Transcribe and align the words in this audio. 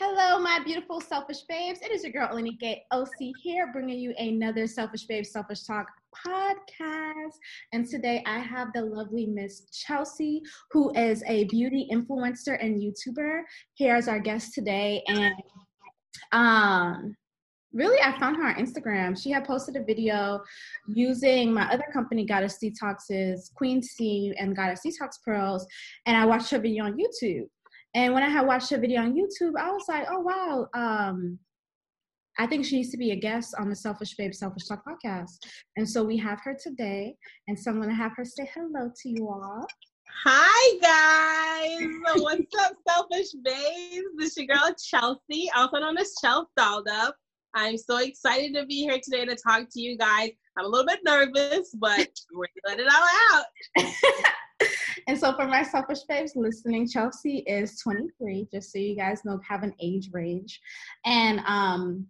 Hello, 0.00 0.38
my 0.38 0.60
beautiful 0.64 1.00
selfish 1.00 1.40
babes. 1.48 1.80
It 1.82 1.90
is 1.90 2.04
your 2.04 2.12
girl, 2.12 2.28
Olanike 2.28 2.82
Osi 2.92 3.32
here, 3.42 3.72
bringing 3.72 3.98
you 3.98 4.14
another 4.16 4.68
Selfish 4.68 5.06
Babe 5.06 5.26
Selfish 5.26 5.64
Talk 5.64 5.88
podcast. 6.24 7.32
And 7.72 7.84
today 7.84 8.22
I 8.24 8.38
have 8.38 8.68
the 8.72 8.82
lovely 8.82 9.26
Miss 9.26 9.62
Chelsea, 9.72 10.40
who 10.70 10.94
is 10.94 11.24
a 11.26 11.46
beauty 11.46 11.88
influencer 11.90 12.64
and 12.64 12.80
YouTuber, 12.80 13.40
here 13.74 13.96
as 13.96 14.06
our 14.06 14.20
guest 14.20 14.54
today. 14.54 15.02
And 15.08 15.34
um, 16.30 17.16
really, 17.72 18.00
I 18.00 18.16
found 18.20 18.36
her 18.36 18.50
on 18.50 18.54
Instagram. 18.54 19.20
She 19.20 19.32
had 19.32 19.44
posted 19.44 19.74
a 19.74 19.82
video 19.82 20.40
using 20.86 21.52
my 21.52 21.68
other 21.72 21.86
company, 21.92 22.24
Goddess 22.24 22.58
Detox's 22.62 23.50
Queen 23.56 23.82
C 23.82 24.32
and 24.38 24.54
Goddess 24.54 24.82
Detox 24.86 25.20
Pearls, 25.24 25.66
and 26.06 26.16
I 26.16 26.24
watched 26.24 26.52
her 26.52 26.60
video 26.60 26.84
on 26.84 26.96
YouTube. 26.96 27.48
And 27.94 28.14
when 28.14 28.22
I 28.22 28.28
had 28.28 28.46
watched 28.46 28.70
her 28.70 28.78
video 28.78 29.02
on 29.02 29.14
YouTube, 29.14 29.52
I 29.58 29.70
was 29.70 29.84
like, 29.88 30.06
oh 30.10 30.20
wow, 30.20 30.68
um, 30.74 31.38
I 32.38 32.46
think 32.46 32.64
she 32.64 32.76
needs 32.76 32.90
to 32.90 32.96
be 32.96 33.10
a 33.10 33.16
guest 33.16 33.54
on 33.58 33.68
the 33.68 33.74
Selfish 33.74 34.14
Babe 34.16 34.32
Selfish 34.32 34.66
Talk 34.66 34.84
podcast. 34.86 35.38
And 35.76 35.88
so 35.88 36.04
we 36.04 36.16
have 36.18 36.40
her 36.44 36.56
today. 36.60 37.16
And 37.48 37.58
so 37.58 37.70
I'm 37.70 37.78
going 37.78 37.88
to 37.88 37.94
have 37.94 38.12
her 38.16 38.24
say 38.24 38.48
hello 38.54 38.92
to 39.02 39.08
you 39.08 39.28
all. 39.28 39.66
Hi, 40.24 40.78
guys. 40.80 41.88
What's 42.16 42.54
up, 42.60 42.72
Selfish 42.88 43.32
Babes? 43.44 44.06
This 44.18 44.30
is 44.30 44.36
your 44.36 44.46
girl, 44.46 44.72
Chelsea, 44.80 45.50
also 45.56 45.78
known 45.78 45.98
as 45.98 46.14
Chelsea 46.20 46.46
Dolled 46.56 46.88
Up. 46.88 47.16
I'm 47.58 47.76
so 47.76 47.98
excited 47.98 48.54
to 48.54 48.64
be 48.66 48.82
here 48.82 49.00
today 49.02 49.24
to 49.24 49.34
talk 49.34 49.66
to 49.72 49.80
you 49.80 49.98
guys. 49.98 50.30
I'm 50.56 50.64
a 50.64 50.68
little 50.68 50.86
bit 50.86 51.00
nervous, 51.04 51.74
but 51.74 52.08
we're 52.32 52.46
let 52.68 52.78
it 52.78 52.86
all 52.86 53.08
out. 53.32 54.68
and 55.08 55.18
so, 55.18 55.34
for 55.34 55.44
my 55.44 55.64
selfish 55.64 56.02
babes 56.08 56.34
listening, 56.36 56.88
Chelsea 56.88 57.38
is 57.48 57.80
23, 57.80 58.46
just 58.52 58.70
so 58.70 58.78
you 58.78 58.94
guys 58.94 59.24
know, 59.24 59.40
have 59.46 59.64
an 59.64 59.74
age 59.80 60.10
range. 60.12 60.60
And 61.04 61.40
um, 61.48 62.06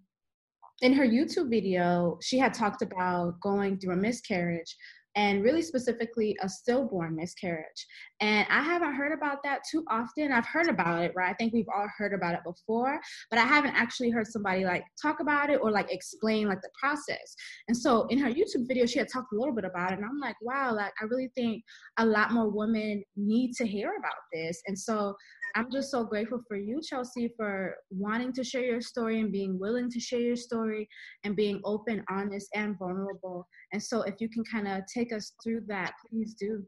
in 0.82 0.92
her 0.92 1.06
YouTube 1.06 1.48
video, 1.48 2.18
she 2.20 2.38
had 2.38 2.52
talked 2.52 2.82
about 2.82 3.40
going 3.40 3.78
through 3.78 3.94
a 3.94 3.96
miscarriage 3.96 4.76
and 5.18 5.42
really 5.42 5.62
specifically 5.62 6.36
a 6.42 6.48
stillborn 6.48 7.16
miscarriage. 7.16 7.86
And 8.20 8.46
I 8.48 8.62
haven't 8.62 8.94
heard 8.94 9.12
about 9.12 9.42
that 9.42 9.62
too 9.68 9.82
often. 9.90 10.30
I've 10.30 10.46
heard 10.46 10.68
about 10.68 11.02
it, 11.02 11.12
right? 11.16 11.30
I 11.30 11.34
think 11.34 11.52
we've 11.52 11.68
all 11.74 11.88
heard 11.98 12.14
about 12.14 12.34
it 12.34 12.44
before, 12.44 13.00
but 13.28 13.40
I 13.40 13.42
haven't 13.42 13.74
actually 13.74 14.10
heard 14.10 14.28
somebody 14.28 14.64
like 14.64 14.84
talk 15.02 15.18
about 15.18 15.50
it 15.50 15.58
or 15.60 15.72
like 15.72 15.92
explain 15.92 16.46
like 16.46 16.62
the 16.62 16.70
process. 16.80 17.34
And 17.66 17.76
so 17.76 18.06
in 18.06 18.18
her 18.18 18.30
YouTube 18.30 18.68
video, 18.68 18.86
she 18.86 19.00
had 19.00 19.08
talked 19.12 19.32
a 19.32 19.36
little 19.36 19.54
bit 19.54 19.64
about 19.64 19.90
it. 19.90 19.98
And 19.98 20.04
I'm 20.04 20.20
like, 20.20 20.36
wow, 20.40 20.72
like 20.72 20.92
I 21.02 21.04
really 21.06 21.32
think 21.34 21.64
a 21.98 22.06
lot 22.06 22.30
more 22.30 22.48
women 22.48 23.02
need 23.16 23.54
to 23.54 23.66
hear 23.66 23.94
about 23.98 24.12
this. 24.32 24.62
And 24.68 24.78
so 24.78 25.16
I'm 25.54 25.70
just 25.70 25.90
so 25.90 26.04
grateful 26.04 26.40
for 26.46 26.56
you, 26.56 26.80
Chelsea, 26.82 27.32
for 27.36 27.76
wanting 27.90 28.32
to 28.34 28.44
share 28.44 28.64
your 28.64 28.80
story 28.80 29.20
and 29.20 29.32
being 29.32 29.58
willing 29.58 29.90
to 29.90 30.00
share 30.00 30.20
your 30.20 30.36
story 30.36 30.88
and 31.24 31.36
being 31.36 31.60
open, 31.64 32.04
honest, 32.10 32.48
and 32.54 32.78
vulnerable. 32.78 33.46
And 33.72 33.82
so, 33.82 34.02
if 34.02 34.14
you 34.20 34.28
can 34.28 34.44
kind 34.44 34.68
of 34.68 34.82
take 34.92 35.12
us 35.12 35.32
through 35.42 35.62
that, 35.68 35.92
please 36.08 36.34
do. 36.34 36.64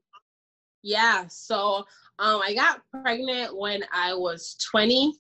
Yeah. 0.83 1.27
So, 1.29 1.85
um, 2.19 2.41
I 2.43 2.55
got 2.55 2.81
pregnant 2.91 3.57
when 3.57 3.83
I 3.93 4.15
was 4.15 4.57
20. 4.71 5.15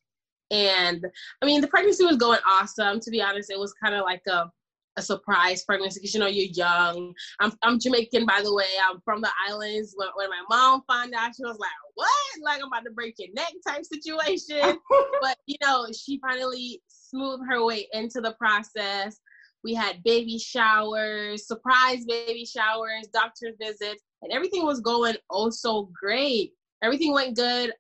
And 0.51 1.07
I 1.43 1.47
mean, 1.47 1.61
the 1.61 1.69
pregnancy 1.69 2.05
was 2.05 2.17
going 2.17 2.41
awesome. 2.47 2.99
To 3.01 3.11
be 3.11 3.23
honest, 3.23 3.51
it 3.51 3.59
was 3.59 3.73
kind 3.75 3.95
of 3.95 4.03
like 4.03 4.23
a 4.27 4.51
a 5.01 5.03
surprise 5.03 5.65
pregnancy 5.65 5.99
because 5.99 6.15
you 6.15 6.21
know 6.21 6.27
you're 6.27 6.53
young. 6.53 7.15
I'm 7.41 7.53
I'm 7.63 7.81
Jamaican 7.81 8.27
by 8.27 8.41
the 8.43 8.55
way. 8.55 8.67
I'm 8.89 9.01
from 9.01 9.21
the 9.23 9.31
islands. 9.49 9.95
When, 9.97 10.09
when 10.15 10.29
my 10.29 10.43
mom 10.49 10.83
found 10.89 11.15
out, 11.15 11.35
she 11.35 11.43
was 11.43 11.59
like, 11.59 11.71
"What? 11.95 12.11
Like 12.43 12.61
I'm 12.61 12.69
about 12.69 12.85
to 12.85 12.91
break 12.91 13.15
your 13.19 13.33
neck?" 13.33 13.53
type 13.67 13.85
situation. 13.85 14.79
but 15.21 15.39
you 15.47 15.57
know, 15.63 15.87
she 15.99 16.21
finally 16.21 16.83
smoothed 16.87 17.45
her 17.49 17.65
way 17.65 17.89
into 17.93 18.21
the 18.21 18.33
process. 18.33 19.19
We 19.65 19.75
had 19.75 20.03
baby 20.05 20.39
showers, 20.39 21.47
surprise 21.47 22.05
baby 22.07 22.45
showers, 22.45 23.09
doctor 23.13 23.53
visits, 23.61 24.03
and 24.23 24.33
everything 24.33 24.65
was 24.65 24.81
going 24.81 25.17
oh 25.31 25.51
so 25.51 25.91
great. 25.99 26.53
Everything 26.83 27.13
went 27.13 27.37
good, 27.37 27.73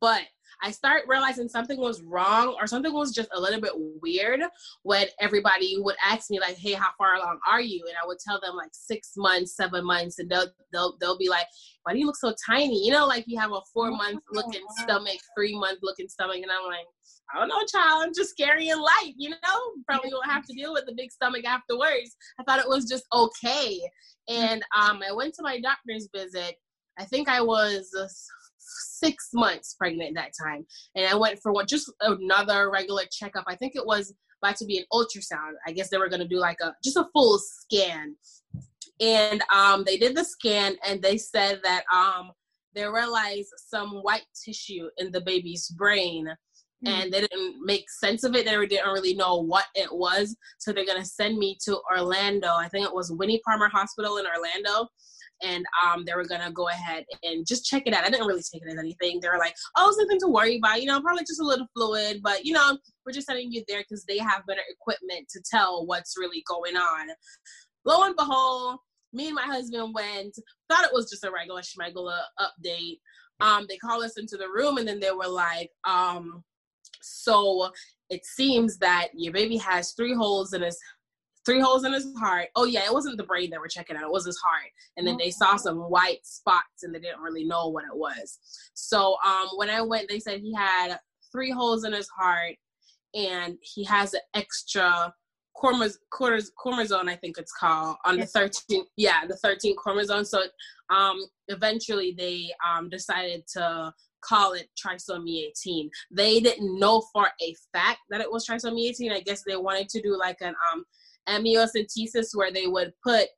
but 0.00 0.22
I 0.62 0.70
start 0.70 1.02
realizing 1.08 1.48
something 1.48 1.78
was 1.78 2.02
wrong 2.02 2.56
or 2.58 2.66
something 2.66 2.92
was 2.92 3.12
just 3.12 3.28
a 3.34 3.40
little 3.40 3.60
bit 3.60 3.72
weird 4.00 4.40
when 4.84 5.08
everybody 5.20 5.76
would 5.78 5.96
ask 6.04 6.30
me 6.30 6.38
like, 6.38 6.56
"Hey, 6.56 6.72
how 6.72 6.90
far 6.96 7.16
along 7.16 7.40
are 7.48 7.60
you?" 7.60 7.84
And 7.88 7.96
I 8.02 8.06
would 8.06 8.18
tell 8.20 8.40
them 8.40 8.54
like 8.54 8.70
six 8.72 9.12
months, 9.16 9.56
seven 9.56 9.84
months, 9.84 10.18
and 10.18 10.30
they'll 10.30 10.48
they'll 10.72 10.96
they'll 11.00 11.18
be 11.18 11.28
like, 11.28 11.46
"Why 11.82 11.92
do 11.92 11.98
you 11.98 12.06
look 12.06 12.16
so 12.16 12.34
tiny?" 12.46 12.84
You 12.86 12.92
know, 12.92 13.06
like 13.06 13.24
you 13.26 13.38
have 13.38 13.52
a 13.52 13.60
four 13.74 13.90
month 13.90 14.20
looking 14.32 14.64
stomach, 14.78 15.18
three 15.36 15.58
month 15.58 15.80
looking 15.82 16.08
stomach, 16.08 16.36
and 16.42 16.50
I'm 16.50 16.66
like, 16.66 16.86
I 17.34 17.38
don't 17.38 17.48
know, 17.48 17.64
child. 17.66 18.04
I'm 18.04 18.14
just 18.14 18.36
carrying 18.36 18.78
life, 18.78 19.14
you 19.16 19.30
know. 19.30 19.60
Probably 19.88 20.10
won't 20.12 20.30
have 20.30 20.44
to 20.46 20.54
deal 20.54 20.72
with 20.72 20.86
the 20.86 20.94
big 20.94 21.10
stomach 21.10 21.44
afterwards. 21.44 22.16
I 22.38 22.44
thought 22.44 22.60
it 22.60 22.68
was 22.68 22.88
just 22.88 23.04
okay. 23.12 23.80
And 24.28 24.62
um, 24.76 25.02
I 25.08 25.12
went 25.12 25.34
to 25.34 25.42
my 25.42 25.60
doctor's 25.60 26.08
visit. 26.14 26.56
I 26.98 27.04
think 27.04 27.28
I 27.28 27.40
was 27.40 27.90
six 28.98 29.30
months 29.32 29.74
pregnant 29.74 30.14
that 30.14 30.32
time, 30.42 30.66
and 30.94 31.06
I 31.06 31.14
went 31.14 31.40
for 31.42 31.52
one 31.52 31.66
just 31.66 31.90
another 32.00 32.70
regular 32.70 33.04
checkup. 33.10 33.44
I 33.46 33.56
think 33.56 33.74
it 33.76 33.86
was 33.86 34.14
about 34.42 34.56
to 34.56 34.64
be 34.64 34.78
an 34.78 34.84
ultrasound. 34.92 35.52
I 35.66 35.72
guess 35.72 35.88
they 35.88 35.98
were 35.98 36.08
going 36.08 36.22
to 36.22 36.28
do 36.28 36.38
like 36.38 36.58
a 36.62 36.74
just 36.82 36.96
a 36.96 37.08
full 37.12 37.38
scan, 37.38 38.16
and 39.00 39.42
um, 39.52 39.84
they 39.84 39.96
did 39.96 40.16
the 40.16 40.24
scan, 40.24 40.76
and 40.86 41.02
they 41.02 41.18
said 41.18 41.60
that 41.64 41.84
um, 41.92 42.32
they 42.74 42.86
realized 42.86 43.50
some 43.56 44.02
white 44.02 44.26
tissue 44.44 44.88
in 44.98 45.10
the 45.10 45.20
baby's 45.20 45.68
brain 45.68 46.26
mm-hmm. 46.84 47.02
and 47.02 47.12
they 47.12 47.20
didn't 47.20 47.56
make 47.64 47.90
sense 47.90 48.24
of 48.24 48.34
it. 48.34 48.44
They 48.44 48.66
didn't 48.66 48.92
really 48.92 49.14
know 49.14 49.36
what 49.36 49.66
it 49.74 49.92
was. 49.92 50.36
So 50.58 50.72
they're 50.72 50.86
gonna 50.86 51.04
send 51.04 51.38
me 51.38 51.56
to 51.64 51.80
Orlando. 51.96 52.54
I 52.54 52.68
think 52.68 52.86
it 52.86 52.94
was 52.94 53.12
Winnie 53.12 53.42
Palmer 53.46 53.68
Hospital 53.68 54.18
in 54.18 54.26
Orlando. 54.26 54.88
And 55.42 55.64
um, 55.84 56.04
they 56.04 56.14
were 56.14 56.24
gonna 56.24 56.52
go 56.52 56.68
ahead 56.68 57.04
and 57.22 57.46
just 57.46 57.64
check 57.64 57.84
it 57.86 57.94
out. 57.94 58.04
I 58.04 58.10
didn't 58.10 58.26
really 58.26 58.42
take 58.42 58.62
it 58.62 58.72
as 58.72 58.78
anything. 58.78 59.20
They 59.20 59.28
were 59.28 59.38
like, 59.38 59.54
"Oh, 59.76 59.92
something 59.96 60.20
to 60.20 60.28
worry 60.28 60.58
about, 60.58 60.80
you 60.80 60.86
know, 60.86 61.00
probably 61.00 61.24
just 61.24 61.40
a 61.40 61.44
little 61.44 61.66
fluid, 61.74 62.20
but 62.22 62.44
you 62.44 62.52
know, 62.52 62.78
we're 63.04 63.12
just 63.12 63.26
sending 63.26 63.52
you 63.52 63.64
there 63.68 63.80
because 63.80 64.04
they 64.04 64.18
have 64.18 64.46
better 64.46 64.62
equipment 64.68 65.28
to 65.30 65.42
tell 65.48 65.86
what's 65.86 66.16
really 66.18 66.44
going 66.48 66.76
on." 66.76 67.08
Lo 67.84 68.04
and 68.04 68.16
behold, 68.16 68.78
me 69.12 69.26
and 69.26 69.34
my 69.34 69.42
husband 69.42 69.92
went. 69.94 70.36
Thought 70.68 70.84
it 70.84 70.92
was 70.92 71.10
just 71.10 71.24
a 71.24 71.30
regular 71.30 71.62
schmegula 71.62 72.20
update. 72.40 72.98
Um, 73.40 73.66
they 73.68 73.76
called 73.76 74.04
us 74.04 74.18
into 74.18 74.36
the 74.36 74.48
room, 74.48 74.78
and 74.78 74.86
then 74.86 75.00
they 75.00 75.10
were 75.10 75.28
like, 75.28 75.70
um, 75.84 76.44
so 77.02 77.70
it 78.10 78.24
seems 78.24 78.78
that 78.78 79.08
your 79.14 79.32
baby 79.32 79.56
has 79.56 79.92
three 79.92 80.14
holes 80.14 80.52
in 80.52 80.62
his 80.62 80.78
three 81.44 81.60
holes 81.60 81.84
in 81.84 81.92
his 81.92 82.06
heart. 82.18 82.48
Oh 82.56 82.64
yeah, 82.64 82.84
it 82.84 82.92
wasn't 82.92 83.16
the 83.16 83.24
brain 83.24 83.50
that 83.50 83.60
we're 83.60 83.68
checking 83.68 83.96
out; 83.96 84.04
it 84.04 84.10
was 84.10 84.26
his 84.26 84.38
heart. 84.38 84.70
And 84.96 85.06
then 85.06 85.16
they 85.16 85.30
saw 85.30 85.56
some 85.56 85.78
white 85.78 86.24
spots, 86.24 86.82
and 86.82 86.94
they 86.94 87.00
didn't 87.00 87.20
really 87.20 87.44
know 87.44 87.68
what 87.68 87.84
it 87.84 87.96
was. 87.96 88.38
So 88.74 89.16
um, 89.26 89.48
when 89.56 89.70
I 89.70 89.80
went, 89.82 90.08
they 90.08 90.20
said 90.20 90.40
he 90.40 90.54
had 90.54 90.98
three 91.30 91.50
holes 91.50 91.84
in 91.84 91.92
his 91.92 92.08
heart, 92.08 92.56
and 93.14 93.56
he 93.62 93.84
has 93.84 94.14
an 94.14 94.20
extra 94.34 95.12
chromosome, 95.54 97.08
I 97.08 97.16
think 97.16 97.38
it's 97.38 97.52
called, 97.52 97.96
on 98.04 98.18
the 98.18 98.26
13th. 98.26 98.86
Yeah, 98.96 99.26
the 99.26 99.38
13th 99.44 99.76
chromosome. 99.76 100.24
So 100.24 100.42
um, 100.90 101.18
eventually 101.48 102.14
they 102.16 102.50
um, 102.66 102.88
decided 102.88 103.44
to 103.54 103.92
call 104.22 104.52
it 104.52 104.68
trisomy 104.76 105.48
18. 105.48 105.90
They 106.10 106.40
didn't 106.40 106.78
know 106.78 107.02
for 107.12 107.28
a 107.40 107.54
fact 107.72 108.00
that 108.10 108.20
it 108.20 108.30
was 108.30 108.46
trisomy 108.46 108.88
18. 108.88 109.12
I 109.12 109.20
guess 109.20 109.42
they 109.46 109.56
wanted 109.56 109.88
to 109.90 110.02
do 110.02 110.16
like 110.18 110.38
an 110.40 110.54
um, 110.72 110.84
amniocentesis 111.28 112.34
where 112.34 112.52
they 112.52 112.66
would 112.66 112.92
put 113.04 113.28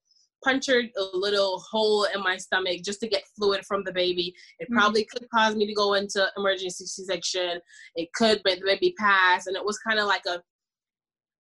punctured 0.44 0.86
a 0.98 1.16
little 1.16 1.58
hole 1.70 2.06
in 2.14 2.22
my 2.22 2.36
stomach 2.36 2.82
just 2.84 3.00
to 3.00 3.08
get 3.08 3.25
fluid 3.36 3.64
from 3.66 3.82
the 3.84 3.92
baby. 3.92 4.34
It 4.58 4.64
mm-hmm. 4.64 4.76
probably 4.76 5.02
mm-hmm. 5.02 5.19
could 5.19 5.31
cause 5.31 5.56
me 5.56 5.66
to 5.66 5.75
go 5.75 5.94
into 5.94 6.26
emergency 6.36 6.84
C-section. 6.84 7.60
It 7.96 8.10
could 8.14 8.42
make 8.44 8.60
the 8.60 8.66
baby 8.66 8.94
pass, 8.98 9.46
and 9.46 9.56
it 9.56 9.64
was 9.64 9.78
kind 9.78 9.98
of 9.98 10.06
like 10.06 10.22
a 10.26 10.42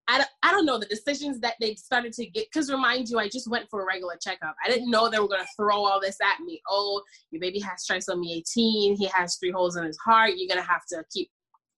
I 0.06 0.18
don't, 0.18 0.30
I 0.42 0.50
don't 0.50 0.66
know 0.66 0.78
the 0.78 0.86
decisions 0.86 1.40
that 1.40 1.54
they 1.60 1.74
started 1.76 2.12
to 2.14 2.26
get 2.26 2.46
because 2.52 2.70
remind 2.70 3.08
you 3.08 3.18
i 3.18 3.26
just 3.26 3.48
went 3.48 3.70
for 3.70 3.82
a 3.82 3.86
regular 3.86 4.16
checkup 4.20 4.54
i 4.62 4.68
didn't 4.68 4.90
know 4.90 5.08
they 5.08 5.18
were 5.18 5.28
going 5.28 5.40
to 5.40 5.48
throw 5.56 5.84
all 5.84 5.98
this 5.98 6.18
at 6.22 6.40
me 6.44 6.60
oh 6.68 7.02
your 7.30 7.40
baby 7.40 7.58
has 7.60 7.86
trisomy 7.90 8.36
18 8.36 8.96
he 8.96 9.06
has 9.06 9.36
three 9.36 9.50
holes 9.50 9.76
in 9.76 9.84
his 9.84 9.96
heart 10.04 10.32
you're 10.36 10.54
going 10.54 10.62
to 10.62 10.70
have 10.70 10.84
to 10.90 11.02
keep 11.10 11.30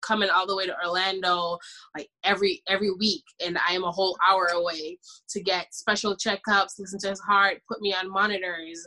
coming 0.07 0.29
all 0.31 0.47
the 0.47 0.57
way 0.57 0.67
to 0.67 0.77
orlando 0.85 1.59
like 1.97 2.09
every 2.25 2.63
every 2.69 2.91
week 2.93 3.25
and 3.45 3.59
i 3.69 3.73
am 3.73 3.85
a 3.85 3.91
whole 3.91 4.17
hour 4.29 4.47
away 4.55 4.99
to 5.29 5.43
get 5.43 5.73
special 5.75 6.17
checkups 6.17 6.79
listen 6.79 6.99
to 6.99 7.09
his 7.09 7.21
heart 7.21 7.61
put 7.69 7.81
me 7.81 7.95
on 7.95 8.11
monitors. 8.11 8.87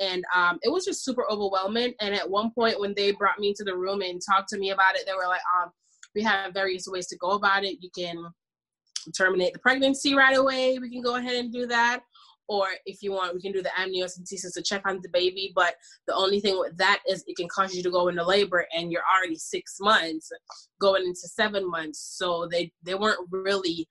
And 0.00 0.22
um, 0.32 0.58
it 0.62 0.70
was 0.70 0.84
just 0.84 1.04
super 1.04 1.24
overwhelming. 1.28 1.92
And 2.00 2.14
at 2.14 2.30
one 2.30 2.52
point 2.52 2.78
when 2.78 2.94
they 2.96 3.10
brought 3.10 3.40
me 3.40 3.48
into 3.48 3.64
the 3.64 3.76
room 3.76 4.00
and 4.00 4.20
talked 4.24 4.48
to 4.50 4.58
me 4.58 4.70
about 4.70 4.94
it 4.94 5.04
they 5.06 5.12
were 5.12 5.26
like 5.26 5.40
um, 5.60 5.70
we 6.14 6.22
have 6.22 6.54
various 6.54 6.86
ways 6.86 7.06
to 7.08 7.16
go 7.16 7.30
about 7.30 7.64
it. 7.64 7.78
You 7.80 7.90
can 7.96 8.16
terminate 9.16 9.54
the 9.54 9.58
pregnancy 9.58 10.14
right 10.14 10.36
away, 10.36 10.78
we 10.78 10.90
can 10.90 11.02
go 11.02 11.16
ahead 11.16 11.36
and 11.36 11.52
do 11.52 11.66
that. 11.66 12.00
Or 12.48 12.68
if 12.86 13.02
you 13.02 13.12
want, 13.12 13.34
we 13.34 13.42
can 13.42 13.52
do 13.52 13.62
the 13.62 13.70
amniocentesis 13.78 14.54
to 14.54 14.62
check 14.62 14.82
on 14.86 15.00
the 15.02 15.08
baby. 15.10 15.52
But 15.54 15.74
the 16.06 16.14
only 16.14 16.40
thing 16.40 16.58
with 16.58 16.76
that 16.78 17.00
is 17.06 17.22
it 17.26 17.36
can 17.36 17.48
cause 17.48 17.74
you 17.74 17.82
to 17.82 17.90
go 17.90 18.08
into 18.08 18.24
labor 18.24 18.66
and 18.74 18.90
you're 18.90 19.02
already 19.14 19.36
six 19.36 19.76
months 19.80 20.30
going 20.80 21.04
into 21.04 21.28
seven 21.28 21.68
months. 21.68 22.16
So 22.16 22.48
they, 22.50 22.72
they 22.82 22.94
weren't 22.94 23.28
really 23.30 23.86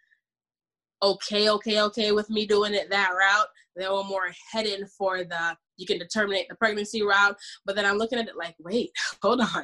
okay, 1.03 1.49
okay, 1.49 1.81
okay 1.81 2.11
with 2.11 2.29
me 2.29 2.45
doing 2.45 2.73
it 2.73 2.89
that 2.89 3.11
route. 3.11 3.47
They 3.75 3.87
were 3.87 4.03
more 4.03 4.31
heading 4.51 4.85
for 4.97 5.23
the 5.23 5.55
you 5.77 5.85
can 5.85 5.99
determine 5.99 6.41
the 6.49 6.55
pregnancy 6.55 7.03
route. 7.03 7.37
But 7.65 7.75
then 7.75 7.85
I'm 7.85 7.97
looking 7.97 8.19
at 8.19 8.27
it 8.27 8.35
like, 8.35 8.55
wait, 8.59 8.91
hold 9.21 9.41
on. 9.41 9.63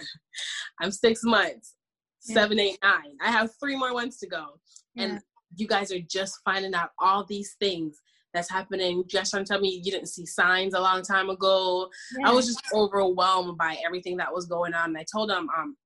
I'm 0.79 0.91
six 0.91 1.21
months, 1.23 1.75
yeah. 2.25 2.35
seven, 2.35 2.59
eight, 2.59 2.77
nine. 2.83 3.17
I 3.21 3.31
have 3.31 3.51
three 3.59 3.75
more 3.75 3.91
months 3.91 4.19
to 4.19 4.27
go. 4.27 4.59
Yeah. 4.95 5.03
And 5.03 5.21
you 5.55 5.67
guys 5.67 5.91
are 5.91 5.99
just 5.99 6.39
finding 6.45 6.73
out 6.73 6.91
all 6.99 7.25
these 7.25 7.55
things 7.59 7.99
that's 8.33 8.49
happening. 8.49 9.03
Just 9.07 9.31
trying 9.31 9.45
to 9.45 9.49
tell 9.49 9.59
me 9.59 9.81
you 9.83 9.91
didn't 9.91 10.09
see 10.09 10.25
signs 10.25 10.73
a 10.73 10.79
long 10.79 11.01
time 11.03 11.29
ago. 11.29 11.89
Yeah. 12.17 12.29
I 12.29 12.33
was 12.33 12.47
just 12.47 12.61
overwhelmed 12.73 13.57
by 13.57 13.77
everything 13.85 14.17
that 14.17 14.33
was 14.33 14.45
going 14.45 14.73
on. 14.73 14.89
And 14.89 14.97
I 14.97 15.05
told 15.11 15.29
them, 15.29 15.47
um, 15.57 15.77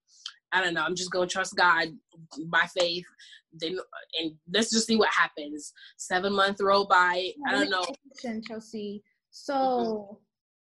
I 0.52 0.64
don't 0.64 0.74
know, 0.74 0.84
I'm 0.84 0.96
just 0.96 1.12
gonna 1.12 1.28
trust 1.28 1.56
God 1.56 1.90
by 2.46 2.66
faith. 2.78 3.06
Then 3.54 3.78
and 4.20 4.34
let's 4.54 4.72
just 4.72 4.88
see 4.88 4.96
what 4.96 5.10
happens. 5.10 5.74
Seven 5.98 6.34
month 6.34 6.62
roll 6.62 6.86
by. 6.86 7.32
I 7.48 7.52
don't 7.52 7.70
know. 7.70 7.86
Chelsea. 8.48 9.04
So, 9.32 10.20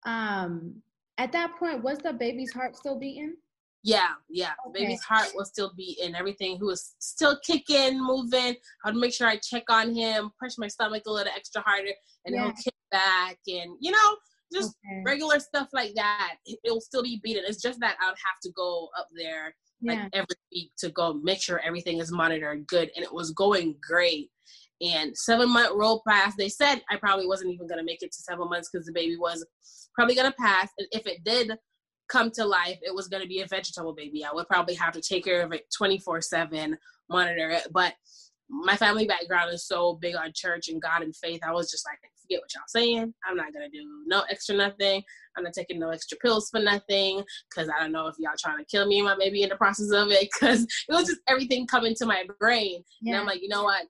mm-hmm. 0.06 0.10
um, 0.10 0.82
at 1.18 1.32
that 1.32 1.56
point, 1.58 1.82
was 1.82 1.98
the 1.98 2.12
baby's 2.12 2.52
heart 2.52 2.76
still 2.76 2.98
beating? 2.98 3.34
Yeah, 3.84 4.10
yeah. 4.30 4.52
Okay. 4.68 4.84
Baby's 4.84 5.02
heart 5.02 5.30
will 5.34 5.44
still 5.44 5.72
be 5.76 5.98
in 6.00 6.14
everything. 6.14 6.56
Who 6.58 6.66
was 6.66 6.94
still 7.00 7.38
kicking, 7.44 8.00
moving. 8.00 8.54
I'd 8.84 8.94
make 8.94 9.12
sure 9.12 9.26
I 9.26 9.36
check 9.36 9.64
on 9.68 9.94
him, 9.94 10.30
push 10.40 10.52
my 10.56 10.68
stomach 10.68 11.02
a 11.06 11.10
little 11.10 11.32
extra 11.34 11.62
harder, 11.62 11.90
and 12.24 12.34
yeah. 12.34 12.44
he'll 12.44 12.52
kick 12.52 12.74
back, 12.92 13.38
and 13.48 13.76
you 13.80 13.90
know, 13.90 14.16
just 14.52 14.76
okay. 14.86 15.02
regular 15.04 15.40
stuff 15.40 15.68
like 15.72 15.94
that. 15.96 16.36
It'll 16.64 16.80
still 16.80 17.02
be 17.02 17.20
beating. 17.24 17.42
It's 17.46 17.60
just 17.60 17.80
that 17.80 17.96
I'd 18.00 18.06
have 18.06 18.40
to 18.44 18.50
go 18.54 18.88
up 18.96 19.08
there 19.16 19.54
like 19.84 19.98
yeah. 19.98 20.08
every 20.12 20.36
week 20.52 20.70
to 20.78 20.90
go 20.90 21.14
make 21.14 21.42
sure 21.42 21.60
everything 21.64 21.98
is 21.98 22.12
monitored 22.12 22.66
good, 22.68 22.90
and 22.94 23.04
it 23.04 23.12
was 23.12 23.32
going 23.32 23.76
great. 23.86 24.30
And 24.80 25.16
seven 25.16 25.52
month 25.52 25.70
roll 25.74 26.02
pass, 26.06 26.34
they 26.36 26.48
said 26.48 26.82
I 26.88 26.96
probably 26.96 27.26
wasn't 27.26 27.52
even 27.52 27.66
gonna 27.66 27.84
make 27.84 28.02
it 28.02 28.12
to 28.12 28.18
seven 28.18 28.48
months 28.48 28.70
because 28.72 28.86
the 28.86 28.92
baby 28.92 29.16
was 29.16 29.44
probably 29.96 30.14
gonna 30.14 30.34
pass, 30.38 30.68
and 30.78 30.86
if 30.92 31.06
it 31.06 31.24
did 31.24 31.52
come 32.12 32.30
to 32.32 32.44
life, 32.44 32.78
it 32.82 32.94
was 32.94 33.08
going 33.08 33.22
to 33.22 33.28
be 33.28 33.40
a 33.40 33.46
vegetable 33.46 33.94
baby. 33.94 34.24
I 34.24 34.32
would 34.32 34.46
probably 34.46 34.74
have 34.74 34.92
to 34.92 35.00
take 35.00 35.24
care 35.24 35.42
of 35.42 35.52
it 35.52 35.66
24 35.76 36.20
7, 36.20 36.76
monitor 37.08 37.50
it. 37.50 37.68
But 37.72 37.94
my 38.48 38.76
family 38.76 39.06
background 39.06 39.52
is 39.52 39.66
so 39.66 39.94
big 39.94 40.14
on 40.14 40.32
church 40.34 40.68
and 40.68 40.80
God 40.80 41.02
and 41.02 41.16
faith. 41.16 41.40
I 41.42 41.52
was 41.52 41.70
just 41.70 41.86
like, 41.88 41.98
forget 42.20 42.40
what 42.42 42.54
y'all 42.54 42.62
saying. 42.66 43.14
I'm 43.26 43.36
not 43.36 43.52
going 43.52 43.68
to 43.70 43.76
do 43.76 43.84
no 44.06 44.24
extra 44.30 44.54
nothing. 44.54 45.02
I'm 45.36 45.44
not 45.44 45.54
taking 45.54 45.78
no 45.78 45.88
extra 45.88 46.18
pills 46.18 46.50
for 46.50 46.60
nothing 46.60 47.24
because 47.48 47.70
I 47.70 47.80
don't 47.80 47.92
know 47.92 48.06
if 48.08 48.16
y'all 48.18 48.32
trying 48.38 48.58
to 48.58 48.64
kill 48.64 48.86
me 48.86 48.98
and 48.98 49.06
my 49.06 49.16
baby 49.16 49.42
in 49.42 49.48
the 49.48 49.56
process 49.56 49.90
of 49.90 50.08
it 50.10 50.28
because 50.32 50.62
it 50.88 50.92
was 50.92 51.06
just 51.06 51.20
everything 51.28 51.66
coming 51.66 51.94
to 51.96 52.06
my 52.06 52.24
brain. 52.38 52.84
Yeah. 53.00 53.14
And 53.14 53.20
I'm 53.20 53.26
like, 53.26 53.42
you 53.42 53.48
know 53.48 53.64
what? 53.64 53.86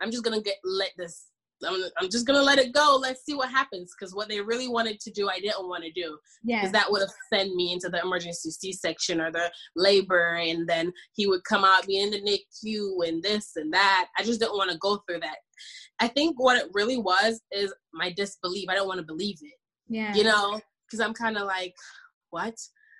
I'm 0.00 0.10
just 0.10 0.24
going 0.24 0.36
to 0.36 0.42
get 0.42 0.56
let 0.64 0.90
this 0.96 1.26
I'm, 1.66 1.82
I'm 2.00 2.10
just 2.10 2.26
gonna 2.26 2.42
let 2.42 2.58
it 2.58 2.72
go. 2.72 2.98
Let's 3.00 3.24
see 3.24 3.34
what 3.34 3.50
happens. 3.50 3.92
Because 3.98 4.14
what 4.14 4.28
they 4.28 4.40
really 4.40 4.68
wanted 4.68 5.00
to 5.00 5.10
do, 5.10 5.28
I 5.28 5.40
didn't 5.40 5.68
want 5.68 5.84
to 5.84 5.92
do. 5.92 6.18
Yeah. 6.42 6.60
Because 6.60 6.72
that 6.72 6.90
would 6.90 7.00
have 7.00 7.12
sent 7.32 7.54
me 7.54 7.72
into 7.72 7.88
the 7.88 8.00
emergency 8.00 8.50
C-section 8.50 9.20
or 9.20 9.30
the 9.30 9.50
labor, 9.76 10.36
and 10.36 10.68
then 10.68 10.92
he 11.14 11.26
would 11.26 11.44
come 11.44 11.64
out, 11.64 11.86
be 11.86 12.00
in 12.00 12.10
the 12.10 12.20
NICU, 12.20 13.08
and 13.08 13.22
this 13.22 13.52
and 13.56 13.72
that. 13.72 14.08
I 14.18 14.22
just 14.22 14.40
didn't 14.40 14.56
want 14.56 14.70
to 14.70 14.78
go 14.78 15.02
through 15.08 15.20
that. 15.20 15.36
I 16.00 16.08
think 16.08 16.42
what 16.42 16.58
it 16.58 16.68
really 16.72 16.98
was 16.98 17.40
is 17.52 17.72
my 17.92 18.12
disbelief. 18.12 18.68
I 18.68 18.74
don't 18.74 18.88
want 18.88 19.00
to 19.00 19.06
believe 19.06 19.38
it. 19.42 19.54
Yeah. 19.88 20.14
You 20.14 20.24
know, 20.24 20.60
because 20.86 21.00
I'm 21.00 21.14
kind 21.14 21.36
of 21.36 21.46
like, 21.46 21.74
what? 22.30 22.54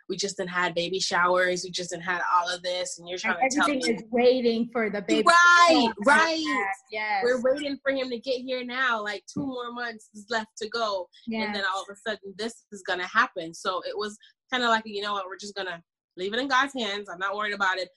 We 0.09 0.17
just 0.17 0.37
didn't 0.37 0.51
had 0.51 0.75
baby 0.75 1.01
showers, 1.01 1.65
we 1.65 1.71
just 1.71 1.91
didn't 1.91 2.03
had 2.03 2.21
all 2.35 2.49
of 2.49 2.63
this, 2.63 2.99
and 2.99 3.09
you're 3.09 3.19
trying 3.19 3.37
and 3.41 3.51
to 3.51 3.57
tell 3.57 3.69
me 3.69 3.77
everything 3.77 3.97
is 3.97 4.05
waiting 4.11 4.69
for 4.73 4.91
the 4.91 5.03
baby. 5.03 5.27
Right, 5.27 5.89
right. 6.07 6.67
Yes. 6.91 7.23
We're 7.25 7.41
waiting 7.43 7.79
for 7.83 7.93
him 7.93 8.11
to 8.11 8.19
get 8.19 8.41
here 8.41 8.65
now. 8.65 9.03
Like 9.03 9.25
two 9.33 9.47
more 9.47 9.73
months 9.73 10.11
is 10.15 10.27
left 10.29 10.51
to 10.59 10.69
go, 10.69 11.09
yes. 11.27 11.47
and 11.47 11.55
then 11.55 11.65
all 11.75 11.83
of 11.83 11.89
a 11.91 11.97
sudden 11.97 12.35
this 12.37 12.65
is 12.73 12.83
gonna 12.87 13.07
happen. 13.07 13.55
So 13.55 13.81
it 13.89 13.97
was 13.97 14.17
kind 14.53 14.63
of 14.63 14.69
like 14.69 14.83
you 14.87 15.03
know 15.03 15.15
what, 15.15 15.27
we're 15.27 15.39
just 15.39 15.55
gonna 15.55 15.83
leave 16.17 16.35
it 16.35 16.41
in 16.41 16.49
God's 16.49 16.75
hands. 16.75 17.09
I'm 17.11 17.19
not 17.19 17.37
worried 17.37 17.55
about 17.55 17.79
it. 17.79 17.89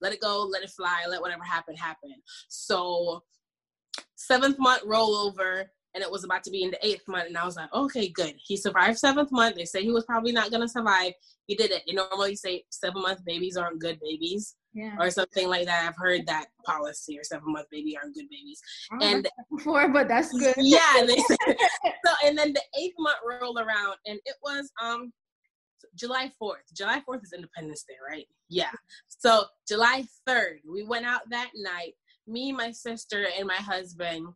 Let 0.00 0.12
it 0.12 0.20
go, 0.20 0.44
let 0.50 0.62
it 0.62 0.70
fly, 0.70 1.04
let 1.08 1.20
whatever 1.20 1.44
happen 1.44 1.76
happen. 1.76 2.14
So 2.48 3.22
seventh 4.16 4.58
month 4.58 4.82
rollover 4.82 5.66
and 5.94 6.02
it 6.02 6.10
was 6.10 6.24
about 6.24 6.42
to 6.44 6.50
be 6.50 6.62
in 6.62 6.70
the 6.70 6.86
eighth 6.86 7.02
month 7.08 7.26
and 7.26 7.36
i 7.36 7.44
was 7.44 7.56
like 7.56 7.72
okay 7.74 8.08
good 8.08 8.34
he 8.44 8.56
survived 8.56 8.98
seventh 8.98 9.30
month 9.32 9.56
they 9.56 9.64
say 9.64 9.82
he 9.82 9.90
was 9.90 10.04
probably 10.04 10.32
not 10.32 10.50
going 10.50 10.60
to 10.60 10.68
survive 10.68 11.12
he 11.46 11.54
did 11.54 11.70
it 11.70 11.82
they 11.86 11.92
normally 11.92 12.36
say 12.36 12.62
seven 12.70 13.02
month 13.02 13.24
babies 13.24 13.56
aren't 13.56 13.80
good 13.80 13.98
babies 14.00 14.56
yeah. 14.72 14.94
or 14.98 15.10
something 15.10 15.48
like 15.48 15.66
that 15.66 15.88
i've 15.88 15.96
heard 15.96 16.26
that 16.26 16.46
policy 16.64 17.18
or 17.18 17.24
seven 17.24 17.52
month 17.52 17.66
baby 17.70 17.96
aren't 17.96 18.14
good 18.14 18.28
babies 18.30 18.60
and 19.00 19.28
before 19.56 19.88
but 19.88 20.08
that's 20.08 20.32
good 20.32 20.54
yeah 20.58 20.94
so 21.06 22.12
and 22.24 22.38
then 22.38 22.52
the 22.52 22.62
eighth 22.80 22.94
month 22.98 23.18
rolled 23.26 23.58
around 23.58 23.96
and 24.06 24.18
it 24.24 24.36
was 24.42 24.70
um 24.82 25.12
July 25.96 26.30
4th. 26.40 26.72
July 26.76 27.02
4th 27.08 27.24
is 27.24 27.32
Independence 27.32 27.84
Day, 27.88 27.96
right? 28.08 28.26
Yeah. 28.48 28.70
So 29.08 29.44
July 29.66 30.04
3rd, 30.28 30.58
we 30.70 30.84
went 30.84 31.04
out 31.04 31.22
that 31.30 31.50
night. 31.56 31.94
Me, 32.26 32.52
my 32.52 32.70
sister, 32.70 33.26
and 33.36 33.46
my 33.46 33.56
husband 33.56 34.26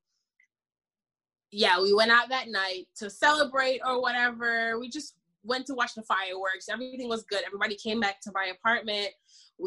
yeah, 1.55 1.81
we 1.81 1.95
went 1.95 2.11
out 2.11 2.29
that 2.31 2.49
night 2.49 2.87
to 2.97 3.09
celebrate 3.09 3.81
or 3.87 4.03
whatever. 4.03 4.77
We 4.81 4.89
just 4.89 5.15
went 5.45 5.67
to 5.67 5.75
watch 5.75 5.95
the 5.95 6.03
fireworks. 6.03 6.69
Everything 6.69 7.09
was 7.09 7.23
good. 7.23 7.43
Everybody 7.47 7.77
came 7.77 8.01
back 8.01 8.21
to 8.23 8.33
my 8.35 8.47
apartment. 8.47 9.11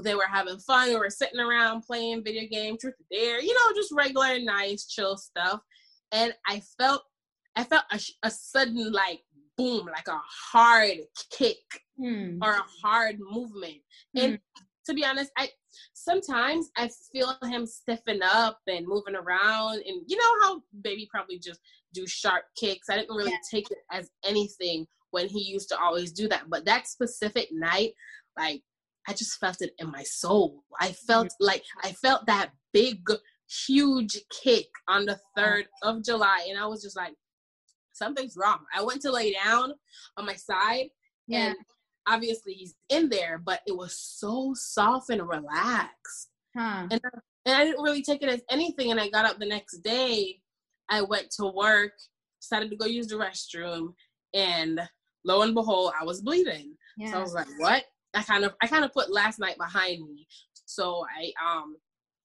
they 0.03 0.13
were 0.13 0.27
having 0.29 0.57
fun. 0.59 0.89
We 0.89 0.97
were 0.97 1.09
sitting 1.09 1.39
around 1.39 1.83
playing 1.83 2.25
video 2.25 2.45
game, 2.49 2.77
truth 2.77 2.95
or 2.95 3.05
dare, 3.09 3.41
you 3.41 3.53
know, 3.53 3.73
just 3.73 3.93
regular, 3.93 4.37
nice, 4.39 4.85
chill 4.85 5.15
stuff. 5.15 5.61
And 6.11 6.33
I 6.45 6.61
felt, 6.77 7.03
I 7.55 7.63
felt 7.63 7.83
a, 7.91 7.99
a 8.23 8.31
sudden 8.31 8.91
like 8.91 9.21
boom, 9.57 9.85
like 9.85 10.09
a 10.09 10.19
hard 10.51 10.97
kick 11.31 11.63
hmm. 11.97 12.39
or 12.41 12.51
a 12.51 12.65
hard 12.83 13.17
movement. 13.19 13.77
Hmm. 14.13 14.23
And 14.23 14.39
to 14.87 14.93
be 14.93 15.05
honest, 15.05 15.31
I 15.37 15.49
sometimes 15.93 16.69
I 16.77 16.89
feel 17.11 17.37
him 17.43 17.65
stiffen 17.65 18.21
up 18.23 18.59
and 18.67 18.87
moving 18.87 19.15
around, 19.15 19.75
and 19.85 20.01
you 20.07 20.17
know 20.17 20.33
how 20.41 20.61
baby 20.81 21.07
probably 21.11 21.39
just 21.39 21.59
do 21.93 22.07
sharp 22.07 22.45
kicks. 22.59 22.89
I 22.89 22.95
didn't 22.95 23.15
really 23.15 23.31
yeah. 23.31 23.37
take 23.51 23.69
it 23.71 23.79
as 23.91 24.09
anything 24.25 24.87
when 25.11 25.27
he 25.27 25.41
used 25.41 25.69
to 25.69 25.79
always 25.79 26.11
do 26.11 26.27
that, 26.29 26.49
but 26.49 26.65
that 26.65 26.87
specific 26.87 27.49
night, 27.51 27.93
like 28.37 28.61
I 29.07 29.13
just 29.13 29.39
felt 29.39 29.61
it 29.61 29.71
in 29.79 29.91
my 29.91 30.03
soul. 30.03 30.63
I 30.79 30.91
felt 30.91 31.27
mm-hmm. 31.27 31.45
like 31.45 31.63
I 31.83 31.91
felt 31.93 32.25
that 32.27 32.51
big, 32.73 33.07
huge 33.67 34.17
kick 34.43 34.67
on 34.87 35.05
the 35.05 35.19
third 35.35 35.67
of 35.83 36.03
July, 36.03 36.47
and 36.49 36.57
I 36.57 36.65
was 36.65 36.81
just 36.81 36.95
like, 36.95 37.13
something's 37.93 38.37
wrong. 38.37 38.59
I 38.75 38.83
went 38.83 39.01
to 39.01 39.11
lay 39.11 39.33
down 39.33 39.73
on 40.17 40.25
my 40.25 40.35
side, 40.35 40.87
yeah. 41.27 41.47
and 41.47 41.57
obviously 42.07 42.53
he's 42.53 42.75
in 42.89 43.09
there, 43.09 43.41
but 43.43 43.61
it 43.67 43.75
was 43.75 43.97
so 43.97 44.53
soft 44.55 45.09
and 45.09 45.27
relaxed. 45.27 46.29
Huh. 46.55 46.87
And, 46.89 47.01
I, 47.03 47.09
and 47.45 47.55
I 47.55 47.63
didn't 47.65 47.83
really 47.83 48.01
take 48.01 48.23
it 48.23 48.29
as 48.29 48.41
anything. 48.49 48.91
And 48.91 48.99
I 48.99 49.09
got 49.09 49.25
up 49.25 49.39
the 49.39 49.45
next 49.45 49.79
day. 49.79 50.39
I 50.89 51.01
went 51.01 51.29
to 51.31 51.47
work, 51.47 51.91
decided 52.41 52.69
to 52.71 52.77
go 52.77 52.85
use 52.85 53.07
the 53.07 53.15
restroom, 53.15 53.93
and 54.33 54.79
lo 55.25 55.41
and 55.41 55.53
behold, 55.53 55.93
I 55.99 56.05
was 56.05 56.21
bleeding. 56.21 56.75
Yeah. 56.97 57.11
So 57.11 57.17
I 57.17 57.21
was 57.21 57.33
like, 57.33 57.47
"What?" 57.57 57.83
I 58.13 58.23
kind 58.23 58.45
of 58.45 58.55
I 58.61 58.67
kind 58.67 58.85
of 58.85 58.93
put 58.93 59.11
last 59.11 59.39
night 59.39 59.57
behind 59.57 60.07
me. 60.07 60.25
So 60.65 61.05
I 61.17 61.31
um 61.45 61.75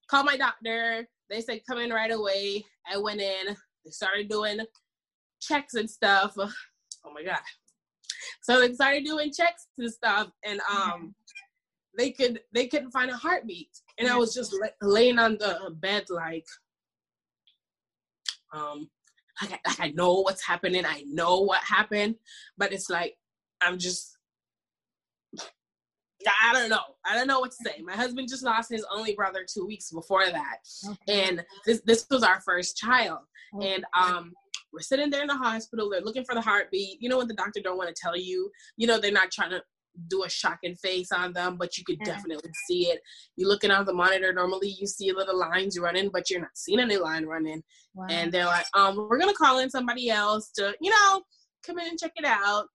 called 0.09 0.25
my 0.25 0.37
doctor. 0.37 1.07
They 1.29 1.41
said 1.41 1.61
come 1.69 1.79
in 1.79 1.91
right 1.91 2.11
away. 2.11 2.63
I 2.89 2.97
went 2.97 3.21
in. 3.21 3.55
They 3.85 3.91
started 3.91 4.29
doing 4.29 4.59
checks 5.41 5.73
and 5.73 5.89
stuff. 5.89 6.33
Oh 6.37 7.11
my 7.13 7.23
god. 7.23 7.39
So 8.41 8.59
they 8.59 8.73
started 8.73 9.05
doing 9.05 9.31
checks 9.31 9.67
and 9.77 9.91
stuff, 9.91 10.31
and 10.43 10.59
um, 10.71 11.15
they 11.97 12.11
could 12.11 12.41
they 12.53 12.67
couldn't 12.67 12.91
find 12.91 13.11
a 13.11 13.15
heartbeat, 13.15 13.69
and 13.99 14.07
I 14.07 14.17
was 14.17 14.33
just 14.33 14.55
laying 14.81 15.19
on 15.19 15.37
the 15.37 15.75
bed 15.79 16.05
like, 16.09 16.45
um, 18.53 18.89
like 19.41 19.53
I, 19.53 19.69
like 19.69 19.79
I 19.79 19.91
know 19.91 20.21
what's 20.21 20.45
happening, 20.45 20.85
I 20.85 21.03
know 21.07 21.41
what 21.41 21.61
happened, 21.63 22.15
but 22.57 22.73
it's 22.73 22.89
like 22.89 23.15
I'm 23.61 23.77
just 23.77 24.17
I 26.41 26.53
don't 26.53 26.69
know. 26.69 26.83
I 27.05 27.15
don't 27.15 27.27
know 27.27 27.39
what 27.39 27.51
to 27.51 27.57
say. 27.65 27.81
My 27.81 27.93
husband 27.93 28.29
just 28.29 28.43
lost 28.43 28.71
his 28.71 28.85
only 28.93 29.13
brother 29.13 29.45
two 29.47 29.65
weeks 29.65 29.91
before 29.91 30.25
that, 30.25 30.57
okay. 30.89 31.27
and 31.27 31.43
this 31.65 31.81
this 31.85 32.05
was 32.09 32.23
our 32.23 32.39
first 32.41 32.77
child. 32.77 33.19
Okay. 33.55 33.73
And 33.73 33.85
um, 33.97 34.33
we're 34.73 34.81
sitting 34.81 35.09
there 35.09 35.21
in 35.21 35.27
the 35.27 35.37
hospital. 35.37 35.89
They're 35.89 36.01
looking 36.01 36.25
for 36.25 36.35
the 36.35 36.41
heartbeat. 36.41 36.97
You 36.99 37.09
know 37.09 37.17
what 37.17 37.27
the 37.27 37.35
doctor 37.35 37.61
don't 37.61 37.77
want 37.77 37.95
to 37.95 38.01
tell 38.01 38.17
you. 38.17 38.49
You 38.75 38.87
know 38.87 38.99
they're 38.99 39.11
not 39.11 39.31
trying 39.31 39.51
to 39.51 39.61
do 40.07 40.23
a 40.23 40.29
shocking 40.29 40.75
face 40.75 41.11
on 41.11 41.33
them, 41.33 41.55
but 41.57 41.77
you 41.77 41.83
could 41.83 41.99
yeah. 41.99 42.15
definitely 42.15 42.49
see 42.67 42.87
it. 42.87 42.99
You're 43.35 43.49
looking 43.49 43.71
on 43.71 43.85
the 43.85 43.93
monitor. 43.93 44.33
Normally, 44.33 44.75
you 44.79 44.87
see 44.87 45.11
little 45.11 45.37
lines 45.37 45.79
running, 45.79 46.09
but 46.11 46.29
you're 46.29 46.41
not 46.41 46.49
seeing 46.55 46.79
any 46.79 46.97
line 46.97 47.25
running. 47.25 47.63
Wow. 47.93 48.07
And 48.09 48.31
they're 48.31 48.45
like, 48.45 48.65
um, 48.73 48.95
we're 48.97 49.19
gonna 49.19 49.33
call 49.33 49.59
in 49.59 49.69
somebody 49.69 50.09
else 50.09 50.49
to, 50.55 50.73
you 50.81 50.89
know, 50.89 51.21
come 51.65 51.79
in 51.79 51.89
and 51.89 51.99
check 51.99 52.13
it 52.15 52.25
out. 52.25 52.65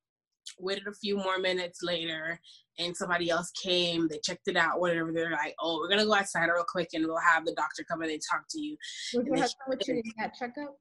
Waited 0.58 0.86
a 0.86 0.94
few 0.94 1.16
more 1.16 1.38
minutes 1.38 1.80
later, 1.82 2.40
and 2.78 2.96
somebody 2.96 3.28
else 3.28 3.50
came. 3.50 4.08
They 4.08 4.18
checked 4.24 4.48
it 4.48 4.56
out, 4.56 4.80
whatever. 4.80 5.12
They're 5.12 5.32
like, 5.32 5.54
"Oh, 5.60 5.76
we're 5.76 5.90
gonna 5.90 6.06
go 6.06 6.14
outside 6.14 6.46
real 6.46 6.64
quick, 6.66 6.88
and 6.94 7.04
we'll 7.06 7.18
have 7.18 7.44
the 7.44 7.52
doctor 7.54 7.84
come 7.84 8.02
in 8.02 8.10
and 8.10 8.22
talk 8.32 8.44
to 8.50 8.60
you." 8.60 8.78
Your 9.12 9.36
husband 9.36 9.66
with 9.68 9.86
you 9.86 9.96
in 9.96 10.02
that 10.16 10.34
checkup? 10.38 10.78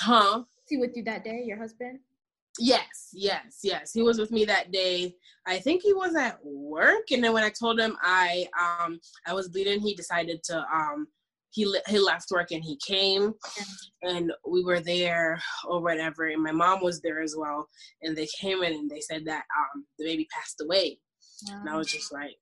Huh? 0.00 0.44
he 0.68 0.76
with 0.76 0.96
you 0.96 1.02
that 1.04 1.24
day, 1.24 1.42
your 1.44 1.56
husband? 1.56 2.00
Yes, 2.58 3.10
yes, 3.12 3.60
yes. 3.62 3.92
He 3.92 4.02
was 4.02 4.18
with 4.18 4.30
me 4.30 4.44
that 4.44 4.72
day. 4.72 5.14
I 5.46 5.58
think 5.58 5.82
he 5.82 5.94
was 5.94 6.16
at 6.16 6.38
work, 6.44 7.10
and 7.12 7.22
then 7.22 7.32
when 7.32 7.44
I 7.44 7.50
told 7.50 7.78
him 7.78 7.96
I 8.02 8.46
um 8.58 8.98
I 9.26 9.32
was 9.32 9.48
bleeding, 9.48 9.80
he 9.80 9.94
decided 9.94 10.42
to 10.44 10.58
um 10.72 11.06
he 11.50 11.72
he 11.86 11.98
left 11.98 12.30
work 12.30 12.50
and 12.50 12.62
he 12.64 12.76
came, 12.84 13.32
and 14.02 14.32
we 14.46 14.64
were 14.64 14.80
there 14.80 15.40
or 15.68 15.80
whatever. 15.80 16.26
And 16.26 16.42
my 16.42 16.52
mom 16.52 16.82
was 16.82 17.00
there 17.00 17.22
as 17.22 17.36
well, 17.38 17.68
and 18.02 18.16
they 18.16 18.28
came 18.40 18.62
in 18.62 18.72
and 18.72 18.90
they 18.90 19.00
said 19.00 19.24
that 19.26 19.44
um 19.56 19.86
the 19.98 20.04
baby 20.04 20.26
passed 20.34 20.60
away, 20.60 20.98
wow. 21.48 21.60
and 21.60 21.70
I 21.70 21.76
was 21.76 21.86
just 21.86 22.12
like, 22.12 22.36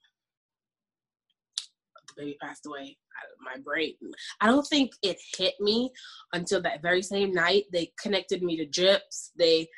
the 2.17 2.23
baby 2.23 2.39
passed 2.41 2.65
away 2.65 2.97
my 3.41 3.61
brain. 3.63 3.95
I 4.41 4.47
don't 4.47 4.67
think 4.67 4.93
it 5.03 5.19
hit 5.37 5.55
me 5.61 5.91
until 6.33 6.61
that 6.63 6.83
very 6.83 7.03
same 7.03 7.33
night. 7.33 7.65
They 7.73 7.93
connected 8.01 8.43
me 8.43 8.57
to 8.57 8.67
drips. 8.67 9.33
They 9.39 9.69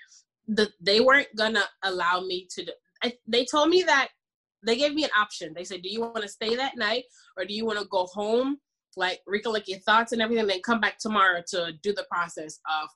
the 0.46 0.70
they 0.80 1.00
weren't 1.00 1.28
gonna 1.36 1.64
allow 1.84 2.20
me 2.20 2.48
to. 2.52 2.66
I, 3.02 3.12
they 3.26 3.44
told 3.44 3.68
me 3.68 3.82
that 3.82 4.08
they 4.64 4.76
gave 4.76 4.94
me 4.94 5.04
an 5.04 5.10
option. 5.16 5.52
They 5.54 5.64
said, 5.64 5.82
"Do 5.82 5.90
you 5.90 6.00
want 6.00 6.22
to 6.22 6.28
stay 6.28 6.56
that 6.56 6.76
night, 6.76 7.04
or 7.36 7.44
do 7.44 7.54
you 7.54 7.64
want 7.64 7.78
to 7.78 7.86
go 7.86 8.06
home, 8.06 8.58
like 8.96 9.20
recollect 9.26 9.68
your 9.68 9.80
thoughts 9.80 10.12
and 10.12 10.22
everything, 10.22 10.46
then 10.46 10.62
come 10.62 10.80
back 10.80 10.98
tomorrow 10.98 11.42
to 11.48 11.72
do 11.82 11.92
the 11.92 12.06
process 12.10 12.58
of 12.68 12.88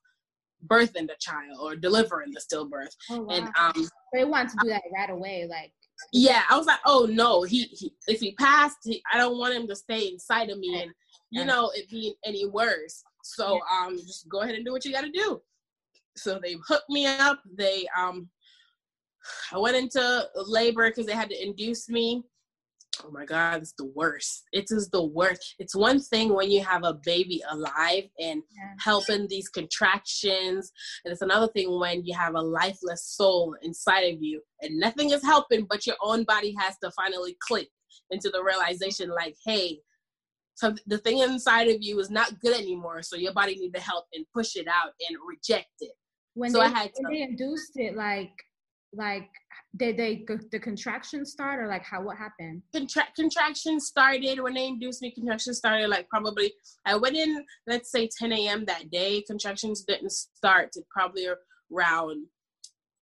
birthing 0.67 1.09
the 1.09 1.17
child 1.21 1.59
or 1.61 1.77
delivering 1.77 2.33
the 2.33 2.41
stillbirth?" 2.41 2.95
Oh, 3.11 3.23
wow. 3.23 3.35
And 3.35 3.49
um, 3.59 3.89
they 4.13 4.25
want 4.25 4.51
to 4.51 4.57
do 4.63 4.69
that 4.71 4.83
right 4.95 5.11
away, 5.11 5.47
like 5.49 5.73
yeah, 6.13 6.43
I 6.51 6.57
was 6.57 6.67
like, 6.67 6.81
oh 6.87 7.07
no, 7.11 7.43
he, 7.43 7.65
he 7.65 7.93
if 8.09 8.21
he 8.21 8.33
passed, 8.33 8.79
he, 8.85 9.03
I 9.13 9.19
don't 9.19 9.39
want 9.39 9.55
him 9.55 9.67
to 9.69 9.77
stay 9.77 10.09
inside 10.09 10.51
of 10.51 10.59
me 10.59 10.83
and 10.83 10.91
you 11.31 11.45
know 11.45 11.71
it 11.75 11.89
being 11.89 12.15
any 12.25 12.47
worse. 12.47 13.03
So 13.23 13.61
um, 13.71 13.97
just 13.97 14.29
go 14.29 14.41
ahead 14.41 14.55
and 14.55 14.65
do 14.65 14.73
what 14.73 14.85
you 14.85 14.93
got 14.93 15.03
to 15.03 15.11
do. 15.11 15.41
So 16.17 16.39
they 16.43 16.57
hooked 16.67 16.91
me 16.91 17.07
up. 17.07 17.41
They 17.57 17.87
um, 17.97 18.29
I 19.53 19.59
went 19.59 19.77
into 19.77 20.29
labor 20.47 20.89
because 20.89 21.07
they 21.07 21.15
had 21.15 21.31
to 21.31 21.43
induce 21.43 21.89
me 21.89 22.25
oh 23.05 23.11
my 23.11 23.25
god 23.25 23.63
it's 23.63 23.75
the 23.79 23.91
worst. 23.95 24.45
It 24.53 24.67
is 24.71 24.89
the 24.91 25.05
worst. 25.05 25.55
It's 25.59 25.75
one 25.75 26.01
thing 26.01 26.35
when 26.35 26.51
you 26.51 26.63
have 26.63 26.85
a 26.85 26.99
baby 27.05 27.43
alive 27.51 28.05
and 28.19 28.43
yeah. 28.55 28.75
helping 28.79 29.27
these 29.29 29.49
contractions 29.49 30.73
and 31.05 31.13
it's 31.13 31.23
another 31.23 31.49
thing 31.49 31.79
when 31.79 32.05
you 32.05 32.15
have 32.17 32.35
a 32.35 32.41
lifeless 32.41 33.05
soul 33.05 33.57
inside 33.63 34.13
of 34.13 34.23
you 34.23 34.41
and 34.61 34.79
nothing 34.79 35.11
is 35.11 35.23
helping 35.23 35.67
but 35.69 35.87
your 35.87 35.97
own 36.03 36.25
body 36.25 36.55
has 36.59 36.77
to 36.79 36.91
finally 36.93 37.37
click 37.41 37.69
into 38.11 38.31
the 38.31 38.43
realization 38.43 39.09
like 39.11 39.35
hey 39.45 39.79
so 40.55 40.75
the 40.87 40.99
thing 40.99 41.19
inside 41.19 41.69
of 41.69 41.79
you 41.81 41.99
is 41.99 42.11
not 42.11 42.39
good 42.41 42.59
anymore 42.59 43.03
so 43.03 43.17
your 43.17 43.33
body 43.33 43.57
need 43.57 43.75
to 43.75 43.81
help 43.81 44.05
and 44.13 44.25
push 44.35 44.57
it 44.57 44.69
out 44.69 44.93
and 45.09 45.19
reject 45.27 45.71
it. 45.81 45.93
When 46.35 46.51
so 46.51 46.59
they, 46.59 46.65
I 46.65 46.69
had 46.69 46.95
to, 46.95 47.03
when 47.03 47.13
they 47.13 47.23
induced 47.23 47.73
it 47.77 47.97
like 47.97 48.33
like 48.93 49.29
did 49.77 49.97
they 49.97 50.25
the 50.51 50.59
contraction 50.59 51.25
start 51.25 51.59
or 51.59 51.67
like 51.67 51.83
how 51.83 52.03
what 52.03 52.19
happened? 52.19 52.63
Contra- 52.75 53.09
contraction 53.17 53.81
started 53.81 54.41
when 54.41 54.55
they 54.55 54.67
induced 54.67 55.01
me 55.01 55.11
contraction 55.11 55.55
started 55.55 55.89
like 55.89 56.09
probably 56.09 56.53
uh, 56.87 56.93
i 56.93 56.97
went 56.97 57.17
in 57.17 57.45
let's 57.67 57.91
say 57.91 58.09
10 58.19 58.33
a.m 58.33 58.65
that 58.67 58.91
day 58.91 59.23
contractions 59.27 59.83
didn't 59.83 60.13
start 60.13 60.73
to 60.73 60.83
probably 60.95 61.27
around 61.73 62.27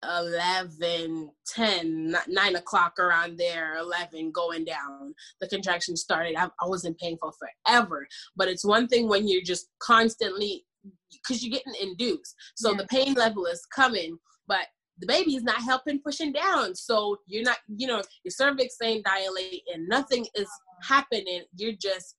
11 0.03 1.29
10 1.47 2.15
9 2.27 2.55
o'clock 2.55 2.97
around 2.99 3.37
there 3.37 3.75
11 3.75 4.31
going 4.31 4.65
down 4.65 5.13
the 5.41 5.47
contraction 5.47 5.95
started. 5.95 6.35
I, 6.35 6.45
I 6.45 6.67
wasn't 6.67 6.97
painful 6.99 7.33
forever 7.67 8.07
but 8.35 8.47
it's 8.47 8.65
one 8.65 8.87
thing 8.87 9.07
when 9.07 9.27
you're 9.27 9.43
just 9.43 9.67
constantly 9.81 10.65
because 11.11 11.43
you're 11.43 11.51
getting 11.51 11.75
induced. 11.79 12.33
So 12.55 12.71
yeah. 12.71 12.77
the 12.77 12.87
pain 12.87 13.13
level 13.13 13.45
is 13.45 13.65
coming 13.75 14.17
but 14.47 14.65
the 15.01 15.07
baby 15.07 15.35
is 15.35 15.43
not 15.43 15.61
helping 15.61 15.99
pushing 15.99 16.31
down. 16.31 16.75
So 16.75 17.17
you're 17.27 17.43
not, 17.43 17.57
you 17.75 17.87
know, 17.87 18.01
your 18.23 18.31
cervix 18.31 18.75
ain't 18.81 19.03
dilate 19.03 19.63
and 19.73 19.87
nothing 19.87 20.27
is 20.35 20.49
happening. 20.87 21.43
You're 21.57 21.73
just 21.73 22.15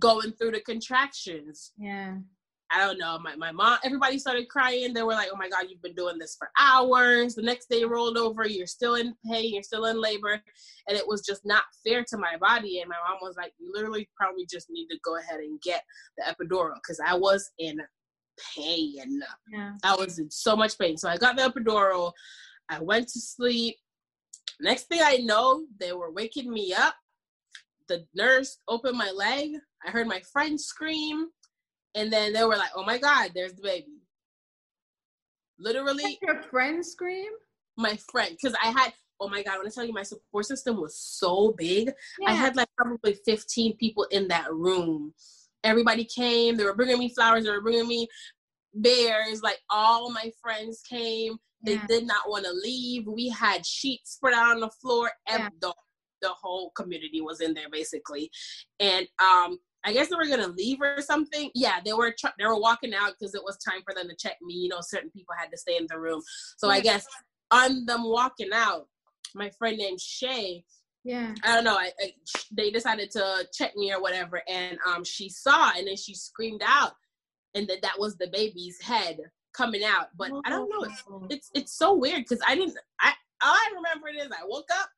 going 0.00 0.32
through 0.32 0.52
the 0.52 0.60
contractions. 0.60 1.72
Yeah. 1.78 2.16
I 2.72 2.84
don't 2.84 2.98
know. 2.98 3.16
My, 3.22 3.36
my 3.36 3.52
mom, 3.52 3.78
everybody 3.84 4.18
started 4.18 4.48
crying. 4.48 4.92
They 4.92 5.04
were 5.04 5.12
like, 5.12 5.28
oh 5.32 5.36
my 5.36 5.48
God, 5.48 5.66
you've 5.68 5.82
been 5.82 5.94
doing 5.94 6.18
this 6.18 6.36
for 6.36 6.50
hours. 6.58 7.36
The 7.36 7.42
next 7.42 7.70
day 7.70 7.84
rolled 7.84 8.18
over. 8.18 8.44
You're 8.46 8.66
still 8.66 8.96
in 8.96 9.14
pain. 9.24 9.54
You're 9.54 9.62
still 9.62 9.84
in 9.84 10.00
labor. 10.00 10.42
And 10.88 10.98
it 10.98 11.06
was 11.06 11.24
just 11.24 11.46
not 11.46 11.62
fair 11.86 12.04
to 12.08 12.18
my 12.18 12.36
body. 12.40 12.80
And 12.80 12.88
my 12.88 12.96
mom 13.08 13.18
was 13.22 13.36
like, 13.36 13.52
you 13.58 13.70
literally 13.72 14.08
probably 14.16 14.46
just 14.50 14.66
need 14.68 14.88
to 14.88 14.98
go 15.04 15.16
ahead 15.16 15.38
and 15.38 15.60
get 15.62 15.84
the 16.18 16.24
epidural 16.24 16.74
because 16.74 17.00
I 17.06 17.14
was 17.14 17.52
in 17.58 17.78
pain. 18.54 19.20
Yeah. 19.52 19.72
I 19.82 19.94
was 19.94 20.18
in 20.18 20.30
so 20.30 20.56
much 20.56 20.78
pain. 20.78 20.96
So 20.96 21.08
I 21.08 21.16
got 21.16 21.36
the 21.36 21.42
epidural. 21.42 22.12
I 22.68 22.80
went 22.80 23.08
to 23.08 23.20
sleep. 23.20 23.76
Next 24.60 24.84
thing 24.84 25.00
I 25.02 25.16
know, 25.18 25.64
they 25.78 25.92
were 25.92 26.10
waking 26.10 26.52
me 26.52 26.72
up. 26.72 26.94
The 27.88 28.04
nurse 28.14 28.58
opened 28.68 28.98
my 28.98 29.10
leg. 29.10 29.50
I 29.86 29.90
heard 29.90 30.08
my 30.08 30.20
friend 30.32 30.60
scream. 30.60 31.28
And 31.94 32.12
then 32.12 32.32
they 32.32 32.44
were 32.44 32.56
like, 32.56 32.70
oh 32.74 32.84
my 32.84 32.98
God, 32.98 33.30
there's 33.34 33.54
the 33.54 33.62
baby. 33.62 34.02
Literally. 35.58 36.18
Your 36.22 36.42
friend 36.42 36.84
scream? 36.84 37.30
My 37.76 37.98
friend. 38.10 38.36
Because 38.40 38.56
I 38.62 38.70
had 38.70 38.92
oh 39.20 39.28
my 39.28 39.42
god, 39.42 39.58
when 39.58 39.66
I 39.66 39.70
tell 39.70 39.84
you 39.84 39.92
my 39.92 40.02
support 40.02 40.46
system 40.46 40.80
was 40.80 40.98
so 40.98 41.54
big, 41.56 41.92
yeah. 42.20 42.30
I 42.30 42.32
had 42.32 42.56
like 42.56 42.68
probably 42.76 43.14
15 43.24 43.76
people 43.76 44.04
in 44.10 44.28
that 44.28 44.52
room. 44.52 45.12
Everybody 45.66 46.04
came, 46.04 46.56
they 46.56 46.64
were 46.64 46.74
bringing 46.74 46.98
me 46.98 47.12
flowers, 47.14 47.44
they 47.44 47.50
were 47.50 47.60
bringing 47.60 47.88
me 47.88 48.08
bears, 48.74 49.42
like 49.42 49.58
all 49.70 50.10
my 50.10 50.30
friends 50.40 50.82
came. 50.88 51.36
They 51.62 51.74
yeah. 51.74 51.86
did 51.88 52.06
not 52.06 52.28
want 52.28 52.44
to 52.44 52.52
leave. 52.52 53.06
We 53.06 53.28
had 53.28 53.66
sheets 53.66 54.12
spread 54.12 54.34
out 54.34 54.54
on 54.54 54.60
the 54.60 54.70
floor. 54.70 55.10
Yeah. 55.28 55.48
The, 55.60 55.74
the 56.22 56.28
whole 56.28 56.70
community 56.76 57.20
was 57.20 57.40
in 57.40 57.54
there 57.54 57.68
basically. 57.70 58.30
And 58.80 59.06
um 59.18 59.58
I 59.84 59.92
guess 59.92 60.08
they 60.08 60.16
were 60.16 60.26
gonna 60.26 60.48
leave 60.48 60.80
or 60.80 61.00
something. 61.00 61.50
Yeah, 61.54 61.78
they 61.84 61.92
were 61.92 62.12
tr- 62.18 62.34
they 62.38 62.46
were 62.46 62.58
walking 62.58 62.94
out 62.94 63.12
because 63.18 63.34
it 63.34 63.42
was 63.44 63.56
time 63.58 63.82
for 63.84 63.94
them 63.94 64.08
to 64.08 64.16
check 64.16 64.36
me. 64.42 64.54
You 64.54 64.68
know, 64.68 64.80
certain 64.80 65.10
people 65.10 65.34
had 65.38 65.50
to 65.52 65.58
stay 65.58 65.76
in 65.76 65.86
the 65.88 65.98
room. 65.98 66.22
So 66.56 66.68
yeah. 66.68 66.74
I 66.74 66.80
guess 66.80 67.06
on 67.50 67.86
them 67.86 68.04
walking 68.04 68.50
out, 68.52 68.88
my 69.34 69.50
friend 69.50 69.76
named 69.76 70.00
Shay. 70.00 70.64
Yeah. 71.06 71.34
I 71.44 71.54
don't 71.54 71.62
know. 71.62 71.76
I, 71.76 71.92
I, 72.00 72.12
they 72.50 72.72
decided 72.72 73.12
to 73.12 73.46
check 73.54 73.76
me 73.76 73.92
or 73.92 74.02
whatever, 74.02 74.42
and 74.48 74.76
um, 74.84 75.04
she 75.04 75.28
saw, 75.28 75.70
and 75.76 75.86
then 75.86 75.96
she 75.96 76.14
screamed 76.14 76.62
out, 76.66 76.94
and 77.54 77.68
that 77.68 77.80
that 77.82 77.96
was 77.96 78.16
the 78.16 78.26
baby's 78.32 78.82
head 78.82 79.18
coming 79.56 79.84
out. 79.84 80.08
But 80.18 80.32
oh, 80.32 80.42
I 80.44 80.50
don't 80.50 80.68
know. 80.68 80.82
It's, 80.82 81.04
oh. 81.08 81.26
it's 81.30 81.50
it's 81.54 81.78
so 81.78 81.94
weird 81.94 82.24
because 82.24 82.40
I 82.46 82.56
didn't. 82.56 82.76
I 83.00 83.12
all 83.40 83.54
I 83.54 83.70
remember 83.76 84.08
is 84.08 84.32
I 84.32 84.44
woke 84.48 84.66
up, 84.80 84.88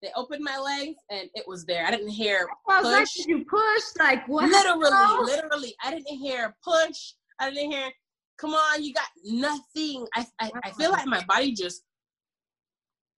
they 0.00 0.10
opened 0.14 0.44
my 0.44 0.58
legs, 0.58 0.98
and 1.10 1.28
it 1.34 1.42
was 1.48 1.64
there. 1.64 1.86
I 1.86 1.90
didn't 1.90 2.10
hear 2.10 2.46
push. 2.64 2.84
Like, 2.84 3.08
you 3.26 3.44
push 3.44 3.82
like 3.98 4.28
what? 4.28 4.48
Literally, 4.48 5.24
literally, 5.24 5.74
I 5.82 5.90
didn't 5.90 6.06
hear 6.06 6.54
push. 6.62 7.14
I 7.40 7.50
didn't 7.50 7.72
hear. 7.72 7.90
Come 8.38 8.54
on, 8.54 8.84
you 8.84 8.94
got 8.94 9.08
nothing. 9.24 10.06
I 10.14 10.24
I, 10.40 10.52
I 10.62 10.70
feel 10.70 10.92
like 10.92 11.06
my 11.06 11.24
body 11.24 11.52
just 11.52 11.82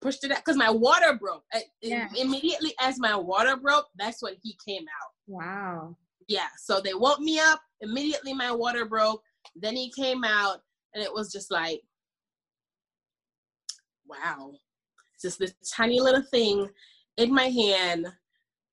pushed 0.05 0.23
it 0.23 0.31
out 0.31 0.45
because 0.45 0.59
my 0.59 0.71
water 0.71 1.15
broke. 1.19 1.45
Yeah. 1.81 2.09
Immediately 2.15 2.75
as 2.79 3.01
my 3.01 3.17
water 3.17 3.57
broke, 3.57 3.87
that's 3.97 4.23
when 4.23 4.35
he 4.43 4.57
came 4.65 4.83
out. 4.83 5.11
Wow. 5.27 5.97
Yeah. 6.29 6.49
So 6.59 6.81
they 6.81 6.93
woke 6.93 7.21
me 7.21 7.41
up. 7.41 7.61
Immediately 7.81 8.35
my 8.35 8.53
water 8.53 8.85
broke. 8.85 9.23
Then 9.57 9.75
he 9.75 9.91
came 9.91 10.23
out, 10.23 10.59
and 10.95 11.03
it 11.03 11.13
was 11.13 11.33
just 11.33 11.51
like, 11.51 11.81
wow. 14.07 14.53
Just 15.21 15.39
this 15.39 15.55
tiny 15.75 16.01
little 16.01 16.25
thing 16.31 16.69
in 17.17 17.33
my 17.33 17.49
hand. 17.49 18.07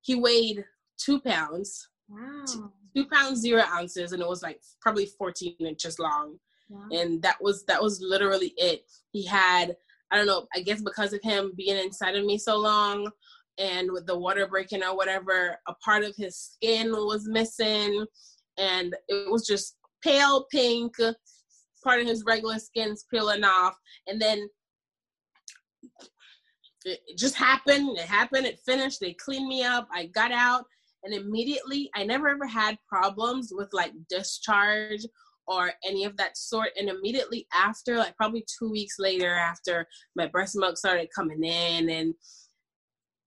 He 0.01 0.15
weighed 0.15 0.65
two 0.97 1.21
pounds. 1.21 1.87
Wow. 2.09 2.43
Two, 2.45 2.71
two 2.93 3.05
pounds 3.05 3.39
zero 3.39 3.63
ounces, 3.71 4.11
and 4.11 4.21
it 4.21 4.27
was 4.27 4.43
like 4.43 4.59
probably 4.81 5.05
14 5.05 5.55
inches 5.61 5.97
long. 5.97 6.37
Wow. 6.69 6.87
And 6.91 7.21
that 7.21 7.37
was 7.41 7.63
that 7.65 7.81
was 7.81 8.01
literally 8.01 8.53
it. 8.57 8.83
He 9.11 9.25
had 9.25 9.77
I 10.11 10.17
don't 10.17 10.27
know, 10.27 10.47
I 10.55 10.61
guess 10.61 10.81
because 10.81 11.13
of 11.13 11.21
him 11.23 11.53
being 11.55 11.77
inside 11.77 12.15
of 12.15 12.25
me 12.25 12.37
so 12.37 12.57
long 12.57 13.09
and 13.57 13.91
with 13.91 14.05
the 14.05 14.17
water 14.17 14.47
breaking 14.47 14.83
or 14.83 14.95
whatever, 14.95 15.57
a 15.67 15.73
part 15.75 16.03
of 16.03 16.13
his 16.17 16.37
skin 16.37 16.91
was 16.91 17.27
missing 17.27 18.05
and 18.57 18.95
it 19.07 19.31
was 19.31 19.45
just 19.45 19.77
pale 20.03 20.45
pink, 20.51 20.95
part 21.83 22.01
of 22.01 22.07
his 22.07 22.23
regular 22.25 22.59
skin's 22.59 23.05
peeling 23.09 23.43
off. 23.43 23.75
And 24.07 24.21
then 24.21 24.49
it 26.85 26.99
just 27.17 27.35
happened. 27.35 27.97
It 27.97 28.05
happened. 28.05 28.45
It 28.45 28.59
finished. 28.65 28.99
They 28.99 29.13
cleaned 29.13 29.47
me 29.47 29.63
up. 29.63 29.87
I 29.93 30.07
got 30.07 30.31
out. 30.31 30.65
And 31.03 31.13
immediately, 31.13 31.89
I 31.95 32.03
never 32.03 32.27
ever 32.27 32.45
had 32.45 32.77
problems 32.87 33.51
with 33.55 33.69
like 33.73 33.91
discharge 34.09 35.05
or 35.51 35.71
any 35.85 36.05
of 36.05 36.15
that 36.17 36.37
sort. 36.37 36.69
And 36.79 36.89
immediately 36.89 37.47
after, 37.53 37.97
like 37.97 38.15
probably 38.15 38.45
two 38.59 38.71
weeks 38.71 38.95
later, 38.99 39.33
after 39.33 39.87
my 40.15 40.27
breast 40.27 40.55
milk 40.55 40.77
started 40.77 41.09
coming 41.13 41.43
in 41.43 41.89
and 41.89 42.13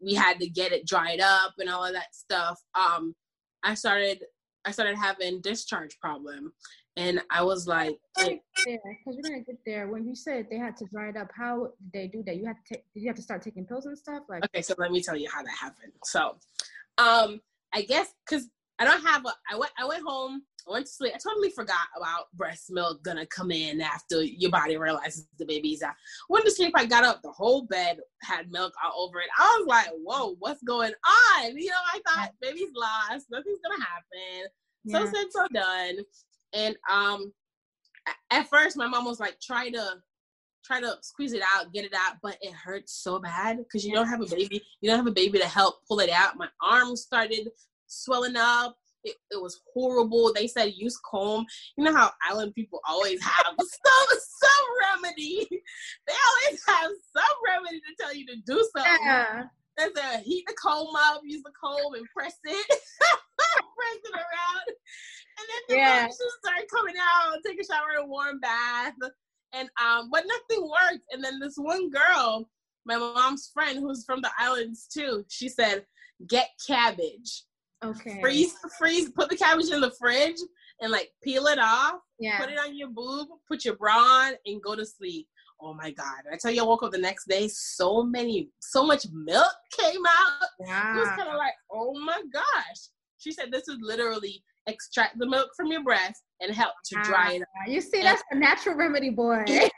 we 0.01 0.15
had 0.15 0.41
to 0.41 0.49
get 0.49 0.73
it 0.73 0.87
dried 0.87 1.21
up 1.21 1.53
and 1.59 1.69
all 1.69 1.85
of 1.85 1.93
that 1.93 2.15
stuff, 2.15 2.59
um, 2.75 3.15
I 3.63 3.75
started 3.75 4.23
I 4.67 4.71
started 4.71 4.97
having 4.97 5.43
discharge 5.43 5.99
problem. 6.01 6.53
And 6.97 7.21
I 7.31 7.43
was 7.43 7.67
like, 7.67 7.99
because 8.17 8.39
we're 9.07 9.23
gonna 9.23 9.41
get 9.41 9.59
there. 9.67 9.89
When 9.89 10.07
you 10.07 10.15
said 10.15 10.47
they 10.51 10.57
had 10.57 10.77
to 10.79 10.87
dry 10.87 11.09
it 11.09 11.17
up, 11.17 11.29
how 11.37 11.73
did 11.83 11.93
they 11.93 12.07
do 12.07 12.23
that? 12.25 12.37
You 12.37 12.47
had 12.47 12.57
to 12.57 12.75
take, 12.75 12.85
did 12.95 13.03
you 13.03 13.09
have 13.09 13.17
to 13.17 13.23
start 13.23 13.43
taking 13.43 13.67
pills 13.67 13.87
and 13.87 13.99
stuff? 13.99 14.23
Like, 14.29 14.45
okay, 14.45 14.63
so 14.63 14.75
let 14.79 14.93
me 14.93 15.03
tell 15.03 15.17
you 15.17 15.29
how 15.31 15.43
that 15.43 15.57
happened. 15.61 15.93
So, 16.05 16.37
um, 16.99 17.41
I 17.75 17.83
guess 17.83 18.15
because 18.25 18.49
I 18.79 18.85
don't 18.85 19.05
have 19.05 19.27
a, 19.27 19.35
I 19.51 19.57
went, 19.57 19.73
I 19.77 19.85
went 19.87 20.05
home 20.07 20.43
went 20.67 20.87
to 20.87 20.93
sleep. 20.93 21.13
I 21.15 21.19
totally 21.19 21.51
forgot 21.51 21.87
about 21.97 22.33
breast 22.35 22.71
milk 22.71 23.03
gonna 23.03 23.27
come 23.27 23.51
in 23.51 23.81
after 23.81 24.23
your 24.23 24.51
body 24.51 24.77
realizes 24.77 25.27
the 25.39 25.45
baby's 25.45 25.83
out. 25.83 25.95
Went 26.29 26.45
to 26.47 26.51
sleep. 26.51 26.73
I 26.77 26.87
got 26.87 27.05
up. 27.05 27.21
The 27.23 27.31
whole 27.31 27.63
bed 27.63 27.99
had 28.23 28.51
milk 28.51 28.73
all 28.83 29.07
over 29.07 29.19
it. 29.21 29.29
I 29.39 29.59
was 29.59 29.67
like, 29.67 29.89
"Whoa, 30.03 30.37
what's 30.39 30.63
going 30.63 30.93
on?" 31.39 31.57
You 31.57 31.71
know, 31.71 31.77
I 31.93 32.01
thought 32.07 32.33
baby's 32.41 32.73
lost. 32.75 33.27
Nothing's 33.31 33.61
gonna 33.63 33.85
happen. 33.85 34.51
Yeah. 34.85 34.99
So 34.99 35.13
said, 35.13 35.27
so 35.31 35.47
done. 35.53 35.99
And 36.53 36.77
um, 36.91 37.33
at 38.31 38.49
first, 38.49 38.77
my 38.77 38.87
mom 38.87 39.05
was 39.05 39.21
like, 39.21 39.41
"Try 39.41 39.71
to." 39.71 40.03
Try 40.65 40.81
to 40.81 40.97
squeeze 41.03 41.35
it 41.35 41.43
out, 41.55 41.75
get 41.75 41.85
it 41.85 41.93
out, 41.95 42.15
but 42.23 42.39
it 42.41 42.55
hurts 42.55 42.95
so 42.95 43.19
bad 43.19 43.59
because 43.59 43.85
you 43.85 43.93
don't 43.93 44.09
have 44.09 44.23
a 44.23 44.27
baby. 44.35 44.63
You 44.81 44.89
don't 44.89 44.97
have 44.97 45.07
a 45.07 45.11
baby 45.11 45.39
to 45.39 45.47
help 45.47 45.87
pull 45.87 46.01
it 46.01 46.09
out. 46.09 46.39
My 46.39 46.49
arms 46.63 47.03
started 47.03 47.51
swelling 47.87 48.35
up 48.35 48.75
it, 49.05 49.17
it, 49.31 49.41
was 49.41 49.61
horrible. 49.73 50.33
They 50.33 50.47
said 50.47 50.73
use 50.75 50.99
comb. 50.99 51.45
You 51.77 51.85
know 51.85 51.95
how 51.95 52.11
island 52.29 52.55
people 52.55 52.81
always 52.89 53.23
have 53.23 53.47
some 53.59 54.19
some 54.19 54.67
remedy. 54.93 55.47
They 56.07 56.15
always 56.29 56.63
have 56.67 56.91
some 57.17 57.37
remedy 57.47 57.81
to 57.81 58.03
tell 58.03 58.15
you 58.15 58.27
to 58.27 58.37
do 58.47 58.69
something. 58.75 58.99
Yeah. 59.05 59.45
They 59.77 59.87
said 59.95 60.23
heat 60.23 60.45
the 60.47 60.55
comb 60.55 60.95
up, 60.97 61.21
use 61.25 61.43
the 61.43 61.53
comb 61.61 61.95
and 61.95 62.07
press 62.15 62.37
it, 62.45 62.67
press 62.69 63.99
it 64.05 64.15
around, 64.15 64.69
and 64.69 65.47
then 65.49 65.63
the 65.69 65.77
yeah. 65.77 66.07
just 66.07 66.21
start 66.43 66.63
coming 66.73 66.95
out. 67.01 67.39
Take 67.45 67.61
a 67.61 67.65
shower, 67.65 67.99
a 67.99 68.07
warm 68.07 68.39
bath, 68.41 68.95
and 69.53 69.69
um, 69.83 70.11
but 70.13 70.25
nothing 70.27 70.65
worked. 70.65 71.05
And 71.11 71.25
then 71.25 71.41
this 71.41 71.57
one 71.57 71.91
girl, 71.91 72.49
my 72.87 72.97
mom's 72.97 73.51
friend, 73.53 73.81
who's 73.81 74.05
from 74.05 74.21
the 74.23 74.31
islands 74.39 74.87
too, 74.87 75.25
she 75.29 75.49
said, 75.49 75.85
"Get 76.29 76.51
cabbage." 76.67 77.45
Okay. 77.85 78.21
Freeze, 78.21 78.55
freeze, 78.79 79.11
put 79.11 79.29
the 79.29 79.37
cabbage 79.37 79.71
in 79.71 79.81
the 79.81 79.93
fridge 79.99 80.37
and 80.81 80.91
like 80.91 81.11
peel 81.23 81.47
it 81.47 81.59
off. 81.59 81.95
Yeah. 82.19 82.39
Put 82.39 82.51
it 82.51 82.59
on 82.59 82.77
your 82.77 82.89
boob, 82.89 83.29
put 83.49 83.65
your 83.65 83.77
bra 83.77 83.95
on, 83.95 84.33
and 84.47 84.63
go 84.63 84.75
to 84.75 84.85
sleep. 84.85 85.29
Oh 85.61 85.75
my 85.75 85.91
God. 85.91 86.23
I 86.33 86.37
tell 86.37 86.51
you, 86.51 86.63
I 86.63 86.67
woke 86.67 86.83
up 86.83 86.93
the 86.93 86.99
next 86.99 87.29
day, 87.29 87.49
so 87.49 88.03
many, 88.03 88.51
so 88.61 88.85
much 88.85 89.07
milk 89.13 89.53
came 89.79 90.03
out. 90.07 90.49
Wow. 90.61 90.95
It 90.97 91.01
was 91.01 91.09
kind 91.09 91.29
of 91.29 91.37
like, 91.37 91.55
oh 91.71 91.95
my 92.05 92.21
gosh. 92.33 92.89
She 93.19 93.33
said 93.33 93.51
this 93.51 93.69
is 93.69 93.77
literally 93.81 94.43
extract 94.67 95.19
the 95.19 95.27
milk 95.27 95.51
from 95.57 95.69
your 95.69 95.83
breast 95.83 96.23
and 96.41 96.55
help 96.55 96.73
to 96.87 96.97
dry 97.03 97.29
ah, 97.31 97.35
it 97.35 97.43
up. 97.43 97.49
You 97.69 97.81
see, 97.81 98.03
that's 98.03 98.23
a 98.31 98.37
natural 98.37 98.77
remedy, 98.77 99.11
boy. 99.11 99.45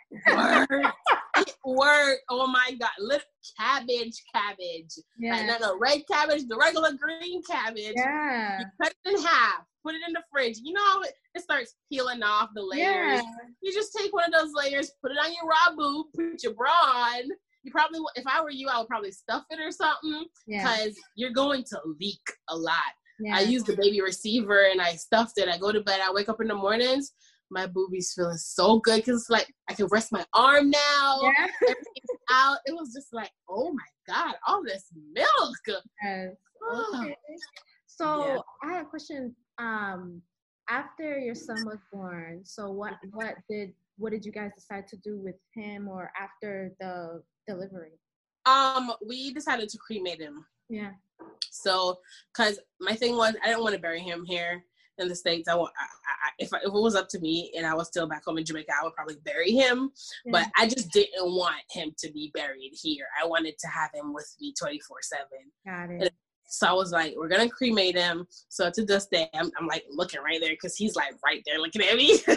It 1.39 1.55
worked. 1.65 2.23
Oh 2.31 2.47
my 2.47 2.77
god, 2.79 2.91
little 2.99 3.27
cabbage, 3.59 4.23
cabbage. 4.35 4.95
Yeah. 5.19 5.37
And 5.37 5.49
then 5.49 5.61
the 5.61 5.77
red 5.81 6.03
cabbage, 6.11 6.47
the 6.49 6.57
regular 6.57 6.93
green 6.93 7.43
cabbage. 7.43 7.95
Yeah. 7.97 8.61
You 8.61 8.67
cut 8.83 8.95
it 9.05 9.11
in 9.13 9.23
half, 9.23 9.63
put 9.85 9.95
it 9.95 10.01
in 10.07 10.13
the 10.13 10.23
fridge. 10.33 10.59
You 10.63 10.73
know 10.73 11.03
it, 11.03 11.13
it 11.35 11.43
starts 11.43 11.75
peeling 11.91 12.23
off 12.23 12.51
the 12.55 12.63
layers. 12.63 13.23
Yeah. 13.23 13.23
You 13.63 13.73
just 13.73 13.93
take 13.97 14.13
one 14.13 14.25
of 14.25 14.33
those 14.33 14.53
layers, 14.55 14.93
put 15.03 15.13
it 15.13 15.19
on 15.19 15.33
your 15.33 15.49
raw 15.49 15.75
boob, 15.77 16.07
put 16.15 16.43
your 16.43 16.55
bra 16.55 16.71
on. 16.71 17.23
You 17.63 17.73
probably, 17.73 17.99
if 18.15 18.25
I 18.27 18.41
were 18.43 18.51
you, 18.51 18.69
I 18.69 18.79
would 18.79 18.89
probably 18.89 19.11
stuff 19.11 19.45
it 19.51 19.59
or 19.61 19.73
something 19.73 20.27
because 20.47 20.87
yeah. 20.87 20.93
you're 21.17 21.33
going 21.33 21.65
to 21.65 21.81
leak 21.99 22.21
a 22.49 22.57
lot. 22.57 22.75
Yeah. 23.19 23.37
I 23.37 23.41
use 23.41 23.65
the 23.65 23.77
baby 23.77 24.01
receiver 24.01 24.69
and 24.71 24.81
I 24.81 24.93
stuffed 24.93 25.39
it. 25.39 25.49
I 25.49 25.59
go 25.59 25.73
to 25.73 25.81
bed. 25.81 26.01
I 26.05 26.13
wake 26.13 26.29
up 26.29 26.41
in 26.41 26.49
the 26.49 26.55
mornings. 26.55 27.13
My 27.51 27.67
boobies 27.67 28.13
feeling 28.15 28.37
so 28.37 28.81
good 28.81 28.97
because 28.97 29.23
it's 29.23 29.31
like 29.31 29.53
I 29.69 29.75
can 29.75 29.87
rest 29.87 30.13
my 30.13 30.25
arm 30.35 30.71
now. 30.71 31.21
Yeah. 31.23 31.47
Everything's 31.63 32.21
out. 32.31 32.59
It 32.67 32.73
was 32.75 32.93
just 32.93 33.13
like, 33.13 33.31
oh 33.49 33.73
my 33.73 34.15
god, 34.15 34.35
all 34.47 34.63
this 34.65 34.85
milk. 35.13 35.81
Yes. 36.03 36.35
Okay. 36.75 37.17
So 37.87 38.27
yeah. 38.27 38.39
I 38.65 38.73
had 38.75 38.83
a 38.83 38.89
question. 38.89 39.35
Um, 39.59 40.21
after 40.69 41.19
your 41.19 41.35
son 41.37 41.65
was 41.65 41.79
born, 41.93 42.41
so 42.45 42.71
what 42.71 42.95
what 43.13 43.37
did 43.49 43.73
what 43.99 44.11
did 44.11 44.25
you 44.25 44.33
guys 44.33 44.51
decide 44.55 44.87
to 44.89 44.97
do 44.99 45.19
with 45.19 45.37
him 45.55 45.89
or 45.89 46.11
after 46.21 46.75
the 46.81 47.23
delivery? 47.47 47.99
Um, 48.45 48.93
we 49.07 49.33
decided 49.33 49.69
to 49.69 49.79
cremate 49.79 50.21
him. 50.21 50.45
Yeah. 50.69 50.91
So, 51.51 51.99
because 52.33 52.59
my 52.81 52.95
thing 52.95 53.17
was, 53.17 53.35
I 53.43 53.49
didn't 53.49 53.63
want 53.63 53.75
to 53.75 53.81
bury 53.81 54.01
him 54.01 54.25
here 54.25 54.63
in 54.99 55.09
the 55.09 55.15
states. 55.15 55.49
I 55.49 55.55
want 55.55 55.73
I, 55.79 55.85
I, 55.85 56.31
if 56.39 56.53
I, 56.53 56.59
if 56.59 56.67
it 56.67 56.73
was 56.73 56.95
up 56.95 57.09
to 57.11 57.19
me 57.21 57.53
and 57.57 57.67
I 57.67 57.75
was 57.75 57.89
still 57.89 58.09
back 58.09 58.25
home 58.25 58.39
in 58.39 58.45
Jamaica, 58.45 58.73
I 58.81 58.85
would 58.85 58.95
probably 58.95 59.17
bury 59.25 59.51
him. 59.53 59.91
Yeah. 60.25 60.33
But 60.33 60.47
I 60.57 60.67
just 60.67 60.91
didn't 60.91 61.25
want 61.25 61.63
him 61.71 61.93
to 61.99 62.13
be 62.13 62.31
buried 62.35 62.73
here. 62.73 63.07
I 63.21 63.27
wanted 63.27 63.59
to 63.59 63.69
have 63.69 63.91
him 63.95 64.13
with 64.13 64.35
me 64.41 64.55
twenty 64.59 64.81
four 64.81 64.99
seven. 65.03 65.51
Got 65.65 66.03
it. 66.03 66.13
So 66.49 66.69
I 66.69 66.73
was 66.73 66.93
like, 66.93 67.15
we're 67.17 67.29
gonna 67.29 67.49
cremate 67.49 67.97
him. 67.97 68.27
So 68.49 68.71
to 68.71 68.85
this 68.85 69.07
day, 69.07 69.29
I'm, 69.35 69.51
I'm 69.59 69.67
like 69.67 69.85
looking 69.91 70.21
right 70.23 70.41
there 70.41 70.51
because 70.51 70.77
he's 70.77 70.95
like 70.95 71.15
right 71.25 71.43
there 71.45 71.59
looking 71.59 71.83
at 71.83 71.97
me. 71.97 72.19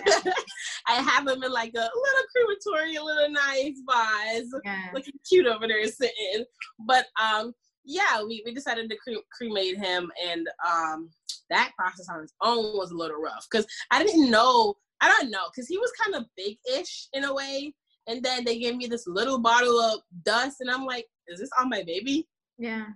I 0.87 0.95
have 0.95 1.27
him 1.27 1.43
in 1.43 1.51
like 1.51 1.73
a 1.75 1.77
little 1.77 2.25
crematory, 2.35 2.95
a 2.95 3.03
little 3.03 3.29
nice 3.29 3.79
vase, 3.87 4.51
yeah. 4.65 4.87
looking 4.93 5.13
cute 5.27 5.45
over 5.45 5.67
there 5.67 5.85
sitting. 5.85 6.45
But 6.79 7.05
um, 7.21 7.53
yeah, 7.85 8.23
we, 8.23 8.41
we 8.45 8.53
decided 8.53 8.89
to 8.89 8.97
cre- 8.97 9.25
cremate 9.31 9.77
him, 9.77 10.11
and 10.27 10.47
um, 10.67 11.09
that 11.49 11.71
process 11.77 12.07
on 12.09 12.23
its 12.23 12.33
own 12.41 12.77
was 12.77 12.91
a 12.91 12.97
little 12.97 13.21
rough 13.21 13.47
because 13.49 13.67
I 13.91 14.03
didn't 14.03 14.29
know. 14.29 14.75
I 15.01 15.07
don't 15.07 15.31
know 15.31 15.47
because 15.53 15.67
he 15.67 15.77
was 15.77 15.91
kind 16.01 16.15
of 16.15 16.25
big-ish 16.35 17.07
in 17.13 17.23
a 17.23 17.33
way, 17.33 17.73
and 18.07 18.23
then 18.23 18.43
they 18.43 18.59
gave 18.59 18.75
me 18.75 18.87
this 18.87 19.07
little 19.07 19.39
bottle 19.39 19.79
of 19.79 20.01
dust, 20.23 20.57
and 20.59 20.69
I'm 20.69 20.85
like, 20.85 21.05
"Is 21.27 21.39
this 21.39 21.49
on 21.59 21.69
my 21.69 21.83
baby?" 21.83 22.27
Yeah 22.57 22.87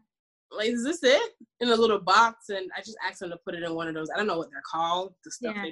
like, 0.55 0.69
is 0.69 0.83
this 0.83 1.03
it? 1.03 1.31
In 1.59 1.69
a 1.69 1.75
little 1.75 1.99
box, 1.99 2.49
and 2.49 2.69
I 2.77 2.81
just 2.81 2.97
asked 3.07 3.19
them 3.19 3.29
to 3.29 3.37
put 3.45 3.55
it 3.55 3.63
in 3.63 3.73
one 3.73 3.87
of 3.87 3.93
those. 3.93 4.09
I 4.13 4.17
don't 4.17 4.27
know 4.27 4.37
what 4.37 4.49
they're 4.51 4.63
called. 4.69 5.13
The 5.23 5.31
stuff 5.31 5.55
yeah. 5.55 5.69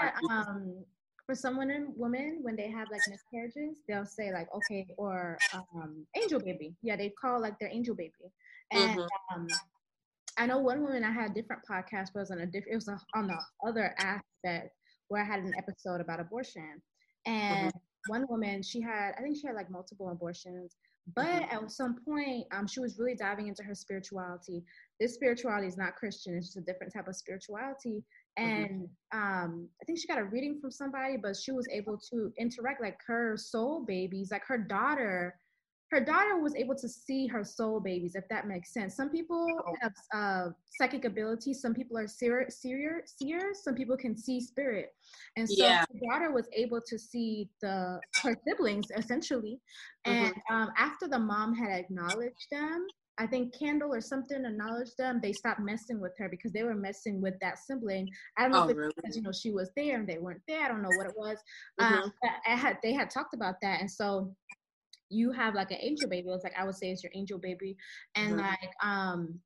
that, 0.00 0.14
um, 0.30 0.84
for 1.26 1.34
some 1.34 1.58
women, 1.58 1.92
women 1.96 2.38
when 2.42 2.56
they 2.56 2.70
have 2.70 2.88
like 2.90 3.02
miscarriages, 3.08 3.82
they'll 3.86 4.06
say 4.06 4.32
like, 4.32 4.48
okay, 4.54 4.86
or 4.96 5.36
um, 5.54 6.06
angel 6.16 6.40
baby. 6.40 6.74
Yeah, 6.82 6.96
they 6.96 7.12
call 7.20 7.40
like 7.40 7.58
their 7.58 7.68
angel 7.68 7.94
baby. 7.94 8.12
And 8.70 8.98
mm-hmm. 8.98 9.40
um, 9.40 9.46
I 10.38 10.46
know 10.46 10.58
one 10.58 10.82
woman 10.82 11.04
I 11.04 11.10
had 11.10 11.32
a 11.32 11.34
different 11.34 11.62
podcast, 11.68 12.08
but 12.14 12.20
it 12.20 12.28
was 12.28 12.30
on 12.30 12.40
a 12.40 12.46
different. 12.46 12.72
It 12.72 12.76
was 12.76 12.88
a, 12.88 12.98
on 13.14 13.26
the 13.26 13.38
other 13.66 13.94
aspect 13.98 14.74
where 15.08 15.22
I 15.22 15.26
had 15.26 15.40
an 15.40 15.52
episode 15.58 16.00
about 16.00 16.20
abortion, 16.20 16.80
and 17.26 17.68
mm-hmm. 17.68 18.10
one 18.10 18.26
woman 18.28 18.62
she 18.62 18.80
had, 18.80 19.12
I 19.18 19.22
think 19.22 19.36
she 19.36 19.46
had 19.46 19.56
like 19.56 19.70
multiple 19.70 20.10
abortions 20.10 20.76
but 21.14 21.24
mm-hmm. 21.24 21.64
at 21.64 21.70
some 21.70 21.96
point, 22.04 22.46
um, 22.52 22.66
she 22.66 22.80
was 22.80 22.98
really 22.98 23.14
diving 23.14 23.48
into 23.48 23.62
her 23.62 23.74
spirituality. 23.74 24.64
This 25.00 25.14
spirituality 25.14 25.66
is 25.66 25.76
not 25.76 25.96
Christian; 25.96 26.36
it's 26.36 26.48
just 26.48 26.58
a 26.58 26.60
different 26.60 26.92
type 26.92 27.08
of 27.08 27.16
spirituality. 27.16 28.04
Mm-hmm. 28.38 28.44
And 28.44 28.88
um, 29.12 29.68
I 29.80 29.84
think 29.86 29.98
she 29.98 30.06
got 30.06 30.18
a 30.18 30.24
reading 30.24 30.58
from 30.60 30.70
somebody, 30.70 31.16
but 31.16 31.36
she 31.36 31.52
was 31.52 31.66
able 31.72 31.98
to 32.10 32.32
interact 32.38 32.82
like 32.82 32.98
her 33.06 33.36
soul 33.36 33.84
babies, 33.86 34.30
like 34.30 34.44
her 34.46 34.58
daughter 34.58 35.38
her 35.90 36.00
daughter 36.00 36.38
was 36.38 36.54
able 36.54 36.74
to 36.74 36.88
see 36.88 37.26
her 37.26 37.44
soul 37.44 37.80
babies, 37.80 38.14
if 38.14 38.28
that 38.28 38.46
makes 38.46 38.72
sense. 38.72 38.94
Some 38.94 39.08
people 39.08 39.46
oh. 39.66 39.74
have 39.80 39.92
uh, 40.14 40.50
psychic 40.78 41.04
abilities. 41.06 41.62
Some 41.62 41.74
people 41.74 41.96
are 41.96 42.06
seer, 42.06 42.46
seer, 42.50 43.02
seers. 43.06 43.62
Some 43.64 43.74
people 43.74 43.96
can 43.96 44.16
see 44.16 44.40
spirit. 44.40 44.92
And 45.36 45.48
so 45.48 45.64
yeah. 45.64 45.80
her 45.80 46.00
daughter 46.10 46.32
was 46.32 46.46
able 46.52 46.80
to 46.86 46.98
see 46.98 47.48
the 47.62 48.00
her 48.22 48.36
siblings 48.46 48.86
essentially. 48.96 49.60
And 50.04 50.34
mm-hmm. 50.34 50.54
um, 50.54 50.70
after 50.76 51.08
the 51.08 51.18
mom 51.18 51.54
had 51.54 51.70
acknowledged 51.70 52.46
them, 52.50 52.86
I 53.18 53.26
think 53.26 53.58
Candle 53.58 53.92
or 53.92 54.00
something 54.00 54.44
acknowledged 54.44 54.96
them. 54.96 55.20
They 55.20 55.32
stopped 55.32 55.60
messing 55.60 56.00
with 56.00 56.12
her 56.18 56.28
because 56.28 56.52
they 56.52 56.62
were 56.62 56.74
messing 56.74 57.20
with 57.20 57.34
that 57.40 57.58
sibling. 57.58 58.08
I 58.36 58.42
don't 58.42 58.52
know 58.52 58.64
oh, 58.64 58.68
if 58.68 58.76
really? 58.76 58.92
because 58.94 59.16
you 59.16 59.22
know 59.22 59.32
she 59.32 59.50
was 59.50 59.70
there 59.76 59.98
and 59.98 60.08
they 60.08 60.18
weren't 60.18 60.42
there. 60.46 60.64
I 60.64 60.68
don't 60.68 60.82
know 60.82 60.96
what 60.96 61.06
it 61.06 61.14
was. 61.16 61.38
Mm-hmm. 61.80 61.94
Um, 61.94 62.12
I 62.46 62.54
had 62.54 62.78
they 62.82 62.92
had 62.92 63.10
talked 63.10 63.34
about 63.34 63.56
that, 63.62 63.80
and 63.80 63.90
so 63.90 64.32
you 65.10 65.32
have 65.32 65.54
like 65.54 65.70
an 65.70 65.78
angel 65.80 66.08
baby. 66.08 66.28
It's 66.28 66.44
like 66.44 66.58
I 66.58 66.64
would 66.64 66.74
say 66.74 66.90
it's 66.90 67.02
your 67.02 67.12
angel 67.14 67.38
baby. 67.38 67.76
And 68.14 68.34
mm-hmm. 68.34 68.40
like 68.40 68.70
um 68.82 69.38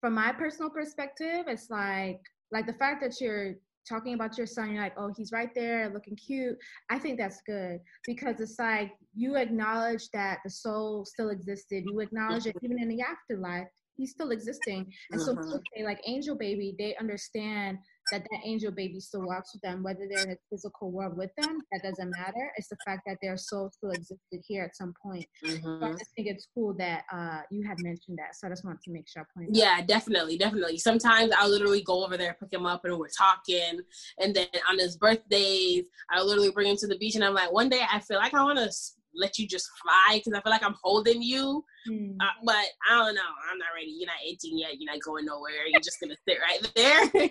from 0.00 0.14
my 0.14 0.32
personal 0.32 0.70
perspective, 0.70 1.44
it's 1.46 1.70
like 1.70 2.20
like 2.50 2.66
the 2.66 2.74
fact 2.74 3.02
that 3.02 3.20
you're 3.20 3.54
talking 3.88 4.14
about 4.14 4.36
your 4.36 4.46
son, 4.46 4.72
you're 4.72 4.82
like, 4.82 4.98
oh, 4.98 5.12
he's 5.16 5.32
right 5.32 5.54
there 5.54 5.90
looking 5.92 6.16
cute. 6.16 6.56
I 6.90 6.98
think 6.98 7.18
that's 7.18 7.40
good 7.46 7.80
because 8.06 8.40
it's 8.40 8.58
like 8.58 8.92
you 9.14 9.36
acknowledge 9.36 10.08
that 10.12 10.38
the 10.44 10.50
soul 10.50 11.04
still 11.04 11.30
existed. 11.30 11.84
You 11.86 12.00
acknowledge 12.00 12.46
it 12.46 12.56
even 12.62 12.80
in 12.80 12.88
the 12.88 13.00
afterlife, 13.00 13.68
he's 13.96 14.10
still 14.10 14.30
existing. 14.30 14.92
And 15.10 15.20
so, 15.20 15.34
mm-hmm. 15.34 15.52
okay, 15.52 15.84
like 15.84 16.00
Angel 16.06 16.36
Baby, 16.36 16.74
they 16.78 16.96
understand 16.96 17.78
that 18.12 18.26
that 18.30 18.40
angel 18.44 18.70
baby 18.70 19.00
still 19.00 19.22
walks 19.22 19.54
with 19.54 19.62
them, 19.62 19.82
whether 19.82 20.06
they're 20.10 20.24
in 20.24 20.32
a 20.32 20.36
physical 20.50 20.90
world 20.90 21.16
with 21.16 21.30
them, 21.36 21.60
that 21.72 21.82
doesn't 21.82 22.10
matter. 22.10 22.50
It's 22.56 22.68
the 22.68 22.76
fact 22.84 23.02
that 23.06 23.18
their 23.22 23.36
soul 23.36 23.70
still 23.72 23.90
existed 23.90 24.42
here 24.46 24.64
at 24.64 24.76
some 24.76 24.94
point. 25.02 25.26
Mm-hmm. 25.44 25.64
So 25.64 25.68
I 25.68 25.88
mm-hmm. 25.88 25.92
just 25.92 26.10
think 26.16 26.28
it's 26.28 26.46
cool 26.54 26.74
that 26.74 27.04
uh, 27.12 27.40
you 27.50 27.66
had 27.66 27.78
mentioned 27.82 28.18
that. 28.18 28.34
So 28.34 28.46
I 28.46 28.50
just 28.50 28.64
wanted 28.64 28.82
to 28.82 28.90
make 28.90 29.08
sure 29.08 29.22
I 29.22 29.38
point. 29.38 29.50
Yeah, 29.52 29.80
definitely, 29.82 30.38
definitely. 30.38 30.78
Sometimes 30.78 31.32
I'll 31.36 31.50
literally 31.50 31.82
go 31.82 32.04
over 32.04 32.16
there, 32.16 32.36
pick 32.40 32.52
him 32.52 32.66
up, 32.66 32.84
and 32.84 32.98
we're 32.98 33.08
talking. 33.08 33.80
And 34.18 34.34
then 34.34 34.46
on 34.70 34.78
his 34.78 34.96
birthdays, 34.96 35.84
I 36.10 36.22
literally 36.22 36.50
bring 36.50 36.68
him 36.68 36.76
to 36.78 36.86
the 36.86 36.98
beach, 36.98 37.14
and 37.14 37.24
I'm 37.24 37.34
like, 37.34 37.52
one 37.52 37.68
day 37.68 37.82
I 37.90 38.00
feel 38.00 38.18
like 38.18 38.34
I 38.34 38.42
want 38.42 38.58
to 38.58 38.70
let 39.14 39.38
you 39.38 39.46
just 39.46 39.68
fly 39.82 40.18
because 40.18 40.32
I 40.32 40.42
feel 40.42 40.52
like 40.52 40.64
I'm 40.64 40.76
holding 40.82 41.22
you. 41.22 41.64
Mm. 41.88 42.16
Uh, 42.20 42.26
but 42.44 42.64
I 42.90 42.96
don't 42.96 43.14
know. 43.14 43.20
I'm 43.50 43.58
not 43.58 43.68
ready. 43.74 43.94
You're 43.98 44.06
not 44.06 44.16
18 44.24 44.58
yet. 44.58 44.78
You're 44.78 44.92
not 44.92 45.02
going 45.02 45.26
nowhere. 45.26 45.66
You're 45.68 45.80
just 45.80 46.00
gonna 46.00 46.16
sit 46.28 46.38
right 46.40 46.72
there, 46.74 47.28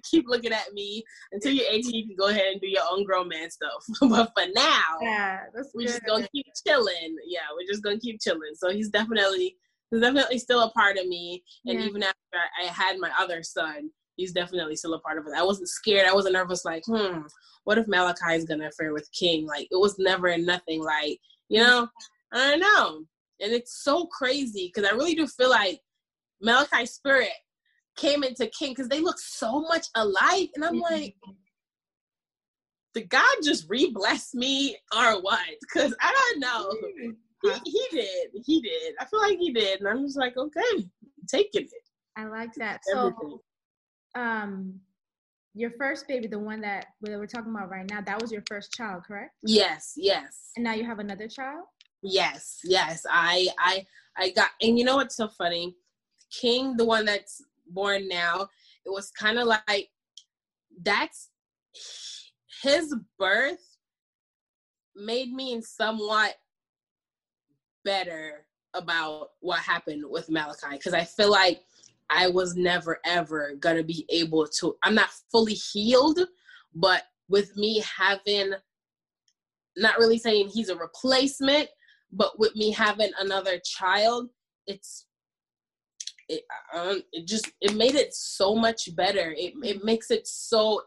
keep 0.10 0.26
looking 0.28 0.52
at 0.52 0.72
me 0.72 1.02
until 1.32 1.52
you're 1.52 1.66
18. 1.70 1.94
You 1.94 2.06
can 2.06 2.16
go 2.16 2.28
ahead 2.28 2.52
and 2.52 2.60
do 2.60 2.68
your 2.68 2.82
own 2.90 3.04
grown 3.04 3.28
man 3.28 3.50
stuff. 3.50 3.84
but 4.00 4.32
for 4.36 4.46
now, 4.54 4.82
yeah, 5.00 5.40
we're 5.74 5.86
just 5.86 6.04
gonna 6.04 6.28
keep 6.34 6.46
chilling. 6.66 7.16
Yeah, 7.26 7.40
we're 7.54 7.70
just 7.70 7.82
gonna 7.82 7.98
keep 7.98 8.20
chilling. 8.20 8.54
So 8.54 8.70
he's 8.70 8.90
definitely 8.90 9.56
he's 9.90 10.00
definitely 10.00 10.38
still 10.38 10.62
a 10.62 10.70
part 10.70 10.98
of 10.98 11.06
me. 11.06 11.42
And 11.66 11.80
yeah. 11.80 11.86
even 11.86 12.02
after 12.02 12.16
I 12.62 12.66
had 12.66 12.98
my 12.98 13.10
other 13.18 13.42
son, 13.42 13.90
he's 14.20 14.32
definitely 14.32 14.76
still 14.76 14.94
a 14.94 15.00
part 15.00 15.16
of 15.18 15.26
it. 15.26 15.32
I 15.34 15.42
wasn't 15.42 15.68
scared. 15.68 16.06
I 16.06 16.12
wasn't 16.14 16.34
nervous. 16.34 16.64
Like, 16.64 16.84
hmm, 16.84 17.22
what 17.64 17.78
if 17.78 17.88
Malachi 17.88 18.34
is 18.34 18.44
gonna 18.44 18.68
affair 18.68 18.92
with 18.92 19.10
King? 19.12 19.46
Like, 19.46 19.66
it 19.70 19.80
was 19.80 19.98
never 19.98 20.36
nothing. 20.36 20.82
Like, 20.84 21.18
you 21.48 21.60
know, 21.60 21.88
I 22.32 22.50
don't 22.50 22.60
know. 22.60 23.04
And 23.40 23.52
it's 23.52 23.82
so 23.82 24.06
crazy 24.06 24.70
because 24.72 24.88
I 24.88 24.94
really 24.94 25.14
do 25.14 25.26
feel 25.26 25.48
like 25.48 25.80
Malachi's 26.42 26.92
spirit 26.92 27.30
came 27.96 28.22
into 28.22 28.46
King 28.48 28.72
because 28.72 28.88
they 28.88 29.00
look 29.00 29.18
so 29.18 29.62
much 29.62 29.86
alike, 29.94 30.50
and 30.54 30.64
I'm 30.64 30.74
mm-hmm. 30.74 30.94
like. 30.94 31.16
Did 32.92 33.08
God 33.08 33.36
just 33.44 33.70
re-bless 33.70 34.34
me 34.34 34.76
or 34.92 35.22
what? 35.22 35.38
Because 35.60 35.94
I 36.00 36.12
don't 36.12 36.40
know. 36.40 36.74
He, 37.40 37.50
he 37.64 37.86
did. 37.92 38.30
He 38.44 38.60
did. 38.60 38.94
I 38.98 39.04
feel 39.04 39.20
like 39.20 39.38
he 39.38 39.52
did. 39.52 39.78
And 39.78 39.88
I'm 39.88 40.04
just 40.04 40.18
like, 40.18 40.36
okay, 40.36 40.88
taking 41.28 41.62
it. 41.62 41.88
I 42.16 42.26
like 42.26 42.52
that. 42.54 42.80
So 42.92 43.40
um 44.14 44.80
your 45.54 45.70
first 45.72 46.06
baby, 46.06 46.28
the 46.28 46.38
one 46.38 46.60
that 46.60 46.86
we're 47.00 47.26
talking 47.26 47.52
about 47.52 47.70
right 47.70 47.88
now, 47.90 48.00
that 48.00 48.20
was 48.20 48.30
your 48.30 48.42
first 48.48 48.72
child, 48.72 49.02
correct? 49.04 49.34
Yes, 49.42 49.94
yes. 49.96 50.50
And 50.56 50.64
now 50.64 50.74
you 50.74 50.84
have 50.84 51.00
another 51.00 51.26
child? 51.26 51.64
Yes, 52.02 52.60
yes. 52.64 53.04
I 53.10 53.48
I 53.58 53.86
I 54.16 54.30
got 54.30 54.50
and 54.60 54.78
you 54.78 54.84
know 54.84 54.96
what's 54.96 55.16
so 55.16 55.28
funny? 55.28 55.76
King, 56.30 56.76
the 56.76 56.84
one 56.84 57.04
that's 57.04 57.42
born 57.66 58.08
now, 58.08 58.48
it 58.86 58.90
was 58.90 59.10
kind 59.10 59.38
of 59.38 59.46
like 59.46 59.88
that's 60.82 61.30
his 62.62 62.94
birth 63.18 63.76
made 64.94 65.32
me 65.32 65.60
somewhat 65.62 66.34
better 67.84 68.46
about 68.74 69.30
what 69.40 69.58
happened 69.58 70.04
with 70.08 70.30
Malachi 70.30 70.72
because 70.72 70.94
I 70.94 71.04
feel 71.04 71.30
like 71.30 71.62
I 72.10 72.28
was 72.28 72.56
never 72.56 72.98
ever 73.04 73.54
gonna 73.60 73.84
be 73.84 74.06
able 74.10 74.46
to. 74.60 74.76
I'm 74.82 74.94
not 74.94 75.10
fully 75.30 75.54
healed, 75.54 76.20
but 76.74 77.04
with 77.28 77.56
me 77.56 77.82
having, 77.96 78.52
not 79.76 79.98
really 79.98 80.18
saying 80.18 80.48
he's 80.48 80.68
a 80.68 80.76
replacement, 80.76 81.68
but 82.12 82.38
with 82.38 82.54
me 82.56 82.72
having 82.72 83.10
another 83.20 83.60
child, 83.64 84.28
it's 84.66 85.06
it, 86.28 86.42
um, 86.74 87.02
it 87.12 87.26
just 87.26 87.50
it 87.60 87.74
made 87.74 87.94
it 87.94 88.14
so 88.14 88.54
much 88.54 88.94
better. 88.94 89.34
It 89.36 89.54
it 89.62 89.84
makes 89.84 90.10
it 90.10 90.26
so 90.26 90.82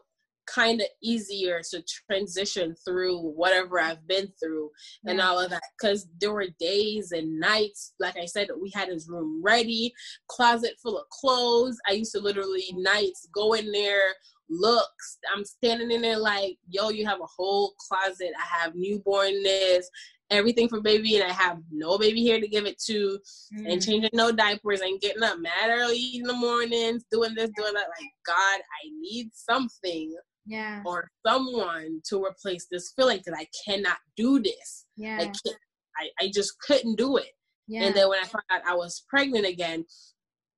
kind 0.46 0.80
of 0.80 0.86
easier 1.02 1.60
to 1.70 1.82
transition 2.10 2.74
through 2.84 3.18
whatever 3.18 3.80
I've 3.80 4.06
been 4.06 4.28
through 4.42 4.70
yeah. 5.04 5.12
and 5.12 5.20
all 5.20 5.40
of 5.40 5.50
that. 5.50 5.62
Because 5.78 6.06
there 6.20 6.32
were 6.32 6.46
days 6.58 7.12
and 7.12 7.38
nights, 7.38 7.94
like 8.00 8.16
I 8.16 8.26
said, 8.26 8.48
that 8.48 8.60
we 8.60 8.70
had 8.74 8.88
his 8.88 9.08
room 9.08 9.42
ready, 9.44 9.92
closet 10.28 10.74
full 10.82 10.98
of 10.98 11.08
clothes. 11.10 11.78
I 11.88 11.92
used 11.92 12.12
to 12.12 12.20
literally 12.20 12.66
nights 12.74 13.28
go 13.34 13.54
in 13.54 13.70
there, 13.72 14.14
look. 14.50 14.90
I'm 15.34 15.44
standing 15.44 15.90
in 15.90 16.02
there 16.02 16.18
like, 16.18 16.58
yo, 16.68 16.90
you 16.90 17.06
have 17.06 17.20
a 17.20 17.26
whole 17.36 17.74
closet. 17.88 18.30
I 18.38 18.62
have 18.62 18.74
newborn 18.74 19.42
this. 19.42 19.88
Everything 20.30 20.70
for 20.70 20.80
baby, 20.80 21.16
and 21.16 21.30
I 21.30 21.34
have 21.34 21.58
no 21.70 21.98
baby 21.98 22.22
here 22.22 22.40
to 22.40 22.48
give 22.48 22.64
it 22.64 22.80
to, 22.86 23.18
mm. 23.54 23.70
and 23.70 23.84
changing 23.84 24.10
no 24.14 24.32
diapers, 24.32 24.80
and 24.80 24.98
getting 24.98 25.22
up 25.22 25.38
mad 25.38 25.68
early 25.68 26.16
in 26.16 26.22
the 26.22 26.32
mornings, 26.32 27.04
doing 27.12 27.34
this, 27.34 27.50
doing 27.54 27.74
that. 27.74 27.88
Like, 27.88 28.10
God, 28.26 28.58
I 28.58 28.90
need 29.00 29.28
something 29.34 30.16
yeah. 30.46 30.82
or 30.84 31.08
someone 31.26 32.00
to 32.08 32.22
replace 32.22 32.66
this 32.70 32.92
feeling 32.96 33.18
because 33.18 33.38
i 33.38 33.46
cannot 33.66 33.98
do 34.16 34.40
this. 34.40 34.86
Yeah. 34.96 35.16
I, 35.20 35.24
can't, 35.24 35.58
I, 35.96 36.08
I 36.20 36.30
just 36.32 36.58
couldn't 36.60 36.96
do 36.96 37.16
it. 37.16 37.30
Yeah. 37.66 37.84
and 37.84 37.94
then 37.94 38.10
when 38.10 38.18
i 38.18 38.26
found 38.26 38.44
out 38.50 38.60
i 38.66 38.74
was 38.74 39.04
pregnant 39.08 39.46
again 39.46 39.86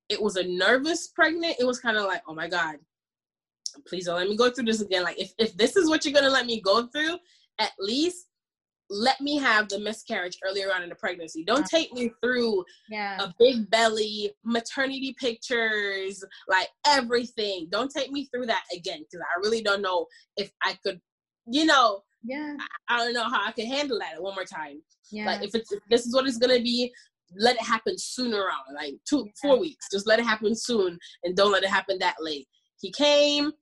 it 0.08 0.20
was 0.20 0.34
a 0.34 0.42
nervous 0.42 1.06
pregnant 1.14 1.54
it 1.60 1.64
was 1.64 1.78
kind 1.78 1.96
of 1.96 2.04
like 2.04 2.20
oh 2.26 2.34
my 2.34 2.48
god 2.48 2.78
please 3.86 4.06
don't 4.06 4.16
let 4.16 4.28
me 4.28 4.36
go 4.36 4.50
through 4.50 4.64
this 4.64 4.80
again. 4.80 5.02
Like 5.02 5.18
if, 5.18 5.32
if 5.38 5.56
this 5.56 5.76
is 5.76 5.88
what 5.88 6.04
you're 6.04 6.14
gonna 6.14 6.30
let 6.30 6.46
me 6.46 6.60
go 6.60 6.86
through 6.86 7.16
at 7.58 7.72
least 7.78 8.26
let 8.90 9.20
me 9.20 9.36
have 9.36 9.68
the 9.68 9.78
miscarriage 9.78 10.38
earlier 10.46 10.72
on 10.72 10.82
in 10.82 10.88
the 10.88 10.94
pregnancy. 10.94 11.44
Don't 11.44 11.66
take 11.66 11.92
me 11.92 12.10
through 12.22 12.64
yeah. 12.90 13.20
a 13.20 13.34
big 13.38 13.68
belly, 13.70 14.32
maternity 14.44 15.14
pictures, 15.18 16.22
like 16.48 16.68
everything. 16.86 17.68
Don't 17.70 17.90
take 17.90 18.12
me 18.12 18.26
through 18.26 18.46
that 18.46 18.64
again 18.74 19.00
because 19.00 19.24
I 19.24 19.40
really 19.42 19.62
don't 19.62 19.82
know 19.82 20.06
if 20.36 20.50
I 20.62 20.78
could, 20.84 21.00
you 21.50 21.64
know, 21.64 22.02
yeah. 22.22 22.54
I, 22.88 22.96
I, 22.96 23.04
don't 23.04 23.14
know 23.14 23.28
how 23.28 23.46
I 23.46 23.52
can 23.52 23.66
handle 23.66 23.98
that 23.98 24.22
one 24.22 24.34
more 24.34 24.44
time. 24.44 24.80
Yeah. 25.10 25.26
Like 25.26 25.42
if 25.42 25.54
it's 25.54 25.72
if 25.72 25.80
this 25.90 26.06
is 26.06 26.14
what 26.14 26.26
it's 26.26 26.38
gonna 26.38 26.60
be, 26.60 26.92
let 27.38 27.56
it 27.56 27.62
happen 27.62 27.94
sooner 27.98 28.42
on, 28.42 28.74
like 28.74 28.94
two, 29.08 29.24
yeah. 29.26 29.32
four 29.40 29.58
weeks. 29.58 29.88
Just 29.90 30.06
let 30.06 30.18
it 30.18 30.26
happen 30.26 30.54
soon 30.54 30.98
and 31.24 31.36
don't 31.36 31.52
let 31.52 31.62
it 31.62 31.70
happen 31.70 31.98
that 32.00 32.16
late. 32.20 32.46
He 32.80 32.92
came, 32.92 33.52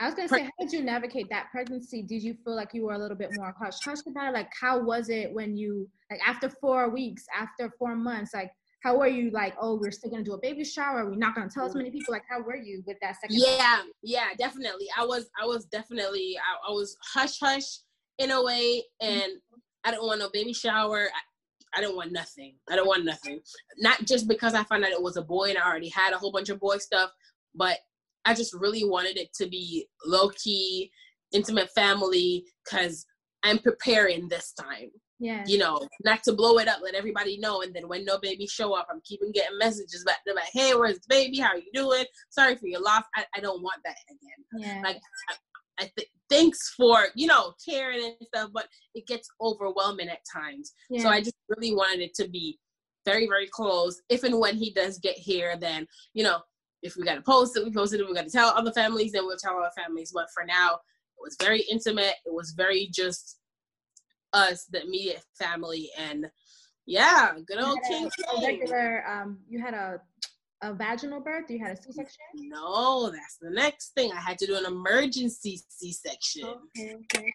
I 0.00 0.06
was 0.06 0.14
gonna 0.14 0.28
say, 0.28 0.42
how 0.44 0.50
did 0.60 0.72
you 0.72 0.82
navigate 0.82 1.28
that 1.30 1.50
pregnancy? 1.50 2.02
Did 2.02 2.22
you 2.22 2.34
feel 2.44 2.54
like 2.54 2.72
you 2.72 2.84
were 2.84 2.92
a 2.92 2.98
little 2.98 3.16
bit 3.16 3.30
more 3.34 3.54
hush 3.60 3.78
hush 3.84 3.98
about 4.06 4.28
it? 4.28 4.34
Like, 4.34 4.50
how 4.58 4.80
was 4.80 5.08
it 5.08 5.32
when 5.32 5.56
you 5.56 5.88
like 6.10 6.20
after 6.26 6.48
four 6.48 6.88
weeks, 6.88 7.24
after 7.36 7.72
four 7.78 7.96
months, 7.96 8.32
like 8.32 8.52
how 8.82 8.96
were 8.96 9.08
you? 9.08 9.30
Like, 9.30 9.54
oh, 9.60 9.74
we're 9.74 9.90
still 9.90 10.10
gonna 10.10 10.22
do 10.22 10.34
a 10.34 10.40
baby 10.40 10.64
shower. 10.64 11.04
We're 11.04 11.16
not 11.16 11.34
gonna 11.34 11.50
tell 11.50 11.66
as 11.66 11.74
many 11.74 11.90
people. 11.90 12.12
Like, 12.12 12.22
how 12.30 12.40
were 12.40 12.56
you 12.56 12.82
with 12.86 12.96
that 13.02 13.16
second? 13.20 13.38
Yeah, 13.40 13.82
yeah, 14.02 14.28
definitely. 14.38 14.86
I 14.96 15.04
was, 15.04 15.28
I 15.40 15.46
was 15.46 15.64
definitely, 15.66 16.36
I, 16.38 16.70
I 16.70 16.72
was 16.72 16.96
hush 17.02 17.38
hush 17.40 17.80
in 18.18 18.30
a 18.30 18.42
way, 18.42 18.84
and 19.00 19.22
mm-hmm. 19.22 19.58
I 19.84 19.90
didn't 19.90 20.06
want 20.06 20.20
no 20.20 20.30
baby 20.32 20.52
shower. 20.52 21.08
I, 21.12 21.78
I 21.78 21.80
didn't 21.80 21.96
want 21.96 22.12
nothing. 22.12 22.54
I 22.70 22.76
don't 22.76 22.86
want 22.86 23.04
nothing. 23.04 23.40
Not 23.78 24.04
just 24.04 24.28
because 24.28 24.54
I 24.54 24.64
found 24.64 24.84
out 24.84 24.90
it 24.90 25.02
was 25.02 25.16
a 25.16 25.22
boy 25.22 25.50
and 25.50 25.58
I 25.58 25.68
already 25.68 25.90
had 25.90 26.14
a 26.14 26.18
whole 26.18 26.32
bunch 26.32 26.48
of 26.48 26.58
boy 26.60 26.78
stuff, 26.78 27.10
but 27.54 27.78
I 28.28 28.34
just 28.34 28.52
really 28.52 28.84
wanted 28.84 29.16
it 29.16 29.32
to 29.36 29.48
be 29.48 29.88
low 30.04 30.28
key, 30.28 30.90
intimate 31.32 31.70
family, 31.70 32.44
because 32.62 33.06
I'm 33.42 33.58
preparing 33.58 34.28
this 34.28 34.52
time. 34.52 34.90
Yeah. 35.18 35.44
You 35.46 35.56
know, 35.56 35.80
not 36.04 36.22
to 36.24 36.34
blow 36.34 36.58
it 36.58 36.68
up, 36.68 36.80
let 36.82 36.94
everybody 36.94 37.38
know. 37.38 37.62
And 37.62 37.74
then 37.74 37.88
when 37.88 38.04
no 38.04 38.18
baby 38.18 38.46
show 38.46 38.74
up, 38.74 38.86
I'm 38.90 39.00
keeping 39.02 39.32
getting 39.32 39.56
messages 39.56 40.04
back. 40.04 40.18
They're 40.26 40.34
like, 40.34 40.50
hey, 40.52 40.74
where's 40.74 40.98
the 40.98 41.06
baby? 41.08 41.38
How 41.38 41.52
are 41.52 41.56
you 41.56 41.70
doing? 41.72 42.04
Sorry 42.28 42.54
for 42.56 42.66
your 42.66 42.82
loss. 42.82 43.04
I, 43.16 43.24
I 43.34 43.40
don't 43.40 43.62
want 43.62 43.80
that 43.86 43.96
again. 44.10 44.62
Yeah. 44.62 44.82
Like, 44.84 45.00
I, 45.30 45.34
I 45.80 45.90
th- 45.96 46.10
thanks 46.28 46.74
for, 46.76 47.06
you 47.16 47.28
know, 47.28 47.54
caring 47.66 48.04
and 48.04 48.28
stuff, 48.34 48.50
but 48.52 48.68
it 48.94 49.06
gets 49.06 49.28
overwhelming 49.40 50.10
at 50.10 50.20
times. 50.30 50.74
Yeah. 50.90 51.02
So 51.02 51.08
I 51.08 51.20
just 51.20 51.36
really 51.48 51.74
wanted 51.74 52.00
it 52.00 52.14
to 52.16 52.28
be 52.28 52.58
very, 53.06 53.26
very 53.26 53.48
close. 53.48 54.02
If 54.10 54.22
and 54.22 54.38
when 54.38 54.56
he 54.56 54.70
does 54.70 54.98
get 54.98 55.16
here, 55.16 55.56
then, 55.56 55.86
you 56.12 56.24
know, 56.24 56.40
if 56.82 56.96
we 56.96 57.04
got 57.04 57.16
to 57.16 57.22
post 57.22 57.56
it, 57.56 57.64
we 57.64 57.72
posted 57.72 58.00
it. 58.00 58.08
We 58.08 58.14
got 58.14 58.26
to 58.26 58.30
tell 58.30 58.48
other 58.50 58.72
families, 58.72 59.12
then 59.12 59.26
we'll 59.26 59.36
tell 59.36 59.56
our 59.56 59.70
families. 59.72 60.12
But 60.14 60.28
for 60.32 60.44
now, 60.44 60.74
it 60.74 61.22
was 61.22 61.36
very 61.40 61.62
intimate. 61.70 62.14
It 62.24 62.32
was 62.32 62.52
very 62.52 62.88
just 62.92 63.38
us, 64.32 64.64
the 64.66 64.82
immediate 64.82 65.22
family, 65.38 65.90
and 65.98 66.26
yeah, 66.86 67.32
good 67.46 67.60
old 67.60 67.78
King. 67.88 68.08
A, 68.32 68.36
a 68.36 68.46
regular, 68.46 69.04
um, 69.08 69.38
you 69.48 69.60
had 69.60 69.74
a 69.74 70.00
a 70.62 70.74
vaginal 70.74 71.20
birth? 71.20 71.50
You 71.50 71.58
had 71.60 71.72
a 71.72 71.76
C-section? 71.76 72.18
No, 72.34 73.10
that's 73.10 73.38
the 73.40 73.50
next 73.50 73.94
thing. 73.94 74.10
I 74.12 74.20
had 74.20 74.38
to 74.38 74.46
do 74.46 74.56
an 74.56 74.66
emergency 74.66 75.60
C-section. 75.68 76.44
Okay, 76.76 76.96
okay. 76.96 77.32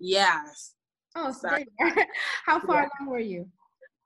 Yes. 0.00 0.74
Oh, 1.14 1.30
sorry. 1.30 1.66
How 2.44 2.58
far 2.60 2.82
yeah. 2.82 2.88
along 3.00 3.12
were 3.12 3.20
you? 3.20 3.46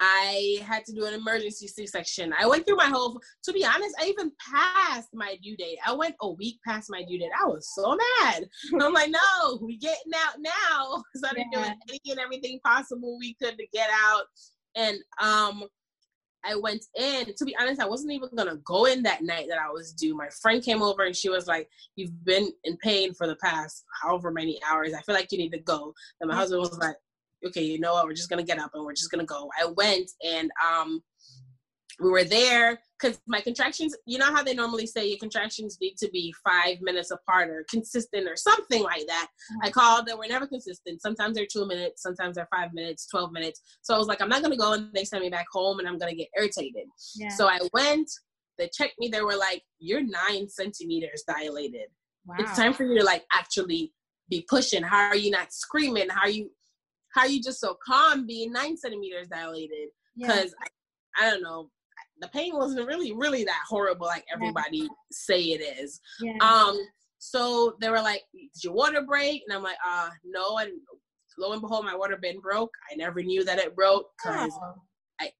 I 0.01 0.61
had 0.65 0.85
to 0.85 0.93
do 0.93 1.07
an 1.07 1.15
emergency 1.15 1.67
C-section. 1.67 2.33
I 2.39 2.47
went 2.47 2.67
through 2.67 2.77
my 2.77 2.87
whole. 2.87 3.21
To 3.45 3.53
be 3.53 3.65
honest, 3.65 3.95
I 4.01 4.07
even 4.07 4.31
passed 4.39 5.09
my 5.13 5.37
due 5.43 5.57
date. 5.57 5.79
I 5.85 5.93
went 5.93 6.15
a 6.21 6.31
week 6.31 6.59
past 6.67 6.89
my 6.89 7.03
due 7.03 7.19
date. 7.19 7.31
I 7.41 7.47
was 7.47 7.69
so 7.75 7.97
mad. 8.23 8.49
I'm 8.81 8.93
like, 8.93 9.11
no, 9.11 9.59
we 9.61 9.77
getting 9.79 10.13
out 10.15 10.37
now. 10.39 11.03
Started 11.17 11.47
yeah. 11.53 11.63
doing 11.63 11.75
any 11.89 12.01
and 12.11 12.21
everything 12.21 12.61
possible 12.65 13.19
we 13.19 13.35
could 13.43 13.59
to 13.59 13.67
get 13.73 13.91
out, 13.93 14.25
and 14.77 14.99
um, 15.21 15.65
I 16.45 16.55
went 16.55 16.85
in. 16.97 17.35
To 17.37 17.45
be 17.45 17.57
honest, 17.61 17.81
I 17.81 17.89
wasn't 17.89 18.13
even 18.13 18.29
gonna 18.37 18.59
go 18.65 18.85
in 18.85 19.03
that 19.03 19.23
night 19.23 19.47
that 19.49 19.59
I 19.59 19.71
was 19.71 19.93
due. 19.93 20.17
My 20.17 20.29
friend 20.41 20.63
came 20.63 20.83
over 20.83 21.03
and 21.03 21.17
she 21.17 21.29
was 21.29 21.49
like, 21.49 21.69
"You've 21.97 22.25
been 22.25 22.51
in 22.65 22.77
pain 22.77 23.15
for 23.15 23.27
the 23.27 23.37
past 23.37 23.85
however 24.03 24.31
many 24.31 24.61
hours. 24.69 24.95
I 24.95 25.03
feel 25.03 25.17
like 25.17 25.33
you 25.33 25.39
need 25.39 25.53
to 25.53 25.61
go." 25.61 25.93
And 26.21 26.29
my 26.29 26.35
mm. 26.35 26.39
husband 26.39 26.61
was 26.61 26.79
like, 26.79 26.97
okay, 27.47 27.63
you 27.63 27.79
know 27.79 27.95
what, 27.95 28.07
we're 28.07 28.13
just 28.13 28.31
gonna 28.31 28.43
get 28.43 28.59
up 28.59 28.73
and 28.75 28.85
we're 28.85 28.93
just 28.93 29.11
gonna 29.11 29.25
go. 29.25 29.51
I 29.61 29.67
went 29.67 30.11
and 30.25 30.51
um 30.67 31.03
we 32.01 32.11
were 32.11 32.25
there 32.25 32.79
because 33.01 33.21
my 33.27 33.41
contractions, 33.41 33.95
you 34.07 34.19
know 34.19 34.33
how 34.33 34.43
they 34.43 34.55
normally 34.55 34.87
say 34.87 35.07
your 35.09 35.19
contractions 35.19 35.79
need 35.81 35.97
to 35.99 36.09
be 36.11 36.33
five 36.45 36.81
minutes 36.81 37.11
apart 37.11 37.51
or 37.51 37.65
consistent 37.69 38.29
or 38.29 38.37
something 38.37 38.83
like 38.83 39.07
that. 39.07 39.29
Mm-hmm. 39.29 39.67
I 39.67 39.71
called, 39.71 40.07
they 40.07 40.15
were 40.15 40.27
never 40.29 40.47
consistent. 40.47 41.03
Sometimes 41.03 41.37
they're 41.37 41.47
two 41.51 41.67
minutes, 41.67 42.03
sometimes 42.03 42.37
they're 42.37 42.49
five 42.55 42.73
minutes, 42.73 43.09
12 43.09 43.33
minutes. 43.33 43.61
So 43.83 43.95
I 43.95 43.99
was 43.99 44.07
like, 44.07 44.23
I'm 44.23 44.29
not 44.29 44.43
gonna 44.43 44.57
go 44.57 44.75
and 44.75 44.93
they 44.95 45.05
send 45.05 45.23
me 45.23 45.31
back 45.31 45.47
home 45.53 45.81
and 45.81 45.89
I'm 45.89 45.99
gonna 45.99 46.15
get 46.15 46.29
irritated. 46.37 46.87
Yeah. 47.17 47.31
So 47.31 47.49
I 47.49 47.59
went, 47.73 48.11
they 48.59 48.71
checked 48.73 48.95
me, 48.99 49.09
they 49.09 49.23
were 49.23 49.37
like, 49.37 49.63
You're 49.79 50.03
nine 50.03 50.49
centimeters 50.49 51.25
dilated. 51.27 51.89
Wow. 52.27 52.37
It's 52.39 52.57
time 52.57 52.75
for 52.75 52.85
you 52.85 52.99
to 52.99 53.05
like 53.05 53.25
actually 53.33 53.93
be 54.29 54.45
pushing. 54.49 54.83
How 54.83 55.09
are 55.09 55.17
you 55.17 55.31
not 55.31 55.53
screaming? 55.53 56.09
How 56.11 56.23
are 56.23 56.31
you 56.31 56.51
how 57.15 57.23
are 57.23 57.29
you 57.29 57.43
just 57.43 57.61
so 57.61 57.77
calm 57.85 58.27
being 58.27 58.53
nine 58.53 58.77
centimeters 58.77 59.29
dilated? 59.29 59.89
Because 60.17 60.55
yeah. 60.61 60.69
I, 61.17 61.27
I, 61.27 61.31
don't 61.31 61.43
know, 61.43 61.71
the 62.21 62.29
pain 62.29 62.55
wasn't 62.55 62.87
really, 62.87 63.13
really 63.13 63.45
that 63.45 63.65
horrible 63.69 64.07
like 64.07 64.25
everybody 64.33 64.79
yeah. 64.79 64.89
say 65.11 65.41
it 65.41 65.79
is. 65.81 66.01
Yeah. 66.21 66.37
Um, 66.41 66.79
so 67.19 67.77
they 67.81 67.91
were 67.91 68.01
like, 68.01 68.23
"Did 68.33 68.65
your 68.65 68.75
water 68.75 69.03
break?" 69.03 69.43
And 69.47 69.57
I'm 69.57 69.63
like, 69.63 69.77
"Uh, 69.87 70.11
no." 70.25 70.59
And 70.59 70.73
lo 71.39 71.53
and 71.53 71.61
behold, 71.61 71.85
my 71.85 71.97
water 71.97 72.17
bin 72.21 72.41
broke. 72.41 72.71
I 72.91 72.95
never 72.97 73.23
knew 73.23 73.45
that 73.45 73.59
it 73.59 73.75
broke 73.75 74.07
because 74.17 74.53
oh. 74.63 74.75
I, 75.21 75.31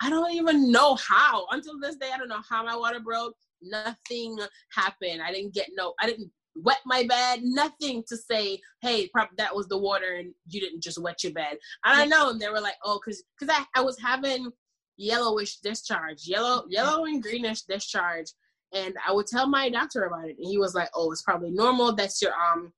I 0.00 0.10
don't 0.10 0.32
even 0.32 0.70
know 0.70 0.96
how. 0.96 1.46
Until 1.50 1.78
this 1.80 1.96
day, 1.96 2.10
I 2.12 2.18
don't 2.18 2.28
know 2.28 2.42
how 2.48 2.64
my 2.64 2.76
water 2.76 3.00
broke. 3.00 3.34
Nothing 3.62 4.36
happened. 4.72 5.22
I 5.22 5.32
didn't 5.32 5.54
get 5.54 5.68
no. 5.76 5.94
I 6.00 6.06
didn't 6.06 6.30
wet 6.54 6.80
my 6.84 7.04
bed, 7.06 7.40
nothing 7.42 8.02
to 8.08 8.16
say, 8.16 8.60
hey, 8.80 9.08
probably 9.08 9.34
that 9.38 9.54
was 9.54 9.68
the 9.68 9.78
water 9.78 10.14
and 10.18 10.32
you 10.48 10.60
didn't 10.60 10.82
just 10.82 11.00
wet 11.00 11.22
your 11.22 11.32
bed. 11.32 11.56
And 11.84 12.00
I 12.00 12.04
know, 12.04 12.30
and 12.30 12.40
they 12.40 12.48
were 12.48 12.60
like, 12.60 12.76
oh, 12.84 13.00
because 13.04 13.22
because 13.38 13.54
I, 13.56 13.80
I 13.80 13.82
was 13.82 13.98
having 14.00 14.50
yellowish 14.96 15.58
discharge, 15.58 16.26
yellow 16.26 16.64
yellow 16.68 17.04
and 17.04 17.22
greenish 17.22 17.62
discharge, 17.62 18.26
and 18.72 18.94
I 19.06 19.12
would 19.12 19.26
tell 19.26 19.46
my 19.46 19.68
doctor 19.68 20.04
about 20.04 20.28
it, 20.28 20.36
and 20.38 20.46
he 20.46 20.58
was 20.58 20.74
like, 20.74 20.88
oh, 20.94 21.10
it's 21.12 21.22
probably 21.22 21.50
normal. 21.50 21.94
That's 21.94 22.20
your 22.20 22.32
um. 22.34 22.72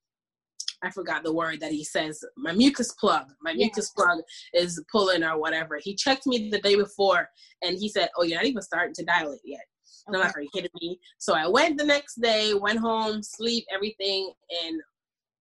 I 0.83 0.91
forgot 0.91 1.25
the 1.25 1.33
word 1.33 1.61
that 1.61 1.73
he 1.73 1.83
says. 1.83 2.23
My 2.37 2.53
mucus 2.53 2.93
plug. 2.93 3.29
My 3.41 3.53
yeah. 3.53 3.67
mucus 3.67 3.89
plug 3.91 4.19
is 4.53 4.85
pulling 4.93 5.25
or 5.25 5.39
whatever. 5.39 5.79
He 5.83 5.95
checked 5.95 6.27
me 6.27 6.51
the 6.51 6.61
day 6.61 6.77
before 6.77 7.27
and 7.63 7.79
he 7.79 7.89
said, 7.89 8.11
Oh, 8.19 8.23
you're 8.23 8.37
not 8.37 8.45
even 8.45 8.61
starting 8.61 8.93
to 8.97 9.05
dilate 9.05 9.41
yet. 9.45 9.65
Okay. 10.09 10.19
I'm 10.19 10.25
like, 10.25 10.37
are 10.37 10.43
you 10.43 10.51
kidding 10.55 10.71
me? 10.81 10.99
So 11.19 11.35
I 11.35 11.47
went 11.47 11.79
the 11.79 11.85
next 11.85 12.21
day, 12.21 12.53
went 12.55 12.79
home, 12.79 13.23
sleep, 13.23 13.65
everything, 13.73 14.33
and 14.65 14.81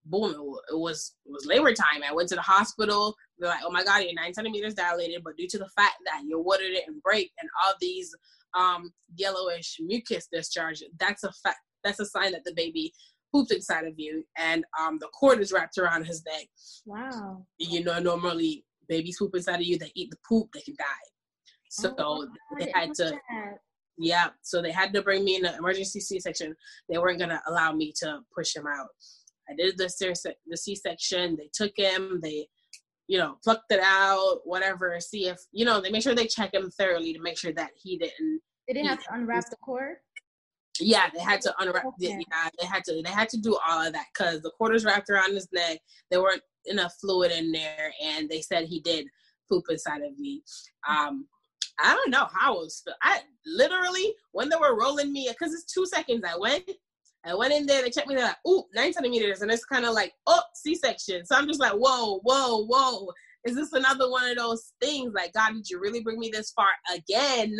boom, 0.05 0.55
it 0.71 0.77
was 0.77 1.15
it 1.25 1.31
was 1.31 1.45
labor 1.45 1.73
time. 1.73 2.03
I 2.07 2.13
went 2.13 2.29
to 2.29 2.35
the 2.35 2.41
hospital. 2.41 3.15
They're 3.37 3.49
like, 3.49 3.61
oh 3.63 3.71
my 3.71 3.83
god, 3.83 4.03
you're 4.03 4.13
nine 4.13 4.33
centimeters 4.33 4.73
dilated, 4.73 5.21
but 5.23 5.37
due 5.37 5.47
to 5.49 5.57
the 5.57 5.69
fact 5.75 5.95
that 6.05 6.23
your 6.25 6.41
water 6.41 6.63
didn't 6.63 7.01
break 7.03 7.31
and 7.41 7.49
all 7.63 7.73
these 7.79 8.13
um, 8.57 8.91
yellowish 9.15 9.77
mucus 9.79 10.27
discharge, 10.31 10.83
that's 10.99 11.23
a 11.23 11.31
fact. 11.43 11.59
That's 11.83 11.99
a 11.99 12.05
sign 12.05 12.31
that 12.31 12.45
the 12.45 12.53
baby 12.55 12.93
pooped 13.33 13.51
inside 13.51 13.85
of 13.85 13.93
you, 13.97 14.23
and 14.37 14.63
um, 14.79 14.97
the 14.99 15.07
cord 15.07 15.39
is 15.39 15.51
wrapped 15.51 15.77
around 15.77 16.05
his 16.05 16.23
neck. 16.25 16.47
Wow. 16.85 17.45
You 17.57 17.83
know, 17.83 17.99
normally 17.99 18.65
babies 18.87 19.17
poop 19.19 19.35
inside 19.35 19.55
of 19.55 19.63
you. 19.63 19.77
They 19.77 19.91
eat 19.95 20.11
the 20.11 20.17
poop, 20.27 20.47
they 20.53 20.61
can 20.61 20.75
die. 20.77 20.85
So 21.69 21.93
oh, 21.97 22.27
they 22.59 22.71
had 22.73 22.93
to. 22.95 23.05
That 23.05 23.57
yeah, 23.97 24.29
so 24.41 24.61
they 24.61 24.71
had 24.71 24.93
to 24.93 25.01
bring 25.01 25.23
me 25.23 25.35
in 25.35 25.43
the 25.43 25.55
emergency 25.55 25.99
C-section. 25.99 26.55
They 26.89 26.97
weren't 26.97 27.19
gonna 27.19 27.41
allow 27.47 27.73
me 27.73 27.93
to 27.97 28.19
push 28.35 28.55
him 28.55 28.65
out. 28.67 28.87
I 29.49 29.53
did 29.55 29.77
the 29.77 30.35
the 30.47 30.57
C-section. 30.57 31.35
They 31.37 31.49
took 31.53 31.73
him. 31.75 32.19
They, 32.23 32.47
you 33.07 33.17
know, 33.17 33.35
plucked 33.43 33.71
it 33.71 33.81
out, 33.83 34.39
whatever. 34.45 34.99
See 34.99 35.27
if 35.27 35.37
you 35.51 35.65
know. 35.65 35.81
They 35.81 35.91
make 35.91 36.03
sure 36.03 36.15
they 36.15 36.27
check 36.27 36.53
him 36.53 36.71
thoroughly 36.71 37.13
to 37.13 37.21
make 37.21 37.37
sure 37.37 37.53
that 37.53 37.71
he 37.75 37.97
didn't. 37.97 38.41
They 38.67 38.73
didn't 38.73 38.89
have 38.89 39.03
to 39.03 39.13
unwrap 39.13 39.49
the 39.49 39.57
cord. 39.57 39.97
Yeah, 40.79 41.09
they 41.13 41.21
had 41.21 41.41
to 41.41 41.53
unwrap. 41.59 41.85
Okay. 41.85 42.17
Yeah, 42.17 42.49
they 42.59 42.65
had 42.65 42.83
to. 42.85 43.01
They 43.03 43.11
had 43.11 43.29
to 43.29 43.37
do 43.37 43.57
all 43.67 43.85
of 43.85 43.93
that 43.93 44.07
because 44.13 44.41
the 44.41 44.51
cord 44.57 44.73
was 44.73 44.85
wrapped 44.85 45.09
around 45.09 45.33
his 45.33 45.47
neck. 45.51 45.79
There 46.09 46.21
weren't 46.21 46.41
enough 46.65 46.93
fluid 46.99 47.31
in 47.31 47.51
there, 47.51 47.91
and 48.03 48.29
they 48.29 48.41
said 48.41 48.65
he 48.65 48.79
did 48.79 49.05
poop 49.51 49.65
inside 49.69 50.01
of 50.01 50.17
me. 50.17 50.41
Um, 50.87 51.27
I 51.81 51.93
don't 51.93 52.11
know 52.11 52.27
how 52.33 52.53
I 52.53 52.57
was. 52.57 52.83
I 53.01 53.19
literally 53.45 54.13
when 54.31 54.49
they 54.49 54.55
were 54.55 54.79
rolling 54.79 55.11
me 55.11 55.29
because 55.29 55.53
it's 55.53 55.71
two 55.71 55.85
seconds. 55.85 56.23
I 56.27 56.37
went, 56.37 56.69
I 57.25 57.33
went 57.35 57.53
in 57.53 57.65
there. 57.65 57.81
They 57.81 57.89
checked 57.89 58.07
me. 58.07 58.15
They're 58.15 58.25
like, 58.25 58.47
"Ooh, 58.47 58.65
nine 58.73 58.93
centimeters," 58.93 59.41
and 59.41 59.51
it's 59.51 59.65
kind 59.65 59.85
of 59.85 59.93
like, 59.93 60.13
"Oh, 60.27 60.41
C-section." 60.55 61.25
So 61.25 61.35
I'm 61.35 61.47
just 61.47 61.59
like, 61.59 61.73
"Whoa, 61.73 62.19
whoa, 62.19 62.65
whoa." 62.65 63.11
Is 63.45 63.55
this 63.55 63.73
another 63.73 64.09
one 64.09 64.29
of 64.29 64.37
those 64.37 64.71
things? 64.81 65.13
Like, 65.13 65.33
God, 65.33 65.53
did 65.53 65.69
you 65.69 65.79
really 65.79 66.01
bring 66.01 66.17
me 66.17 66.29
this 66.31 66.51
far 66.51 66.69
again 66.93 67.57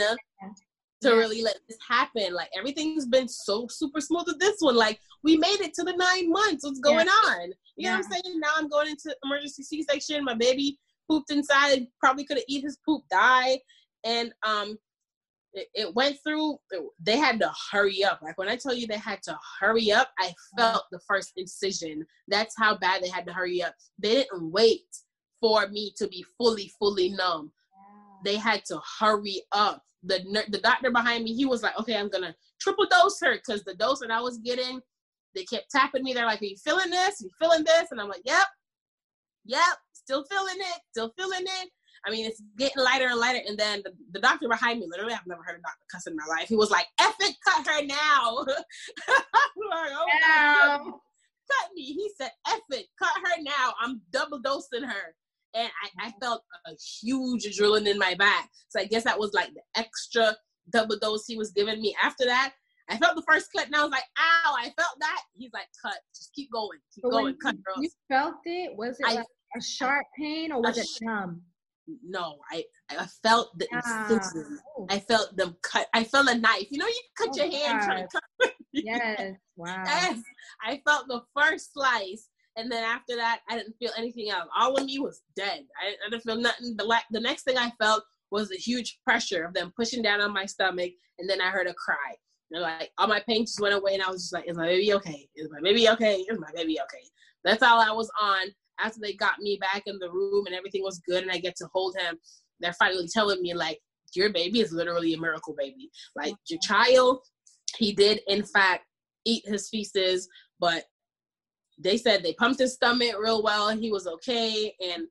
to 1.04 1.12
really 1.16 1.42
let 1.42 1.60
this 1.68 1.78
happen. 1.88 2.34
Like 2.34 2.50
everything's 2.58 3.06
been 3.06 3.28
so 3.28 3.68
super 3.70 4.02
smooth 4.02 4.26
with 4.28 4.40
this 4.40 4.58
one. 4.60 4.76
Like 4.76 5.00
we 5.24 5.38
made 5.38 5.62
it 5.62 5.74
to 5.76 5.84
the 5.84 5.96
nine 5.96 6.32
months. 6.32 6.66
What's 6.66 6.80
going 6.80 7.06
yeah. 7.06 7.32
on? 7.32 7.48
You 7.48 7.54
yeah. 7.78 7.92
know 7.92 7.98
what 7.98 8.06
I'm 8.06 8.12
saying? 8.12 8.40
Now 8.40 8.50
I'm 8.58 8.68
going 8.68 8.90
into 8.90 9.16
emergency 9.24 9.64
C-section. 9.64 10.24
My 10.24 10.34
baby 10.34 10.80
pooped 11.10 11.32
inside. 11.32 11.88
Probably 12.00 12.26
could 12.26 12.38
have 12.38 12.46
eat 12.48 12.64
his 12.64 12.80
poop, 12.86 13.04
die, 13.12 13.60
and 14.04 14.34
um, 14.44 14.78
it, 15.54 15.68
it, 15.74 15.96
went 15.96 16.18
through. 16.24 16.58
They 17.00 17.18
had 17.18 17.40
to 17.40 17.52
hurry 17.72 18.04
up. 18.04 18.20
Like 18.22 18.38
when 18.38 18.50
I 18.50 18.56
tell 18.56 18.74
you 18.74 18.88
they 18.88 18.98
had 18.98 19.22
to 19.24 19.38
hurry 19.60 19.92
up, 19.92 20.10
I 20.20 20.34
felt 20.58 20.86
the 20.92 21.00
first 21.08 21.34
incision. 21.38 22.06
That's 22.28 22.56
how 22.58 22.78
bad 22.78 23.04
they 23.04 23.10
had 23.10 23.26
to 23.28 23.34
hurry 23.34 23.62
up. 23.62 23.76
They 24.00 24.16
didn't 24.16 24.52
wait 24.52 24.82
for 25.40 25.68
me 25.68 25.94
to 25.98 26.08
be 26.08 26.26
fully, 26.38 26.72
fully 26.80 27.10
numb. 27.10 27.52
They 28.26 28.38
had 28.38 28.64
to 28.66 28.80
hurry 29.00 29.42
up 29.52 29.84
the 30.04 30.44
the 30.50 30.60
doctor 30.60 30.92
behind 30.92 31.24
me, 31.24 31.34
he 31.34 31.46
was 31.46 31.64
like, 31.64 31.78
okay, 31.80 31.98
I'm 31.98 32.10
gonna 32.10 32.36
triple 32.60 32.86
dose 32.90 33.20
her 33.22 33.36
because 33.36 33.64
the 33.64 33.76
dose 33.76 34.00
that 34.00 34.12
I 34.12 34.20
was 34.20 34.38
getting, 34.40 34.82
they 35.34 35.44
kept 35.44 35.72
tapping 35.72 36.04
me. 36.04 36.14
They're 36.14 36.26
like, 36.26 36.42
are 36.42 36.46
you 36.46 36.58
feeling 36.58 36.90
this? 36.90 37.22
Are 37.22 37.26
you 37.26 37.32
feeling 37.40 37.64
this? 37.64 37.92
And 37.92 38.00
I'm 38.00 38.10
like, 38.10 38.22
yep, 38.26 38.48
yep, 39.46 39.78
still 39.94 40.26
feeling 40.30 40.58
it, 40.58 40.82
still 40.92 41.14
feeling 41.18 41.44
it. 41.44 41.70
I 42.06 42.12
mean, 42.12 42.26
it's 42.26 42.42
getting 42.58 42.84
lighter 42.84 43.08
and 43.08 43.20
lighter. 43.20 43.42
And 43.48 43.58
then 43.58 43.82
the, 43.84 43.92
the 44.12 44.20
doctor 44.20 44.48
behind 44.48 44.80
me, 44.80 44.88
literally, 44.90 45.14
I've 45.14 45.26
never 45.28 45.44
heard 45.44 45.60
a 45.60 45.62
doctor 45.62 45.86
cuss 45.92 46.08
in 46.08 46.16
my 46.16 46.26
life. 46.28 46.48
He 46.48 46.56
was 46.56 46.72
like, 46.72 46.88
F 47.00 47.16
it, 47.20 47.36
cut 47.46 47.66
her 47.68 47.86
now. 47.86 48.38
like, 48.48 49.92
oh 49.92 50.06
yeah. 50.22 50.78
cut 50.78 51.70
me. 51.74 51.84
He 51.84 52.12
said, 52.18 52.32
F 52.48 52.60
it, 52.72 52.88
cut 53.00 53.14
her 53.24 53.42
now. 53.42 53.74
I'm 53.82 54.02
double 54.12 54.40
dosing 54.40 54.84
her 54.84 55.16
and 55.54 55.70
I, 55.84 56.08
I 56.08 56.14
felt 56.22 56.44
a 56.66 56.72
huge 57.02 57.46
adrenaline 57.46 57.88
in 57.88 57.98
my 57.98 58.16
back. 58.16 58.50
So 58.70 58.80
I 58.80 58.86
guess 58.86 59.04
that 59.04 59.20
was 59.20 59.34
like 59.34 59.54
the 59.54 59.62
extra 59.76 60.36
double 60.72 60.98
dose 61.00 61.26
he 61.26 61.38
was 61.38 61.52
giving 61.52 61.82
me. 61.82 61.96
After 62.02 62.26
that, 62.26 62.54
I 62.90 62.98
felt 62.98 63.16
the 63.16 63.24
first 63.28 63.52
clip 63.52 63.68
and 63.68 63.76
I 63.76 63.84
was 63.84 63.92
like, 63.92 64.04
ow, 64.20 64.56
I 64.58 64.66
felt 64.78 64.98
that. 65.00 65.22
He's 65.36 65.52
like, 65.54 65.68
cut, 65.82 65.98
just 66.16 66.34
keep 66.34 66.52
going, 66.52 66.80
keep 66.94 67.04
going, 67.04 67.36
cut, 67.42 67.56
girls. 67.64 67.80
You 67.82 67.90
felt 68.10 68.36
it? 68.46 68.76
Was 68.76 69.00
it 69.00 69.06
I, 69.08 69.14
like 69.16 69.26
a 69.58 69.62
sharp 69.62 70.06
pain 70.18 70.52
or 70.52 70.62
was 70.62 70.78
it 70.78 70.88
numb? 71.02 71.42
No, 72.04 72.38
I 72.52 72.64
I 72.90 73.06
felt 73.22 73.58
the 73.58 73.68
ah. 73.74 74.08
incision. 74.10 74.60
Oh. 74.78 74.88
I 74.90 75.00
felt 75.00 75.36
them 75.36 75.56
cut. 75.62 75.88
I 75.94 76.04
felt 76.04 76.30
a 76.30 76.38
knife. 76.38 76.68
You 76.70 76.80
know, 76.80 76.88
you 76.88 77.02
cut 77.18 77.30
oh, 77.34 77.44
your 77.44 77.52
hand 77.52 77.80
God. 77.80 77.86
trying 77.86 78.08
to 78.08 78.22
cut. 78.42 78.54
yes. 78.74 79.34
Wow. 79.56 79.84
Yes. 79.86 80.20
I 80.66 80.82
felt 80.86 81.08
the 81.08 81.22
first 81.36 81.74
slice 81.74 82.30
and 82.56 82.72
then 82.72 82.84
after 82.84 83.16
that, 83.16 83.42
I 83.50 83.58
didn't 83.58 83.76
feel 83.80 83.92
anything 83.98 84.30
else. 84.30 84.48
All 84.58 84.76
of 84.76 84.86
me 84.86 85.00
was 85.00 85.22
dead. 85.36 85.66
I, 85.82 85.88
I 86.06 86.10
didn't 86.10 86.24
feel 86.24 86.40
nothing. 86.40 86.76
The, 86.78 86.84
la- 86.84 87.00
the 87.12 87.20
next 87.20 87.44
thing 87.44 87.58
I 87.58 87.72
felt 87.82 88.04
was 88.32 88.52
a 88.52 88.58
huge 88.58 89.00
pressure 89.06 89.44
of 89.44 89.54
them 89.54 89.74
pushing 89.76 90.02
down 90.02 90.22
on 90.22 90.34
my 90.34 90.46
stomach. 90.46 90.92
And 91.20 91.30
then 91.30 91.42
I 91.42 91.50
heard 91.50 91.68
a 91.68 91.74
cry. 91.74 92.16
And 92.52 92.62
like 92.62 92.92
all 92.98 93.08
my 93.08 93.24
pain 93.28 93.46
just 93.46 93.60
went 93.60 93.74
away. 93.74 93.96
And 93.96 94.04
I 94.04 94.10
was 94.10 94.24
just 94.24 94.34
like, 94.34 94.48
is 94.48 94.58
my 94.58 94.68
baby 94.68 94.94
okay? 94.94 95.28
Is 95.36 95.50
my 95.52 95.62
baby 95.62 95.90
okay? 95.90 96.18
Is 96.18 96.40
my 96.40 96.52
baby 96.56 96.80
okay? 96.82 97.04
That's 97.44 97.64
all 97.64 97.80
I 97.80 97.92
was 97.92 98.12
on. 98.22 98.48
After 98.80 99.00
they 99.00 99.14
got 99.14 99.40
me 99.40 99.58
back 99.60 99.84
in 99.86 100.00
the 100.00 100.12
room 100.12 100.46
and 100.46 100.56
everything 100.56 100.84
was 100.84 101.02
good 101.08 101.24
and 101.24 101.32
I 101.32 101.38
get 101.38 101.56
to 101.58 101.68
hold 101.74 101.96
him, 101.98 102.18
they're 102.60 102.74
finally 102.74 103.08
telling 103.08 103.42
me 103.42 103.54
like, 103.54 103.80
your 104.16 104.32
baby 104.32 104.60
is 104.60 104.72
literally 104.72 105.14
a 105.14 105.20
miracle 105.20 105.56
baby. 105.58 105.90
Like 106.16 106.36
your 106.48 106.60
child, 106.62 107.20
he 107.78 107.94
did 107.94 108.22
in 108.28 108.44
fact 108.44 108.86
eat 109.26 109.44
his 109.46 109.70
feces, 109.70 110.28
but 110.60 110.84
they 111.80 111.98
said 111.98 112.24
they 112.24 112.34
pumped 112.34 112.60
his 112.60 112.74
stomach 112.74 113.16
real 113.20 113.44
well 113.44 113.70
and 113.70 113.82
he 113.82 113.92
was 113.92 114.08
okay. 114.08 114.74
And 114.80 115.08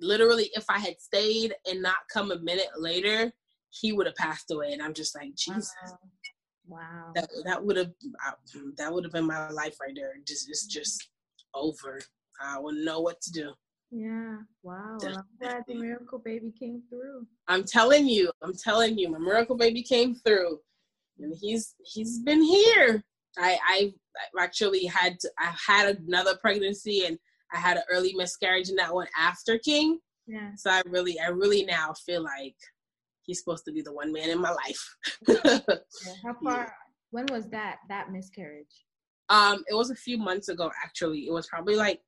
literally, 0.00 0.50
if 0.54 0.64
I 0.68 0.78
had 0.78 1.00
stayed 1.00 1.54
and 1.68 1.82
not 1.82 1.96
come 2.12 2.30
a 2.30 2.38
minute 2.38 2.68
later, 2.78 3.32
he 3.70 3.92
would 3.92 4.06
have 4.06 4.16
passed 4.16 4.50
away. 4.50 4.72
And 4.72 4.82
I'm 4.82 4.94
just 4.94 5.14
like, 5.14 5.34
Jesus. 5.36 5.74
Wow. 6.66 7.12
That 7.14 7.28
that 7.46 7.64
would 7.64 7.76
have 7.76 7.92
that 8.76 8.92
would 8.92 9.04
have 9.04 9.12
been 9.12 9.26
my 9.26 9.48
life 9.50 9.76
right 9.80 9.92
there. 9.94 10.12
Just 10.26 10.50
it's 10.50 10.66
just 10.66 11.08
over. 11.54 11.98
I 12.40 12.58
wouldn't 12.58 12.84
know 12.84 13.00
what 13.00 13.20
to 13.22 13.32
do. 13.32 13.52
Yeah. 13.90 14.36
Wow. 14.62 14.98
Well, 15.00 15.18
I'm 15.18 15.24
glad 15.40 15.62
the 15.66 15.74
miracle 15.74 16.18
baby 16.18 16.52
came 16.58 16.82
through. 16.90 17.26
I'm 17.48 17.64
telling 17.64 18.06
you. 18.06 18.30
I'm 18.42 18.52
telling 18.54 18.98
you. 18.98 19.08
My 19.08 19.18
miracle 19.18 19.56
baby 19.56 19.82
came 19.82 20.14
through, 20.14 20.58
and 21.18 21.34
he's 21.40 21.74
he's 21.84 22.18
been 22.20 22.42
here. 22.42 23.02
I 23.38 23.58
I 23.66 23.92
actually 24.42 24.84
had 24.84 25.18
to, 25.20 25.30
I 25.38 25.54
had 25.66 25.98
another 26.06 26.36
pregnancy 26.36 27.06
and 27.06 27.18
I 27.52 27.58
had 27.58 27.76
an 27.76 27.84
early 27.90 28.14
miscarriage 28.14 28.68
in 28.68 28.76
that 28.76 28.94
one 28.94 29.06
after 29.18 29.58
King. 29.58 29.98
Yeah. 30.26 30.50
So 30.56 30.70
I 30.70 30.82
really 30.86 31.18
I 31.18 31.28
really 31.28 31.64
now 31.64 31.94
feel 32.04 32.22
like 32.22 32.56
he's 33.22 33.38
supposed 33.38 33.64
to 33.66 33.72
be 33.72 33.82
the 33.82 33.92
one 33.92 34.12
man 34.12 34.28
in 34.28 34.40
my 34.40 34.50
life. 34.50 34.96
yeah. 35.28 35.58
How 36.24 36.34
far? 36.42 36.74
When 37.10 37.26
was 37.30 37.48
that 37.50 37.76
that 37.88 38.10
miscarriage? 38.12 38.84
Um, 39.30 39.62
it 39.68 39.74
was 39.74 39.90
a 39.90 39.94
few 39.94 40.18
months 40.18 40.48
ago. 40.48 40.70
Actually, 40.84 41.26
it 41.26 41.32
was 41.32 41.46
probably 41.46 41.76
like 41.76 42.00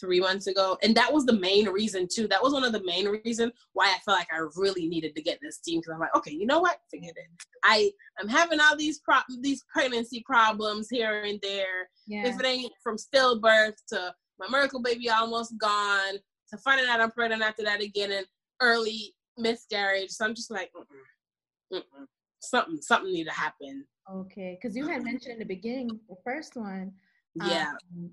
three 0.00 0.20
months 0.20 0.46
ago. 0.46 0.78
And 0.82 0.94
that 0.96 1.12
was 1.12 1.26
the 1.26 1.38
main 1.38 1.68
reason 1.68 2.08
too. 2.10 2.26
That 2.28 2.42
was 2.42 2.52
one 2.52 2.64
of 2.64 2.72
the 2.72 2.82
main 2.84 3.06
reason 3.06 3.52
why 3.72 3.86
I 3.86 3.98
felt 4.04 4.18
like 4.18 4.32
I 4.32 4.46
really 4.56 4.86
needed 4.86 5.14
to 5.14 5.22
get 5.22 5.38
this 5.40 5.56
steam 5.56 5.80
because 5.80 5.92
I'm 5.94 6.00
like, 6.00 6.14
okay, 6.16 6.32
you 6.32 6.46
know 6.46 6.60
what? 6.60 6.78
Forget 6.90 7.14
it. 7.16 7.26
I 7.62 7.90
I'm 8.18 8.28
having 8.28 8.60
all 8.60 8.76
these 8.76 9.00
pro- 9.00 9.20
these 9.40 9.62
pregnancy 9.72 10.22
problems 10.24 10.88
here 10.90 11.22
and 11.22 11.38
there. 11.42 11.88
Yeah. 12.06 12.26
If 12.26 12.40
it 12.40 12.46
ain't 12.46 12.72
from 12.82 12.96
stillbirth 12.96 13.76
to 13.88 14.14
my 14.38 14.48
miracle 14.48 14.82
baby 14.82 15.10
almost 15.10 15.56
gone 15.58 16.14
to 16.50 16.58
finding 16.58 16.88
out 16.88 17.00
I'm 17.00 17.10
pregnant 17.10 17.42
after 17.42 17.62
that 17.64 17.82
again 17.82 18.12
and 18.12 18.26
early 18.60 19.14
miscarriage. 19.38 20.10
So 20.10 20.24
I'm 20.24 20.34
just 20.34 20.50
like, 20.50 20.70
mm-mm, 20.76 21.78
mm-mm. 21.78 22.06
something 22.40 22.80
something 22.80 23.12
need 23.12 23.24
to 23.24 23.32
happen. 23.32 23.84
Okay, 24.12 24.58
because 24.60 24.76
you 24.76 24.86
had 24.86 25.02
mentioned 25.02 25.34
in 25.34 25.38
the 25.38 25.44
beginning, 25.46 25.88
the 26.08 26.16
first 26.24 26.56
one. 26.56 26.92
Yeah. 27.34 27.72
Um, 27.96 28.10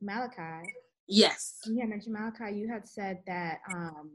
Malachi. 0.00 0.68
Yes. 1.08 1.58
You 1.66 1.80
had 1.80 1.88
mentioned 1.88 2.14
Malachi. 2.14 2.56
You 2.56 2.68
had 2.68 2.86
said 2.86 3.18
that 3.26 3.58
um, 3.74 4.10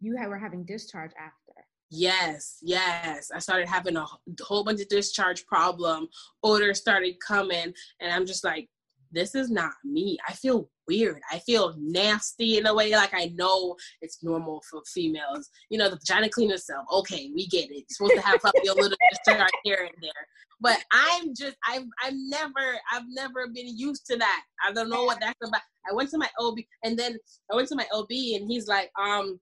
you 0.00 0.16
had, 0.16 0.28
were 0.28 0.38
having 0.38 0.64
discharge 0.64 1.10
after. 1.18 1.64
Yes, 1.90 2.58
yes. 2.62 3.30
I 3.34 3.38
started 3.38 3.66
having 3.66 3.96
a 3.96 4.06
whole 4.42 4.62
bunch 4.62 4.80
of 4.80 4.88
discharge 4.88 5.46
problem. 5.46 6.08
Odor 6.42 6.74
started 6.74 7.16
coming, 7.26 7.72
and 8.00 8.12
I'm 8.12 8.26
just 8.26 8.44
like, 8.44 8.68
this 9.12 9.34
is 9.34 9.50
not 9.50 9.72
me. 9.84 10.18
I 10.28 10.32
feel 10.32 10.68
weird. 10.86 11.20
I 11.30 11.38
feel 11.40 11.74
nasty 11.78 12.58
in 12.58 12.66
a 12.66 12.74
way. 12.74 12.92
Like 12.92 13.14
I 13.14 13.32
know 13.34 13.76
it's 14.00 14.22
normal 14.22 14.62
for 14.70 14.82
females. 14.92 15.48
You 15.70 15.78
know, 15.78 15.90
the 15.90 15.96
vagina 15.96 16.28
clean 16.28 16.50
itself. 16.50 16.86
Okay, 16.92 17.30
we 17.34 17.46
get 17.46 17.70
it. 17.70 17.76
You're 17.76 17.84
supposed 17.90 18.14
to 18.14 18.20
have 18.20 18.40
probably 18.40 18.68
a 18.68 18.74
little 18.74 18.96
discharge 19.10 19.50
here 19.64 19.80
and 19.80 20.02
there. 20.02 20.26
But 20.60 20.78
I'm 20.92 21.34
just 21.34 21.56
I've 21.68 21.86
I've 22.02 22.14
never 22.16 22.78
I've 22.92 23.04
never 23.08 23.46
been 23.48 23.76
used 23.76 24.06
to 24.06 24.16
that. 24.16 24.42
I 24.66 24.72
don't 24.72 24.88
know 24.88 25.04
what 25.04 25.20
that's 25.20 25.38
about. 25.46 25.62
I 25.88 25.94
went 25.94 26.10
to 26.10 26.18
my 26.18 26.28
OB 26.40 26.56
and 26.84 26.98
then 26.98 27.16
I 27.50 27.56
went 27.56 27.68
to 27.68 27.76
my 27.76 27.86
OB 27.92 28.10
and 28.10 28.50
he's 28.50 28.66
like, 28.66 28.90
um, 29.00 29.38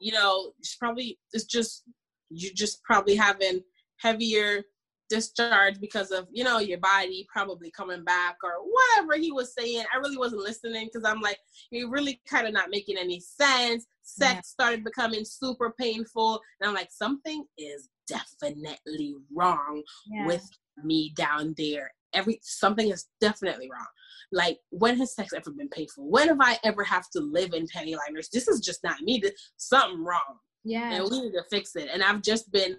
you 0.00 0.12
know, 0.12 0.52
it's 0.58 0.76
probably 0.76 1.18
it's 1.32 1.44
just 1.44 1.84
you 2.30 2.52
just 2.52 2.82
probably 2.82 3.14
having 3.14 3.62
heavier 3.98 4.62
discharge 5.10 5.80
because 5.80 6.10
of 6.10 6.26
you 6.32 6.44
know 6.44 6.58
your 6.58 6.78
body 6.78 7.26
probably 7.32 7.70
coming 7.70 8.02
back 8.04 8.36
or 8.42 8.52
whatever 8.64 9.20
he 9.20 9.30
was 9.30 9.54
saying 9.54 9.84
i 9.92 9.98
really 9.98 10.16
wasn't 10.16 10.40
listening 10.40 10.88
because 10.92 11.08
i'm 11.08 11.20
like 11.20 11.38
you're 11.70 11.90
really 11.90 12.20
kind 12.26 12.46
of 12.46 12.54
not 12.54 12.70
making 12.70 12.96
any 12.96 13.20
sense 13.20 13.86
sex 14.02 14.34
yeah. 14.34 14.40
started 14.40 14.82
becoming 14.82 15.24
super 15.24 15.74
painful 15.78 16.40
and 16.60 16.68
i'm 16.68 16.74
like 16.74 16.90
something 16.90 17.44
is 17.58 17.90
definitely 18.06 19.14
wrong 19.34 19.82
yeah. 20.06 20.26
with 20.26 20.48
me 20.82 21.12
down 21.16 21.54
there. 21.56 21.90
Every 22.12 22.38
something 22.42 22.90
is 22.90 23.06
definitely 23.20 23.68
wrong. 23.70 23.86
Like 24.32 24.58
when 24.70 24.96
has 24.98 25.14
sex 25.14 25.32
ever 25.32 25.50
been 25.50 25.68
painful? 25.68 26.08
When 26.08 26.28
have 26.28 26.40
I 26.40 26.58
ever 26.64 26.84
have 26.84 27.08
to 27.10 27.20
live 27.20 27.54
in 27.54 27.66
panty 27.66 27.96
liners? 27.96 28.28
This 28.32 28.48
is 28.48 28.60
just 28.60 28.82
not 28.84 29.00
me. 29.02 29.18
This, 29.22 29.32
something 29.56 30.02
wrong. 30.02 30.38
Yeah. 30.64 30.94
And 30.94 31.10
we 31.10 31.20
need 31.22 31.32
to 31.32 31.44
fix 31.50 31.76
it. 31.76 31.88
And 31.92 32.02
I've 32.02 32.22
just 32.22 32.50
been 32.50 32.76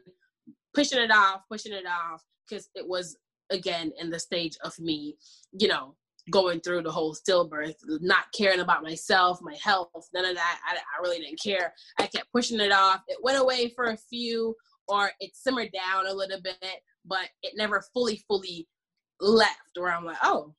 pushing 0.75 0.99
it 0.99 1.11
off, 1.11 1.41
pushing 1.51 1.73
it 1.73 1.85
off, 1.87 2.21
because 2.47 2.69
it 2.75 2.87
was 2.87 3.17
again 3.49 3.91
in 3.99 4.09
the 4.09 4.19
stage 4.19 4.57
of 4.63 4.77
me, 4.79 5.15
you 5.51 5.67
know, 5.67 5.95
going 6.31 6.59
through 6.59 6.81
the 6.81 6.91
whole 6.91 7.15
stillbirth, 7.15 7.75
not 7.85 8.25
caring 8.35 8.59
about 8.59 8.83
myself, 8.83 9.39
my 9.41 9.55
health, 9.61 9.89
none 10.13 10.25
of 10.25 10.35
that. 10.35 10.59
I, 10.67 10.75
I 10.75 11.01
really 11.01 11.19
didn't 11.19 11.41
care. 11.41 11.73
I 11.99 12.07
kept 12.07 12.31
pushing 12.31 12.59
it 12.59 12.71
off. 12.71 13.01
It 13.07 13.17
went 13.21 13.39
away 13.39 13.71
for 13.75 13.85
a 13.85 13.97
few 13.97 14.55
or 14.87 15.11
it 15.19 15.31
simmered 15.35 15.71
down 15.71 16.07
a 16.07 16.13
little 16.13 16.41
bit, 16.41 16.57
but 17.05 17.27
it 17.43 17.53
never 17.55 17.83
fully, 17.93 18.23
fully 18.27 18.67
left. 19.19 19.59
Where 19.75 19.91
I'm 19.91 20.05
like, 20.05 20.17
oh, 20.23 20.53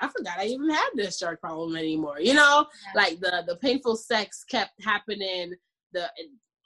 I 0.00 0.08
forgot 0.08 0.38
I 0.38 0.46
even 0.46 0.70
had 0.70 0.90
this 0.94 1.06
discharge 1.06 1.40
problem 1.40 1.76
anymore. 1.76 2.20
You 2.20 2.34
know, 2.34 2.66
like 2.94 3.20
the 3.20 3.44
the 3.46 3.56
painful 3.56 3.96
sex 3.96 4.44
kept 4.48 4.72
happening. 4.84 5.54
The 5.92 6.08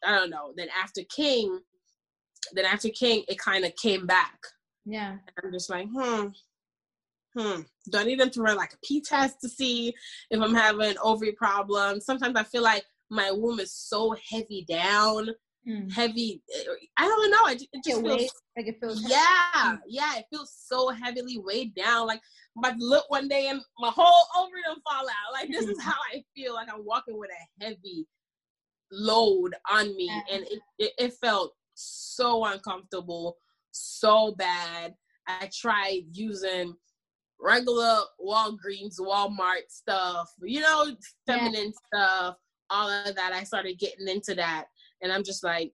I 0.04 0.14
don't 0.14 0.30
know. 0.30 0.52
Then 0.56 0.68
after 0.82 1.02
King, 1.14 1.60
then 2.52 2.64
after 2.64 2.88
King, 2.88 3.24
it 3.28 3.38
kind 3.38 3.64
of 3.64 3.74
came 3.76 4.06
back. 4.06 4.38
Yeah. 4.84 5.12
And 5.12 5.44
I'm 5.44 5.52
just 5.52 5.70
like, 5.70 5.86
hmm, 5.92 6.26
hmm. 7.36 7.60
Do 7.90 7.98
I 7.98 8.04
need 8.04 8.20
them 8.20 8.30
to 8.30 8.42
run 8.42 8.56
like 8.56 8.72
a 8.72 8.86
P 8.86 9.00
test 9.00 9.40
to 9.42 9.48
see 9.48 9.94
if 10.30 10.40
I'm 10.40 10.54
having 10.54 10.96
ovary 11.02 11.32
problems? 11.32 12.04
Sometimes 12.04 12.36
I 12.36 12.44
feel 12.44 12.62
like 12.62 12.84
my 13.10 13.30
womb 13.30 13.60
is 13.60 13.72
so 13.72 14.14
heavy 14.30 14.64
down 14.68 15.30
mm. 15.68 15.92
heavy. 15.92 16.42
I 16.96 17.06
don't 17.06 17.30
know. 17.30 17.46
It, 17.52 17.62
it 17.72 17.84
just 17.84 18.00
it 18.00 18.04
feels 18.04 18.32
like 18.56 18.66
it 18.66 18.76
feels. 18.80 19.08
Yeah, 19.08 19.52
heavy. 19.52 19.78
yeah. 19.88 20.16
It 20.16 20.26
feels 20.30 20.52
so 20.66 20.88
heavily 20.88 21.38
weighed 21.38 21.74
down. 21.74 22.06
Like 22.06 22.20
I'm 22.56 22.64
about 22.64 22.78
to 22.78 22.84
look 22.84 23.10
one 23.10 23.28
day 23.28 23.48
and 23.48 23.60
my 23.78 23.90
whole 23.90 24.26
overdose 24.36 24.82
fall 24.88 25.08
out. 25.08 25.32
Like 25.32 25.50
this 25.50 25.66
is 25.66 25.80
how 25.82 25.96
I 26.12 26.22
feel. 26.34 26.54
Like 26.54 26.68
I'm 26.72 26.84
walking 26.84 27.18
with 27.18 27.30
a 27.30 27.64
heavy 27.64 28.06
load 28.90 29.54
on 29.70 29.94
me, 29.96 30.06
yeah. 30.06 30.36
and 30.36 30.44
it, 30.44 30.60
it, 30.78 30.92
it 30.98 31.14
felt 31.20 31.52
so 31.78 32.44
uncomfortable, 32.44 33.36
so 33.70 34.34
bad. 34.36 34.94
I 35.26 35.50
tried 35.54 36.02
using 36.12 36.74
regular 37.40 38.00
Walgreens, 38.20 38.98
Walmart 38.98 39.68
stuff, 39.68 40.28
you 40.42 40.60
know, 40.60 40.86
feminine 41.26 41.72
yeah. 41.94 41.98
stuff, 42.00 42.36
all 42.70 42.88
of 42.88 43.14
that. 43.14 43.32
I 43.32 43.44
started 43.44 43.78
getting 43.78 44.08
into 44.08 44.34
that, 44.34 44.66
and 45.02 45.12
I'm 45.12 45.22
just 45.22 45.44
like, 45.44 45.72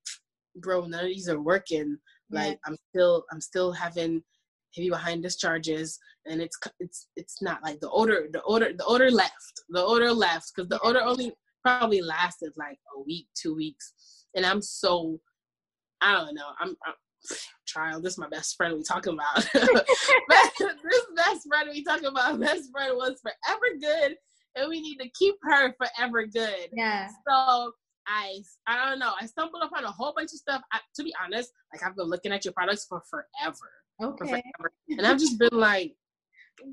bro, 0.57 0.85
none 0.87 1.05
of 1.05 1.07
these 1.07 1.29
are 1.29 1.41
working. 1.41 1.97
Yeah. 2.31 2.41
Like 2.41 2.61
I'm 2.67 2.77
still, 2.91 3.25
I'm 3.33 3.41
still 3.41 3.73
having 3.73 4.23
heavy 4.75 4.91
behind 4.91 5.23
discharges, 5.23 5.99
and 6.27 6.43
it's 6.43 6.59
it's 6.81 7.09
it's 7.17 7.41
not 7.41 7.63
like 7.63 7.81
the 7.81 7.91
odor, 7.91 8.29
the 8.33 8.43
odor, 8.43 8.73
the 8.77 8.85
odor 8.85 9.11
left, 9.11 9.63
the 9.69 9.83
odor 9.83 10.13
left 10.13 10.53
because 10.55 10.69
the 10.69 10.81
odor 10.81 11.03
only 11.03 11.33
probably 11.63 12.03
lasted 12.03 12.53
like 12.57 12.79
a 12.97 13.03
week, 13.03 13.27
two 13.35 13.55
weeks, 13.55 13.95
and 14.35 14.45
I'm 14.45 14.61
so, 14.61 15.21
I 16.05 16.13
don't 16.13 16.35
know, 16.35 16.49
I'm, 16.61 16.77
I'm 16.87 16.95
child, 17.67 18.03
this 18.03 18.13
is 18.13 18.19
my 18.19 18.29
best 18.29 18.57
friend 18.57 18.75
we 18.77 18.83
talking 18.83 19.15
about. 19.15 19.37
this 19.55 21.07
best 21.17 21.49
friend 21.49 21.71
we 21.73 21.83
talking 21.83 22.09
about, 22.09 22.39
best 22.39 22.71
friend 22.71 22.95
was 22.97 23.21
forever 23.23 23.79
good, 23.81 24.17
and 24.57 24.69
we 24.69 24.81
need 24.81 24.99
to 24.99 25.09
keep 25.19 25.35
her 25.43 25.75
forever 25.75 26.27
good. 26.27 26.69
Yeah. 26.73 27.09
So 27.09 27.73
I 28.07 28.43
I 28.67 28.89
don't 28.89 28.99
know. 28.99 29.13
I 29.21 29.27
stumbled 29.27 29.63
upon 29.63 29.85
a 29.85 29.91
whole 29.91 30.13
bunch 30.15 30.33
of 30.33 30.39
stuff. 30.39 30.63
I, 30.73 30.81
to 30.97 31.03
be 31.03 31.15
honest, 31.25 31.51
like 31.73 31.83
I've 31.83 31.97
been 31.97 32.07
looking 32.07 32.33
at 32.33 32.45
your 32.45 32.53
products 32.53 32.87
for 32.89 33.03
forever. 33.11 33.57
Okay. 34.03 34.19
For 34.19 34.27
forever. 34.27 34.73
And 34.91 35.07
I've 35.07 35.19
just 35.19 35.39
been 35.39 35.59
like, 35.59 35.95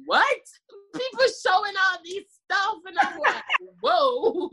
what? 0.06 0.40
People 0.94 1.26
showing 1.46 1.74
all 1.78 2.00
these 2.04 2.26
stuff, 2.44 2.78
and 2.86 2.98
I'm 3.00 3.20
like, 3.20 3.44
whoa. 3.82 4.50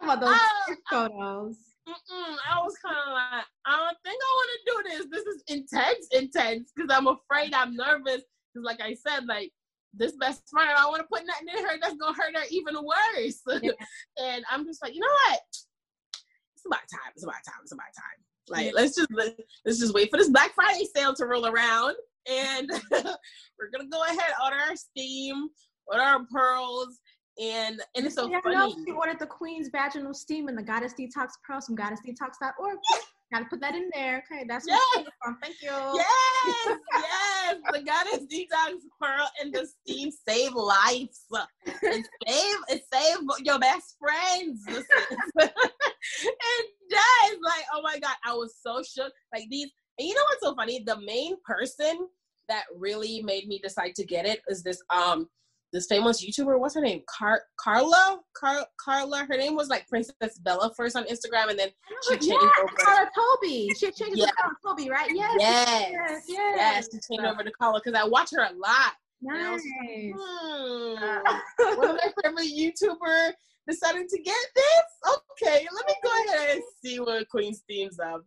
Some 0.00 0.10
of 0.10 0.20
those 0.20 0.34
uh, 0.34 0.74
photos. 0.90 1.56
Mm-mm. 1.88 2.36
I 2.50 2.62
was 2.62 2.76
kind 2.78 2.96
of 3.06 3.12
like, 3.12 3.44
I 3.66 3.76
don't 3.76 3.98
think 4.04 4.20
I 4.22 4.30
want 4.32 4.50
to 4.54 4.70
do 4.70 4.76
this. 4.88 5.06
This 5.10 5.34
is 5.34 5.42
intense, 5.48 6.08
intense, 6.12 6.72
because 6.74 6.90
I'm 6.94 7.08
afraid 7.08 7.52
I'm 7.52 7.76
nervous. 7.76 8.22
Because, 8.52 8.64
like 8.64 8.80
I 8.80 8.94
said, 8.94 9.26
like 9.26 9.52
this 9.92 10.12
best 10.12 10.42
friend, 10.48 10.70
I 10.70 10.82
don't 10.82 10.92
want 10.92 11.02
to 11.02 11.08
put 11.08 11.26
nothing 11.26 11.48
in 11.48 11.64
her 11.64 11.78
that's 11.80 11.96
gonna 11.96 12.16
hurt 12.16 12.36
her 12.36 12.44
even 12.50 12.74
worse. 12.74 13.40
Yeah. 13.62 13.72
and 14.18 14.44
I'm 14.50 14.64
just 14.64 14.82
like, 14.82 14.94
you 14.94 15.00
know 15.00 15.06
what? 15.28 15.40
It's 16.56 16.66
about 16.66 16.80
time. 16.90 17.12
It's 17.14 17.24
about 17.24 17.44
time. 17.46 17.60
It's 17.62 17.72
about 17.72 17.84
time. 17.94 18.24
Like, 18.48 18.66
yeah. 18.66 18.72
let's 18.74 18.96
just 18.96 19.12
let, 19.12 19.38
let's 19.64 19.78
just 19.78 19.94
wait 19.94 20.10
for 20.10 20.18
this 20.18 20.30
Black 20.30 20.54
Friday 20.54 20.86
sale 20.94 21.14
to 21.14 21.26
roll 21.26 21.46
around, 21.46 21.96
and 22.30 22.70
we're 22.90 23.70
gonna 23.72 23.88
go 23.90 24.02
ahead 24.04 24.32
order 24.42 24.56
our 24.56 24.76
steam, 24.76 25.48
order 25.86 26.02
our 26.02 26.24
pearls, 26.30 26.98
and 27.40 27.80
and 27.96 28.06
it's 28.06 28.14
so 28.14 28.28
yeah, 28.28 28.40
funny. 28.42 28.56
No, 28.56 28.74
she 28.84 28.92
ordered 28.92 29.18
the 29.18 29.26
Queen's 29.26 29.68
Vaginal 29.68 30.14
Steam 30.14 30.48
and 30.48 30.56
the 30.56 30.62
Goddess 30.62 30.94
Detox 30.98 31.30
Pearl 31.46 31.60
from 31.60 31.76
goddessdetox.org. 31.76 32.78
Gotta 33.32 33.46
put 33.46 33.60
that 33.60 33.74
in 33.74 33.90
there. 33.92 34.22
Okay, 34.30 34.44
that's 34.46 34.66
yes. 34.68 34.80
from. 35.22 35.38
Thank 35.42 35.56
you. 35.60 35.70
Yes, 35.70 36.78
yes. 36.92 37.56
The 37.72 37.82
Goddess 37.82 38.26
Detox 38.32 38.74
Pearl 39.00 39.28
and 39.40 39.52
the 39.52 39.66
Steam 39.66 40.10
save 40.28 40.54
lives. 40.54 41.26
It 41.82 42.06
save 42.28 42.56
it 42.68 42.82
save 42.92 43.18
your 43.44 43.58
best 43.58 43.96
friends. 43.98 44.62
it 44.68 45.52
does. 46.90 47.38
Like, 47.42 47.64
oh 47.74 47.80
my 47.82 47.98
god, 47.98 48.14
I 48.24 48.34
was 48.34 48.54
so 48.64 48.82
shook. 48.82 49.12
Like 49.32 49.44
these, 49.50 49.70
and 49.98 50.06
you 50.06 50.14
know 50.14 50.22
what's 50.30 50.42
so 50.42 50.54
funny? 50.54 50.84
The 50.86 51.00
main 51.00 51.34
person 51.44 52.06
that 52.48 52.64
really 52.76 53.22
made 53.22 53.48
me 53.48 53.58
decide 53.58 53.94
to 53.96 54.04
get 54.04 54.26
it 54.26 54.42
is 54.48 54.62
this 54.62 54.82
um 54.90 55.28
this 55.74 55.86
famous 55.86 56.24
YouTuber. 56.24 56.58
What's 56.58 56.74
her 56.76 56.80
name? 56.80 57.02
Car- 57.06 57.42
Carla. 57.58 58.20
Car- 58.34 58.66
Carla. 58.78 59.26
Her 59.28 59.36
name 59.36 59.56
was 59.56 59.68
like 59.68 59.86
Princess 59.88 60.38
Bella 60.38 60.72
first 60.76 60.96
on 60.96 61.04
Instagram, 61.04 61.50
and 61.50 61.58
then 61.58 61.68
she 62.08 62.10
changed 62.10 62.28
yeah, 62.28 62.62
over. 62.62 62.72
Carla 62.78 63.10
Toby. 63.14 63.68
She 63.76 63.90
changed 63.90 64.16
yeah. 64.16 64.26
to 64.26 64.32
Carla 64.32 64.54
Toby, 64.64 64.88
right? 64.88 65.10
Yes. 65.12 65.36
Yes. 65.38 65.90
Yes. 65.92 66.22
yes. 66.28 66.54
yes. 66.56 66.88
She 66.92 67.14
changed 67.14 67.26
over 67.26 67.42
to 67.42 67.50
Carla 67.50 67.80
because 67.84 68.00
I 68.00 68.06
watch 68.06 68.30
her 68.30 68.42
a 68.42 68.52
lot. 68.56 68.92
Nice. 69.20 69.52
Like, 69.52 70.14
hmm, 70.16 71.78
one 71.78 71.90
of 71.90 71.96
my 71.96 72.12
favorite 72.22 72.46
YouTuber 72.46 73.32
decided 73.68 74.08
to 74.08 74.22
get 74.22 74.36
this. 74.54 75.14
Okay, 75.42 75.66
let 75.74 75.86
me 75.86 75.94
go 76.02 76.10
ahead 76.28 76.50
and 76.56 76.62
see 76.84 77.00
what 77.00 77.28
Queen's 77.28 77.58
Steam's 77.58 77.98
about. 77.98 78.22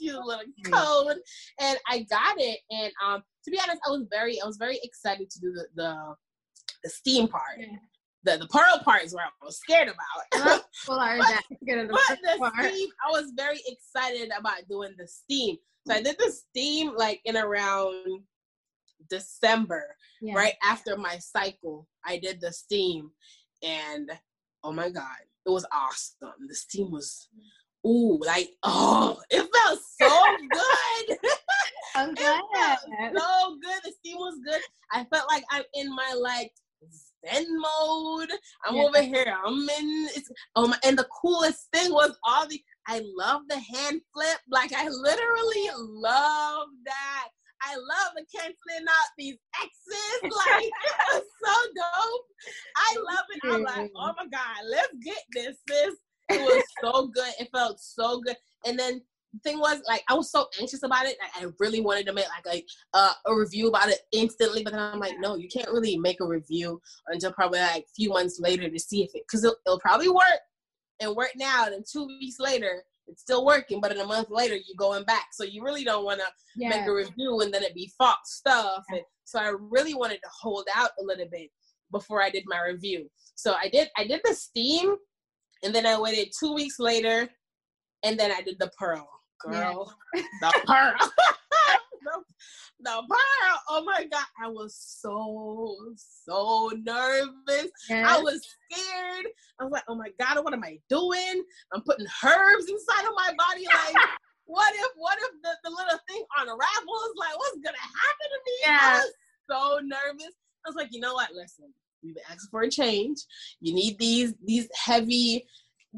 You 0.00 0.20
little 0.22 0.44
code, 0.70 1.16
and 1.60 1.78
I 1.88 2.00
got 2.10 2.36
it. 2.38 2.60
And 2.70 2.92
um, 3.04 3.22
to 3.44 3.50
be 3.50 3.58
honest, 3.62 3.80
I 3.86 3.90
was 3.90 4.06
very, 4.10 4.40
I 4.42 4.46
was 4.46 4.56
very 4.58 4.78
excited 4.82 5.30
to 5.30 5.40
do 5.40 5.52
the 5.52 5.66
the 5.74 6.14
the 6.82 6.90
steam 6.90 7.28
part. 7.28 7.58
Yeah. 7.58 7.66
The, 8.24 8.38
the 8.38 8.48
pearl 8.48 8.80
part 8.84 9.04
is 9.04 9.14
where 9.14 9.24
I 9.24 9.44
was 9.44 9.58
scared 9.58 9.88
about. 9.88 10.62
well, 10.88 10.98
I 10.98 11.18
but, 11.18 11.58
the, 11.60 11.88
but 11.88 12.18
the 12.22 12.70
steam, 12.70 12.88
I 13.06 13.10
was 13.10 13.32
very 13.36 13.60
excited 13.66 14.30
about 14.36 14.68
doing 14.68 14.94
the 14.98 15.06
steam. 15.06 15.56
So 15.86 15.94
I 15.94 16.02
did 16.02 16.16
the 16.18 16.30
steam 16.30 16.92
like 16.96 17.20
in 17.24 17.36
around 17.36 18.22
December, 19.08 19.84
yeah. 20.20 20.34
right 20.34 20.54
after 20.64 20.96
my 20.96 21.16
cycle. 21.18 21.86
I 22.04 22.18
did 22.18 22.40
the 22.40 22.52
steam, 22.52 23.10
and 23.62 24.10
oh 24.64 24.72
my 24.72 24.90
god, 24.90 25.16
it 25.46 25.50
was 25.50 25.64
awesome. 25.72 26.34
The 26.46 26.54
steam 26.54 26.90
was, 26.90 27.28
ooh, 27.86 28.20
like 28.24 28.50
oh, 28.64 29.18
it 29.30 29.48
felt 29.54 29.80
so 30.00 30.24
good. 30.50 31.18
I'm 31.94 32.14
glad. 32.14 32.78
It 33.00 33.14
felt 33.14 33.24
so 33.24 33.56
good. 33.62 33.80
The 33.84 33.92
steam 33.98 34.18
was 34.18 34.38
good. 34.44 34.60
I 34.92 35.04
felt 35.04 35.28
like 35.30 35.44
I'm 35.50 35.64
in 35.74 35.88
my 35.94 36.14
like 36.20 36.52
Zen 37.26 37.46
mode. 37.60 38.30
I'm 38.66 38.76
yeah. 38.76 38.82
over 38.82 39.02
here. 39.02 39.36
I'm 39.44 39.68
in. 39.68 40.08
It's, 40.14 40.30
um, 40.56 40.74
and 40.84 40.98
the 40.98 41.06
coolest 41.20 41.68
thing 41.72 41.92
was 41.92 42.16
all 42.24 42.46
the. 42.48 42.60
I 42.86 43.02
love 43.16 43.42
the 43.48 43.58
hand 43.58 44.00
flip. 44.14 44.38
Like 44.50 44.72
I 44.72 44.88
literally 44.88 45.70
love 45.76 46.68
that. 46.84 47.28
I 47.60 47.74
love 47.74 48.12
the 48.14 48.24
canceling 48.34 48.86
out 48.88 49.10
these 49.16 49.36
X's. 49.60 50.22
Like 50.22 50.64
it 50.64 50.72
was 51.12 51.22
so 51.44 51.54
dope. 51.74 52.24
I 52.76 52.96
love 52.96 53.24
it. 53.30 53.40
I'm 53.44 53.62
like, 53.62 53.90
oh 53.96 54.12
my 54.16 54.26
god, 54.30 54.56
let's 54.70 54.92
get 55.04 55.18
this, 55.32 55.56
sis. 55.68 55.94
It 56.30 56.40
was 56.40 56.64
so 56.82 57.08
good. 57.08 57.32
It 57.40 57.48
felt 57.52 57.80
so 57.80 58.20
good. 58.20 58.36
And 58.66 58.78
then 58.78 59.00
thing 59.42 59.58
was 59.58 59.80
like 59.86 60.02
I 60.08 60.14
was 60.14 60.30
so 60.30 60.46
anxious 60.60 60.82
about 60.82 61.06
it. 61.06 61.16
Like, 61.20 61.44
I 61.44 61.50
really 61.58 61.80
wanted 61.80 62.06
to 62.06 62.12
make 62.12 62.26
like 62.28 62.56
a 62.56 62.64
uh, 62.96 63.12
a 63.26 63.34
review 63.34 63.68
about 63.68 63.88
it 63.88 64.00
instantly, 64.12 64.62
but 64.62 64.72
then 64.72 64.80
I'm 64.80 65.00
like, 65.00 65.14
no, 65.18 65.36
you 65.36 65.48
can't 65.48 65.70
really 65.70 65.96
make 65.98 66.20
a 66.20 66.26
review 66.26 66.80
until 67.08 67.32
probably 67.32 67.60
like 67.60 67.84
a 67.84 67.94
few 67.94 68.10
months 68.10 68.40
later 68.40 68.68
to 68.68 68.78
see 68.78 69.02
if 69.02 69.10
it 69.14 69.24
because 69.26 69.44
it'll, 69.44 69.56
it'll, 69.66 69.80
probably 69.80 70.08
work 70.08 70.40
and 71.00 71.14
work 71.14 71.32
now. 71.36 71.66
And 71.66 71.84
two 71.90 72.06
weeks 72.06 72.40
later, 72.40 72.82
it's 73.06 73.22
still 73.22 73.44
working, 73.44 73.80
but 73.80 73.92
in 73.92 73.98
a 73.98 74.06
month 74.06 74.28
later, 74.30 74.54
you're 74.54 74.76
going 74.76 75.04
back. 75.04 75.28
So 75.32 75.44
you 75.44 75.62
really 75.62 75.84
don't 75.84 76.04
want 76.04 76.20
to 76.20 76.26
yeah. 76.56 76.70
make 76.70 76.86
a 76.86 76.92
review 76.92 77.40
and 77.40 77.52
then 77.52 77.62
it 77.62 77.74
be 77.74 77.92
false 77.98 78.16
stuff. 78.24 78.84
And 78.90 79.02
so 79.24 79.38
I 79.38 79.52
really 79.58 79.94
wanted 79.94 80.20
to 80.22 80.30
hold 80.40 80.66
out 80.74 80.90
a 81.00 81.04
little 81.04 81.28
bit 81.30 81.50
before 81.90 82.22
I 82.22 82.30
did 82.30 82.44
my 82.46 82.60
review. 82.62 83.08
So 83.34 83.54
I 83.54 83.68
did 83.68 83.88
I 83.96 84.04
did 84.04 84.20
the 84.24 84.34
steam, 84.34 84.96
and 85.62 85.74
then 85.74 85.86
I 85.86 85.98
waited 85.98 86.32
two 86.38 86.54
weeks 86.54 86.78
later, 86.78 87.28
and 88.02 88.18
then 88.18 88.30
I 88.30 88.42
did 88.42 88.56
the 88.58 88.70
pearl 88.78 89.08
girl. 89.40 89.94
Yeah. 90.14 90.22
The 90.40 90.52
pearl. 90.66 90.94
the, 92.02 92.22
the 92.80 93.02
pearl. 93.08 93.60
Oh 93.68 93.84
my 93.84 94.06
god. 94.10 94.24
I 94.42 94.48
was 94.48 94.74
so, 94.76 95.76
so 95.96 96.70
nervous. 96.82 97.70
Yes. 97.88 98.06
I 98.08 98.20
was 98.20 98.46
scared. 98.70 99.26
I 99.60 99.64
was 99.64 99.72
like, 99.72 99.84
oh 99.88 99.94
my 99.94 100.10
god, 100.20 100.42
what 100.44 100.54
am 100.54 100.64
I 100.64 100.78
doing? 100.88 101.42
I'm 101.72 101.82
putting 101.82 102.06
herbs 102.24 102.66
inside 102.68 103.04
of 103.04 103.14
my 103.16 103.32
body. 103.36 103.66
Like, 103.66 103.96
what 104.46 104.72
if 104.74 104.90
what 104.96 105.18
if 105.18 105.42
the, 105.42 105.50
the 105.64 105.70
little 105.70 105.98
thing 106.08 106.24
unravels? 106.38 107.12
Like, 107.16 107.36
what's 107.36 107.58
gonna 107.64 107.76
happen 107.78 108.28
to 108.30 108.40
me? 108.46 108.52
Yeah. 108.62 108.78
I 108.80 108.98
was 108.98 109.12
so 109.50 109.78
nervous. 109.82 110.34
I 110.66 110.68
was 110.68 110.76
like, 110.76 110.88
you 110.90 111.00
know 111.00 111.14
what? 111.14 111.30
Listen, 111.32 111.72
you've 112.02 112.16
asked 112.30 112.50
for 112.50 112.62
a 112.62 112.70
change. 112.70 113.18
You 113.60 113.74
need 113.74 113.98
these 113.98 114.34
these 114.44 114.68
heavy 114.74 115.46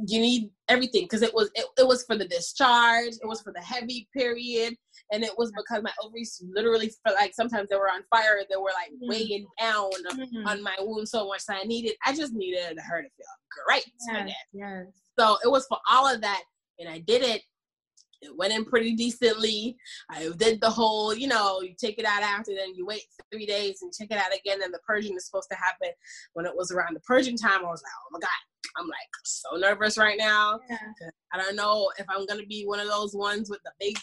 you 0.07 0.21
need 0.21 0.51
everything 0.69 1.03
because 1.03 1.23
it 1.23 1.35
was 1.35 1.51
it, 1.55 1.65
it 1.79 1.87
was 1.87 2.05
for 2.05 2.17
the 2.17 2.27
discharge 2.27 3.13
it 3.23 3.27
was 3.27 3.41
for 3.41 3.53
the 3.53 3.61
heavy 3.61 4.09
period 4.17 4.75
and 5.13 5.25
it 5.25 5.33
was 5.37 5.53
because 5.53 5.83
my 5.83 5.93
ovaries 6.03 6.43
literally 6.55 6.91
felt 7.05 7.17
like 7.17 7.35
sometimes 7.35 7.69
they 7.69 7.77
were 7.77 7.91
on 7.91 8.03
fire 8.11 8.41
they 8.49 8.57
were 8.57 8.71
like 8.75 8.91
mm-hmm. 8.93 9.09
weighing 9.09 9.47
down 9.61 9.91
mm-hmm. 10.13 10.47
on 10.47 10.63
my 10.63 10.77
womb 10.81 11.05
so 11.05 11.27
much 11.29 11.45
that 11.47 11.59
i 11.63 11.67
needed 11.67 11.95
i 12.07 12.15
just 12.15 12.33
needed 12.33 12.79
her 12.79 13.03
to 13.03 13.09
feel 13.09 13.67
great 13.67 13.85
yes, 14.13 14.33
yes. 14.53 14.87
so 15.19 15.37
it 15.45 15.51
was 15.51 15.67
for 15.67 15.79
all 15.91 16.13
of 16.13 16.21
that 16.21 16.43
and 16.79 16.89
i 16.89 16.99
did 16.99 17.23
it 17.23 17.43
it 18.23 18.37
went 18.37 18.53
in 18.53 18.65
pretty 18.65 18.95
decently. 18.95 19.77
Uh, 20.13 20.19
I 20.19 20.37
did 20.37 20.61
the 20.61 20.71
whole, 20.71 21.15
you 21.15 21.29
know, 21.29 21.61
you 21.61 21.75
take 21.79 21.99
it 21.99 22.05
out 22.05 22.23
after, 22.23 22.53
then 22.55 22.75
you 22.75 22.87
wait 22.87 23.03
three 23.33 23.47
days 23.47 23.83
and 23.83 23.93
check 23.93 24.09
it 24.11 24.19
out 24.19 24.35
again. 24.37 24.63
And 24.63 24.73
the 24.73 24.81
purging 24.87 25.17
is 25.17 25.27
supposed 25.27 25.49
to 25.51 25.57
happen 25.57 25.91
when 26.35 26.47
it 26.47 26.55
was 26.55 26.71
around 26.71 26.95
the 26.95 27.01
purging 27.01 27.37
time. 27.37 27.65
I 27.65 27.71
was 27.71 27.83
like, 27.83 27.93
oh 27.99 28.09
my 28.13 28.21
God, 28.21 28.29
I'm 28.79 28.87
like 28.87 29.09
so 29.25 29.57
nervous 29.57 29.99
right 29.99 30.19
now. 30.19 30.61
Yeah. 30.69 31.11
I 31.33 31.39
don't 31.39 31.57
know 31.57 31.91
if 31.99 32.07
I'm 32.09 32.27
going 32.27 32.41
to 32.41 32.47
be 32.47 32.65
one 32.67 32.81
of 32.81 32.89
those 32.89 33.15
ones 33.15 33.51
with 33.51 33.61
the 33.65 33.73
big, 33.81 33.99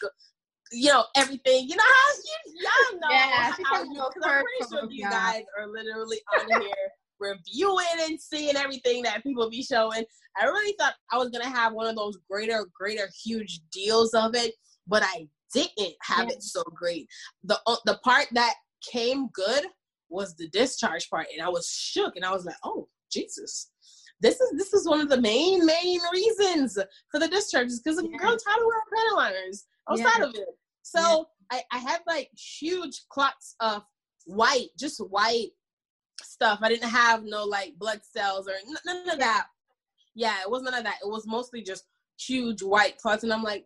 you 0.72 0.92
know, 0.92 1.06
everything. 1.16 1.70
You 1.70 1.76
know 1.76 1.84
how 1.84 2.14
you, 2.26 2.62
y'all 2.64 3.00
know 3.00 3.08
yeah, 3.10 3.54
how 3.64 3.84
you, 3.84 3.94
because 3.94 4.24
I'm 4.26 4.44
pretty 4.44 4.70
sure 4.70 4.92
you 4.92 5.10
guys 5.10 5.44
are 5.58 5.68
literally 5.68 6.20
on 6.40 6.62
here 6.62 6.92
reviewing 7.20 7.86
and 8.02 8.20
seeing 8.20 8.56
everything 8.56 9.04
that 9.04 9.24
people 9.24 9.50
be 9.50 9.64
showing. 9.64 10.04
I 10.40 10.46
really 10.46 10.76
thought 10.80 10.94
I 11.12 11.18
was 11.18 11.30
gonna 11.30 11.50
have 11.50 11.74
one 11.74 11.88
of 11.88 11.96
those 11.96 12.18
greater, 12.30 12.66
greater, 12.78 13.10
huge 13.24 13.62
deals 13.72 14.14
of 14.14 14.36
it, 14.36 14.54
but 14.88 15.04
I 15.04 15.28
didn't 15.54 15.96
have 16.02 16.28
yeah. 16.28 16.36
it 16.36 16.44
so 16.44 16.64
great. 16.64 17.08
The 17.44 17.60
uh, 17.68 17.78
the 17.86 18.00
part 18.04 18.28
that 18.34 18.54
came 18.92 19.30
good 19.34 19.66
was 20.10 20.36
the 20.36 20.48
discharge 20.50 21.10
part, 21.10 21.28
and 21.34 21.46
I 21.46 21.50
was 21.50 21.68
shook, 21.68 22.16
and 22.16 22.26
I 22.26 22.32
was 22.32 22.46
like, 22.46 22.56
oh 22.64 22.88
Jesus. 23.12 23.72
This 24.20 24.42
is 24.42 24.52
this 24.58 24.74
is 24.74 24.88
one 24.90 25.00
of 25.00 25.10
the 25.10 25.22
main 25.22 25.64
main 25.64 26.00
reasons 26.12 26.76
for 27.12 27.20
the 27.20 27.28
discharges 27.28 27.80
because 27.80 27.98
the 27.98 28.08
girl 28.08 28.36
tired 28.36 28.58
of 28.58 28.66
wearing 28.66 28.82
panty 28.92 29.16
liners 29.16 29.66
outside 29.88 30.20
yeah. 30.22 30.26
of 30.26 30.34
it. 30.34 30.48
So 30.82 31.28
I, 31.52 31.62
I 31.72 31.78
had 31.78 32.00
like 32.08 32.30
huge 32.34 33.04
clots 33.10 33.56
of 33.60 33.84
white, 34.26 34.70
just 34.78 35.00
white 35.00 35.50
stuff. 36.24 36.60
I 36.62 36.70
didn't 36.70 36.90
have 36.90 37.24
no 37.24 37.44
like 37.44 37.78
blood 37.78 38.02
cells 38.04 38.48
or 38.48 38.54
none 38.86 39.10
of 39.10 39.20
that. 39.20 39.48
Yeah, 40.16 40.36
it 40.42 40.50
was 40.50 40.64
none 40.64 40.74
of 40.74 40.84
that. 40.84 40.98
It 41.04 41.10
was 41.10 41.28
mostly 41.28 41.62
just 41.62 41.86
huge 42.20 42.64
white 42.64 42.98
clots, 42.98 43.24
and 43.24 43.32
I'm 43.32 43.44
like, 43.44 43.66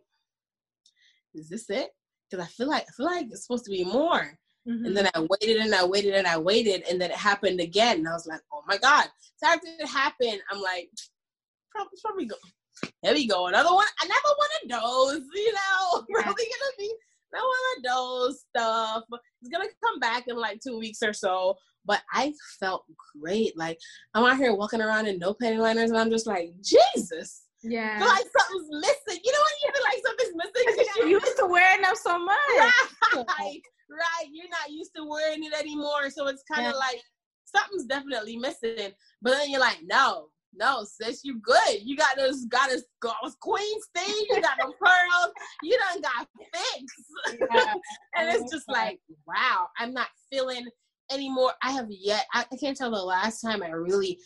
is 1.34 1.48
this 1.48 1.70
it? 1.70 1.90
Because 2.30 2.44
I 2.44 2.48
feel 2.48 2.68
like 2.68 2.82
I 2.82 2.92
feel 2.92 3.06
like 3.06 3.26
it's 3.30 3.42
supposed 3.42 3.64
to 3.64 3.70
be 3.70 3.84
more. 3.84 4.38
Mm-hmm. 4.68 4.84
And 4.86 4.96
then 4.96 5.10
I 5.14 5.26
waited 5.28 5.56
and 5.56 5.74
I 5.74 5.84
waited 5.84 6.14
and 6.14 6.26
I 6.26 6.38
waited, 6.38 6.84
and 6.88 7.00
then 7.00 7.10
it 7.10 7.16
happened 7.16 7.60
again. 7.60 7.98
And 7.98 8.08
I 8.08 8.12
was 8.12 8.26
like, 8.26 8.40
oh 8.52 8.62
my 8.66 8.76
god! 8.78 9.06
So 9.36 9.48
after 9.48 9.66
it 9.66 9.88
happened, 9.88 10.40
I'm 10.50 10.60
like, 10.60 10.90
probably, 11.70 11.98
probably 12.02 12.26
go. 12.26 12.36
There 13.02 13.12
we 13.12 13.26
go, 13.26 13.46
another 13.48 13.72
one, 13.72 13.86
another 14.02 14.34
one 14.36 14.48
of 14.62 14.82
those. 14.82 15.28
You 15.34 15.52
know, 15.52 16.04
yeah. 16.08 16.22
probably 16.22 16.44
gonna 16.44 16.72
be 16.78 16.94
another 17.32 17.46
one 17.46 17.76
of 17.76 17.82
those 17.84 18.44
stuff. 18.48 19.04
It's 19.40 19.50
gonna 19.50 19.68
come 19.84 19.98
back 19.98 20.24
in 20.28 20.36
like 20.36 20.60
two 20.60 20.78
weeks 20.78 21.02
or 21.02 21.12
so. 21.12 21.56
But 21.84 22.02
I 22.12 22.32
felt 22.60 22.84
great. 23.20 23.56
Like 23.56 23.78
I'm 24.14 24.24
out 24.24 24.36
here 24.36 24.54
walking 24.54 24.80
around 24.80 25.06
in 25.06 25.18
no 25.18 25.34
panty 25.34 25.58
liners, 25.58 25.90
and 25.90 25.98
I'm 25.98 26.10
just 26.10 26.26
like, 26.26 26.52
Jesus. 26.62 27.42
Yeah. 27.62 27.98
Feel 27.98 28.08
like 28.08 28.26
something's 28.38 28.68
missing. 28.70 29.20
You 29.24 29.32
know 29.32 29.38
what? 29.38 29.52
you 29.62 29.72
feel 29.72 29.82
like 29.84 30.02
something's 30.04 30.36
missing? 30.36 30.76
Because 30.76 30.96
you're 30.96 31.08
used 31.08 31.38
to 31.38 31.46
wearing 31.46 31.82
them 31.82 31.94
so 31.94 32.18
much. 32.18 32.36
Right. 33.14 33.60
right. 33.90 34.28
You're 34.32 34.48
not 34.50 34.70
used 34.70 34.92
to 34.96 35.04
wearing 35.04 35.44
it 35.44 35.52
anymore. 35.54 36.10
So 36.10 36.26
it's 36.26 36.42
kind 36.50 36.66
of 36.66 36.72
yeah. 36.72 36.78
like 36.78 37.00
something's 37.44 37.84
definitely 37.84 38.36
missing. 38.36 38.92
But 39.20 39.32
then 39.32 39.50
you're 39.50 39.60
like, 39.60 39.78
no, 39.84 40.28
no, 40.54 40.84
sis, 40.84 41.24
you 41.24 41.40
good. 41.40 41.80
You 41.82 41.96
got 41.96 42.16
those 42.16 42.44
got 42.46 42.70
us 42.70 42.82
queen 43.40 43.80
stain, 43.80 44.24
you 44.30 44.40
got 44.40 44.58
them 44.58 44.72
pearls, 44.80 45.32
you 45.62 45.78
done 45.78 46.02
got 46.02 46.28
fixed. 46.52 47.40
Yeah. 47.54 47.74
and 48.16 48.28
it's 48.28 48.52
just 48.52 48.68
like, 48.68 49.00
wow, 49.26 49.68
I'm 49.78 49.92
not 49.92 50.08
feeling 50.30 50.66
anymore. 51.10 51.52
I 51.62 51.72
have 51.72 51.88
yet, 51.90 52.26
I, 52.32 52.44
I, 52.50 52.56
can't 52.56 52.76
tell 52.76 52.90
the 52.90 53.02
last 53.02 53.40
time 53.40 53.62
I 53.62 53.68
really 53.68 54.18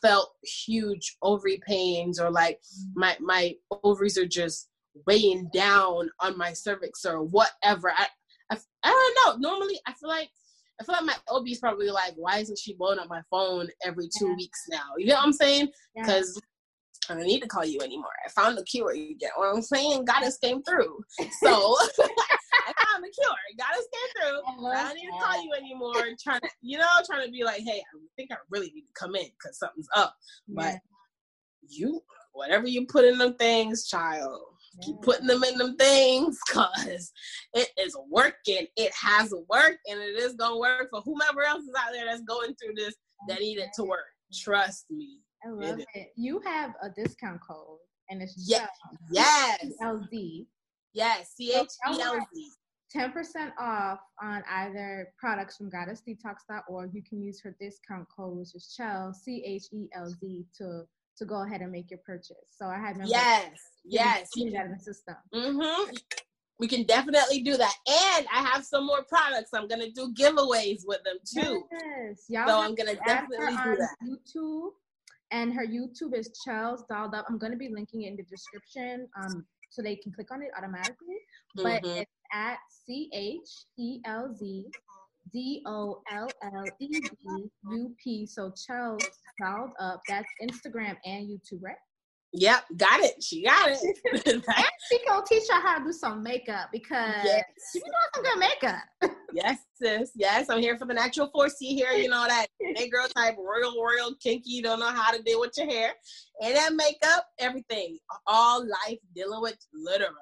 felt 0.00 0.32
huge 0.42 1.16
ovary 1.22 1.60
pains 1.66 2.18
or 2.18 2.30
like 2.30 2.60
my, 2.94 3.16
my 3.20 3.54
ovaries 3.82 4.18
are 4.18 4.26
just 4.26 4.68
weighing 5.06 5.48
down 5.52 6.10
on 6.20 6.36
my 6.36 6.52
cervix 6.52 7.04
or 7.04 7.22
whatever. 7.22 7.92
I, 7.96 8.06
I, 8.50 8.58
I 8.84 9.12
don't 9.16 9.40
know. 9.40 9.50
Normally, 9.50 9.78
I 9.86 9.92
feel 9.92 10.08
like 10.08 10.30
I 10.82 10.84
feel 10.84 10.94
like 10.94 11.16
my 11.16 11.34
OB 11.34 11.46
is 11.46 11.58
probably 11.58 11.90
like, 11.90 12.14
why 12.16 12.38
isn't 12.38 12.58
she 12.58 12.74
blowing 12.74 12.98
up 12.98 13.08
my 13.08 13.22
phone 13.30 13.68
every 13.84 14.08
two 14.18 14.28
yeah. 14.28 14.34
weeks 14.34 14.60
now? 14.68 14.82
You 14.98 15.06
know 15.06 15.14
what 15.14 15.26
I'm 15.26 15.32
saying? 15.32 15.68
Because 15.94 16.40
I 17.08 17.14
don't 17.14 17.24
need 17.24 17.40
to 17.40 17.48
call 17.48 17.64
you 17.64 17.80
anymore. 17.80 18.10
I 18.26 18.30
found 18.30 18.58
the 18.58 18.64
cure. 18.64 18.92
You 18.94 19.16
get 19.16 19.30
what 19.36 19.54
I'm 19.54 19.62
saying? 19.62 20.04
Goddess 20.04 20.38
came 20.38 20.62
through. 20.64 21.04
So 21.18 21.26
I 21.50 22.72
found 22.84 23.04
the 23.04 23.10
cure. 23.10 23.32
Goddess 23.58 23.86
came 23.92 24.22
through. 24.22 24.66
I, 24.66 24.74
I 24.74 24.84
don't 24.88 24.96
need 24.96 25.06
to 25.06 25.24
call 25.24 25.44
you 25.44 25.52
anymore. 25.56 25.94
Trying 26.20 26.40
to, 26.40 26.48
you 26.62 26.78
know, 26.78 26.86
trying 27.06 27.26
to 27.26 27.30
be 27.30 27.44
like, 27.44 27.60
hey, 27.60 27.78
I 27.78 27.98
think 28.16 28.32
I 28.32 28.36
really 28.50 28.72
need 28.74 28.82
to 28.86 28.92
come 28.94 29.14
in 29.14 29.26
because 29.38 29.58
something's 29.58 29.88
up. 29.94 30.16
Yeah. 30.48 30.54
But 30.56 30.80
you, 31.68 32.00
whatever 32.32 32.66
you 32.66 32.86
put 32.86 33.04
in 33.04 33.18
them 33.18 33.34
things, 33.34 33.86
child, 33.86 34.40
yeah. 34.42 34.61
Keep 34.82 35.02
putting 35.02 35.26
them 35.26 35.44
in 35.44 35.58
them 35.58 35.76
things 35.76 36.38
because 36.46 37.12
it 37.54 37.68
is 37.78 37.96
working. 38.10 38.66
It 38.76 38.92
has 38.94 39.32
worked 39.48 39.80
and 39.88 40.00
it 40.00 40.18
is 40.18 40.34
going 40.34 40.52
to 40.52 40.58
work 40.58 40.88
for 40.90 41.02
whomever 41.02 41.42
else 41.42 41.62
is 41.62 41.74
out 41.78 41.92
there 41.92 42.06
that's 42.06 42.22
going 42.22 42.54
through 42.54 42.74
this 42.76 42.94
that 43.28 43.40
need 43.40 43.58
it 43.58 43.70
to 43.76 43.84
work. 43.84 44.00
Trust 44.32 44.86
me. 44.90 45.18
I 45.44 45.50
love 45.50 45.80
it. 45.80 45.86
it. 45.94 46.12
You 46.16 46.40
have 46.44 46.72
a 46.82 46.88
discount 46.90 47.40
code 47.46 47.78
and 48.08 48.22
it's 48.22 48.32
um, 48.32 48.44
yes, 48.46 48.68
yes. 49.10 49.74
Yes, 50.94 51.32
C 51.36 51.52
H 51.54 51.68
E 51.90 52.00
L 52.00 52.18
Z. 52.34 52.50
10% 52.94 53.52
off 53.58 54.00
on 54.22 54.42
either 54.50 55.08
products 55.18 55.56
from 55.56 55.70
goddessdetox.org. 55.70 56.90
You 56.92 57.02
can 57.02 57.22
use 57.22 57.40
her 57.40 57.56
discount 57.58 58.06
code, 58.14 58.36
which 58.36 58.54
is 58.54 58.76
Chelz, 58.78 59.14
C 59.16 59.42
H 59.46 59.64
E 59.72 59.88
L 59.94 60.10
Z, 60.10 60.44
to 60.58 60.82
to 61.22 61.28
go 61.28 61.42
ahead 61.42 61.60
and 61.60 61.72
make 61.72 61.90
your 61.90 62.00
purchase. 62.04 62.36
So 62.50 62.66
I 62.66 62.78
had 62.78 63.00
yes, 63.04 63.50
yes, 63.84 64.30
that 64.34 64.66
in 64.66 64.72
the 64.72 64.78
system. 64.78 65.14
Mm-hmm. 65.34 65.94
We 66.58 66.68
can 66.68 66.84
definitely 66.84 67.42
do 67.42 67.56
that, 67.56 67.74
and 67.86 68.26
I 68.32 68.42
have 68.42 68.64
some 68.64 68.86
more 68.86 69.04
products. 69.04 69.50
I'm 69.54 69.66
gonna 69.68 69.90
do 69.90 70.12
giveaways 70.12 70.82
with 70.86 71.02
them 71.04 71.16
too. 71.24 71.64
Yes, 71.72 72.24
y'all 72.28 72.46
so 72.46 72.60
I'm 72.60 72.74
gonna 72.74 72.96
definitely 73.06 73.56
do 73.56 73.76
that. 73.76 73.96
YouTube 74.04 74.70
and 75.32 75.52
her 75.54 75.66
YouTube 75.66 76.14
is 76.14 76.30
Chelz 76.46 76.86
Dolled 76.88 77.14
Up. 77.14 77.24
I'm 77.28 77.38
to 77.52 77.58
be 77.58 77.70
linking 77.70 78.02
it 78.02 78.10
in 78.10 78.16
the 78.16 78.22
description 78.24 79.08
um, 79.20 79.44
so 79.70 79.82
they 79.82 79.96
can 79.96 80.12
click 80.12 80.30
on 80.30 80.42
it 80.42 80.50
automatically. 80.56 81.16
But 81.56 81.82
mm-hmm. 81.82 82.02
it's 82.02 82.10
at 82.32 82.58
C 82.68 83.08
H 83.12 83.64
E 83.78 84.00
L 84.04 84.34
Z 84.38 84.66
D 85.32 85.62
O 85.66 86.02
L 86.10 86.28
L 86.42 86.64
E 86.80 86.88
D 86.88 87.50
U 87.70 87.94
P. 88.02 88.26
So 88.26 88.50
Chelz 88.50 89.04
Dolled 89.40 89.70
Up. 89.80 90.00
That's 90.08 90.28
Instagram 90.42 90.96
and 91.04 91.28
YouTube, 91.28 91.60
right? 91.62 91.76
Yep, 92.34 92.64
got 92.78 93.00
it. 93.00 93.22
She 93.22 93.44
got 93.44 93.68
it. 93.70 94.24
And 94.26 94.42
she 94.90 94.98
gonna 95.06 95.24
teach 95.28 95.42
her 95.50 95.60
how 95.60 95.78
to 95.78 95.84
do 95.84 95.92
some 95.92 96.22
makeup 96.22 96.68
because 96.72 97.24
yes. 97.24 97.44
she 97.72 97.80
be 97.80 97.84
doing 97.84 97.94
some 98.14 98.24
good 98.24 98.38
makeup. 98.38 99.16
yes, 99.34 99.58
sis. 99.74 100.12
Yes, 100.14 100.48
I'm 100.48 100.60
here 100.60 100.78
for 100.78 100.86
the 100.86 100.94
natural 100.94 101.30
4C 101.34 101.52
here. 101.60 101.92
You 101.92 102.08
know 102.08 102.24
that 102.26 102.46
hey 102.76 102.88
girl 102.88 103.06
type, 103.14 103.36
royal, 103.36 103.82
royal, 103.82 104.14
kinky. 104.22 104.62
Don't 104.62 104.80
know 104.80 104.88
how 104.88 105.12
to 105.12 105.22
deal 105.22 105.40
with 105.40 105.52
your 105.56 105.66
hair 105.68 105.92
and 106.40 106.56
that 106.56 106.74
makeup, 106.74 107.26
everything, 107.38 107.98
all 108.26 108.60
life 108.66 108.98
dealing 109.14 109.42
with 109.42 109.58
literally. 109.74 110.16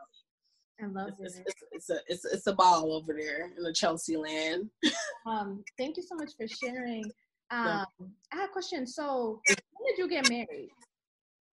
I 0.82 0.86
love 0.86 1.10
it's, 1.20 1.36
it. 1.36 1.44
It's, 1.46 1.62
it's, 1.72 1.90
a 1.90 1.98
it's 2.06 2.24
it's 2.24 2.46
a 2.46 2.52
ball 2.52 2.92
over 2.92 3.12
there 3.12 3.50
in 3.56 3.62
the 3.62 3.72
Chelsea 3.72 4.16
land. 4.16 4.70
um, 5.26 5.62
thank 5.78 5.96
you 5.96 6.02
so 6.02 6.14
much 6.14 6.32
for 6.36 6.46
sharing. 6.48 7.04
Um, 7.50 7.66
yeah. 7.66 7.84
I 8.32 8.36
have 8.36 8.50
a 8.50 8.52
question. 8.52 8.86
So, 8.86 9.40
when 9.46 9.56
did 9.86 9.98
you 9.98 10.08
get 10.08 10.28
married? 10.28 10.70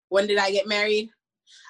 when 0.10 0.28
did 0.28 0.38
I 0.38 0.52
get 0.52 0.68
married? 0.68 1.10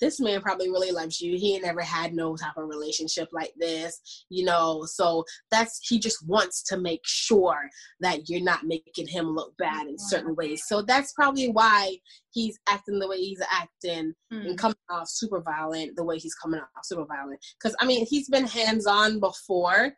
this 0.00 0.20
man 0.20 0.40
probably 0.40 0.68
really 0.68 0.90
loves 0.90 1.20
you. 1.20 1.36
He 1.36 1.58
never 1.58 1.82
had 1.82 2.14
no 2.14 2.36
type 2.36 2.56
of 2.56 2.68
relationship 2.68 3.28
like 3.32 3.52
this, 3.58 4.24
you 4.28 4.44
know. 4.44 4.84
So 4.86 5.24
that's 5.50 5.80
he 5.88 5.98
just 5.98 6.26
wants 6.26 6.62
to 6.64 6.78
make 6.78 7.02
sure 7.04 7.68
that 8.00 8.28
you're 8.28 8.42
not 8.42 8.64
making 8.64 9.06
him 9.08 9.34
look 9.34 9.56
bad 9.58 9.86
in 9.86 9.98
certain 9.98 10.34
ways. 10.34 10.64
So 10.66 10.82
that's 10.82 11.12
probably 11.12 11.50
why 11.50 11.96
he's 12.30 12.58
acting 12.68 12.98
the 12.98 13.08
way 13.08 13.18
he's 13.18 13.42
acting 13.50 14.14
mm. 14.32 14.46
and 14.46 14.58
coming 14.58 14.76
off 14.90 15.08
super 15.08 15.40
violent 15.40 15.96
the 15.96 16.04
way 16.04 16.18
he's 16.18 16.34
coming 16.34 16.60
off 16.60 16.84
super 16.84 17.04
violent. 17.04 17.40
Because 17.60 17.76
I 17.80 17.86
mean, 17.86 18.06
he's 18.06 18.28
been 18.28 18.46
hands 18.46 18.86
on 18.86 19.20
before, 19.20 19.92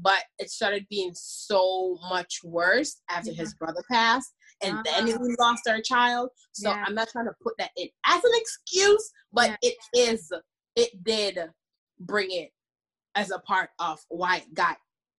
but 0.00 0.22
it 0.38 0.50
started 0.50 0.86
being 0.90 1.12
so 1.14 1.98
much 2.08 2.40
worse 2.44 3.00
after 3.10 3.30
yeah. 3.30 3.38
his 3.38 3.54
brother 3.54 3.82
passed 3.90 4.32
and 4.62 4.74
uh-huh. 4.74 4.82
then 4.84 5.20
we 5.20 5.36
lost 5.38 5.68
our 5.68 5.80
child. 5.80 6.30
So 6.52 6.70
yeah. 6.70 6.84
I'm 6.86 6.94
not 6.94 7.08
trying 7.08 7.26
to 7.26 7.34
put 7.42 7.54
that 7.58 7.70
in 7.76 7.88
as 8.06 8.22
an 8.22 8.30
excuse, 8.34 9.10
but 9.32 9.50
yeah. 9.50 9.56
it 9.70 9.76
is, 9.94 10.32
it 10.76 11.04
did 11.04 11.38
bring 12.00 12.30
it 12.30 12.50
as 13.14 13.30
a 13.30 13.38
part 13.40 13.70
of 13.78 13.98
why 14.08 14.38
it 14.38 14.54
got 14.54 14.76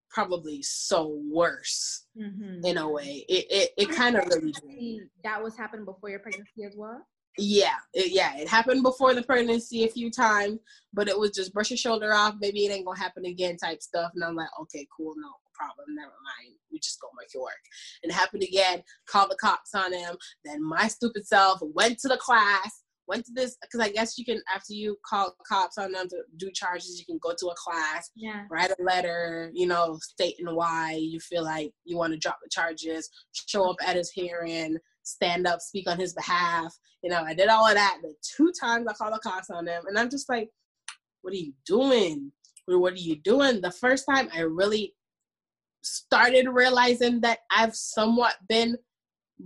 probably 0.09 0.61
so 0.63 1.19
worse 1.31 2.05
mm-hmm. 2.17 2.65
in 2.65 2.77
a 2.77 2.89
way. 2.89 3.25
It 3.27 3.45
it, 3.49 3.69
it 3.77 3.95
kind 3.95 4.15
of 4.15 4.25
really 4.27 4.51
did. 4.51 5.09
That 5.23 5.43
was 5.43 5.57
happening 5.57 5.85
before 5.85 6.09
your 6.09 6.19
pregnancy 6.19 6.63
as 6.65 6.75
well? 6.75 7.05
Yeah, 7.37 7.75
it, 7.93 8.11
yeah, 8.11 8.35
it 8.37 8.47
happened 8.47 8.83
before 8.83 9.13
the 9.13 9.21
pregnancy 9.21 9.83
a 9.83 9.89
few 9.89 10.09
times, 10.09 10.59
but 10.93 11.07
it 11.07 11.17
was 11.17 11.31
just 11.31 11.53
brush 11.53 11.69
your 11.69 11.77
shoulder 11.77 12.13
off. 12.13 12.35
Maybe 12.39 12.65
it 12.65 12.71
ain't 12.71 12.85
gonna 12.85 12.99
happen 12.99 13.25
again, 13.25 13.57
type 13.57 13.81
stuff. 13.81 14.11
And 14.15 14.23
I'm 14.23 14.35
like, 14.35 14.49
okay, 14.61 14.87
cool, 14.95 15.13
no 15.15 15.29
problem, 15.53 15.95
never 15.95 16.07
mind. 16.07 16.55
We 16.71 16.79
just 16.79 17.01
go 17.01 17.09
make 17.17 17.29
it 17.33 17.39
work. 17.39 17.53
And 18.03 18.11
it 18.11 18.15
happened 18.15 18.43
again. 18.43 18.83
Call 19.07 19.27
the 19.27 19.35
cops 19.35 19.73
on 19.73 19.93
him. 19.93 20.15
Then 20.45 20.63
my 20.63 20.87
stupid 20.87 21.25
self 21.25 21.59
went 21.61 21.99
to 21.99 22.07
the 22.07 22.17
class. 22.17 22.83
Went 23.07 23.25
to 23.27 23.31
this 23.33 23.55
because 23.61 23.79
I 23.79 23.89
guess 23.89 24.17
you 24.17 24.25
can 24.25 24.41
after 24.53 24.73
you 24.73 24.97
call 25.05 25.33
cops 25.47 25.77
on 25.77 25.93
them 25.93 26.09
to 26.09 26.23
do 26.35 26.51
charges, 26.53 26.99
you 26.99 27.05
can 27.05 27.17
go 27.23 27.33
to 27.37 27.47
a 27.47 27.55
class, 27.55 28.11
yeah. 28.17 28.43
write 28.51 28.71
a 28.71 28.83
letter, 28.83 29.49
you 29.53 29.65
know, 29.65 29.97
stating 30.01 30.53
why 30.53 30.99
you 30.99 31.21
feel 31.21 31.45
like 31.45 31.71
you 31.85 31.95
want 31.95 32.11
to 32.11 32.19
drop 32.19 32.37
the 32.43 32.49
charges, 32.49 33.09
show 33.31 33.69
up 33.69 33.77
at 33.81 33.95
his 33.95 34.11
hearing, 34.11 34.77
stand 35.07 35.47
up, 35.47 35.61
speak 35.61 35.89
on 35.89 35.99
his 35.99 36.13
behalf. 36.13 36.73
You 37.03 37.09
know, 37.09 37.23
I 37.23 37.33
did 37.33 37.47
all 37.47 37.67
of 37.67 37.75
that. 37.75 37.99
The 38.01 38.13
two 38.21 38.51
times 38.59 38.87
I 38.87 38.93
called 38.93 39.13
the 39.13 39.19
cops 39.19 39.49
on 39.49 39.67
him, 39.67 39.83
and 39.87 39.97
I'm 39.97 40.09
just 40.09 40.29
like, 40.29 40.49
what 41.21 41.33
are 41.33 41.37
you 41.37 41.53
doing? 41.65 42.31
What 42.65 42.93
are 42.93 42.97
you 42.97 43.15
doing? 43.15 43.61
The 43.61 43.71
first 43.71 44.05
time 44.09 44.29
I 44.33 44.41
really 44.41 44.93
started 45.83 46.49
realizing 46.49 47.21
that 47.21 47.39
I've 47.49 47.75
somewhat 47.75 48.35
been 48.49 48.77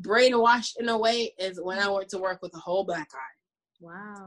brainwashed 0.02 0.74
in 0.80 0.90
a 0.90 0.98
way 0.98 1.34
is 1.38 1.60
when 1.62 1.78
I 1.78 1.90
went 1.90 2.10
to 2.10 2.18
work 2.18 2.40
with 2.42 2.56
a 2.56 2.60
whole 2.60 2.84
black 2.84 3.10
eye. 3.14 3.36
Wow. 3.80 4.26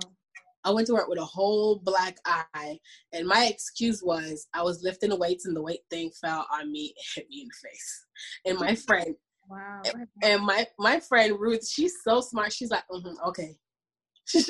I 0.65 0.71
went 0.71 0.87
to 0.87 0.95
work 0.95 1.09
with 1.09 1.19
a 1.19 1.25
whole 1.25 1.81
black 1.85 2.17
eye, 2.25 2.79
and 3.13 3.27
my 3.27 3.47
excuse 3.47 4.03
was 4.03 4.47
I 4.55 4.63
was 4.63 4.83
lifting 4.83 5.17
weights 5.19 5.45
and 5.45 5.55
the 5.55 5.63
weight 5.63 5.81
thing 5.91 6.11
fell 6.21 6.47
on 6.53 6.73
me 6.73 6.95
and 6.97 7.07
hit 7.15 7.29
me 7.29 7.43
in 7.43 7.49
the 7.49 7.69
face. 7.69 8.07
And 8.47 8.59
my 8.59 8.75
friend, 8.75 9.15
wow, 9.49 9.83
and 10.23 10.43
my 10.43 10.67
my 10.79 11.01
friend 11.01 11.39
Ruth, 11.39 11.67
she's 11.67 11.95
so 12.03 12.21
smart. 12.21 12.53
She's 12.53 12.71
like, 12.71 12.85
mm-hmm, 12.91 13.29
okay. 13.29 13.57
she's 14.27 14.49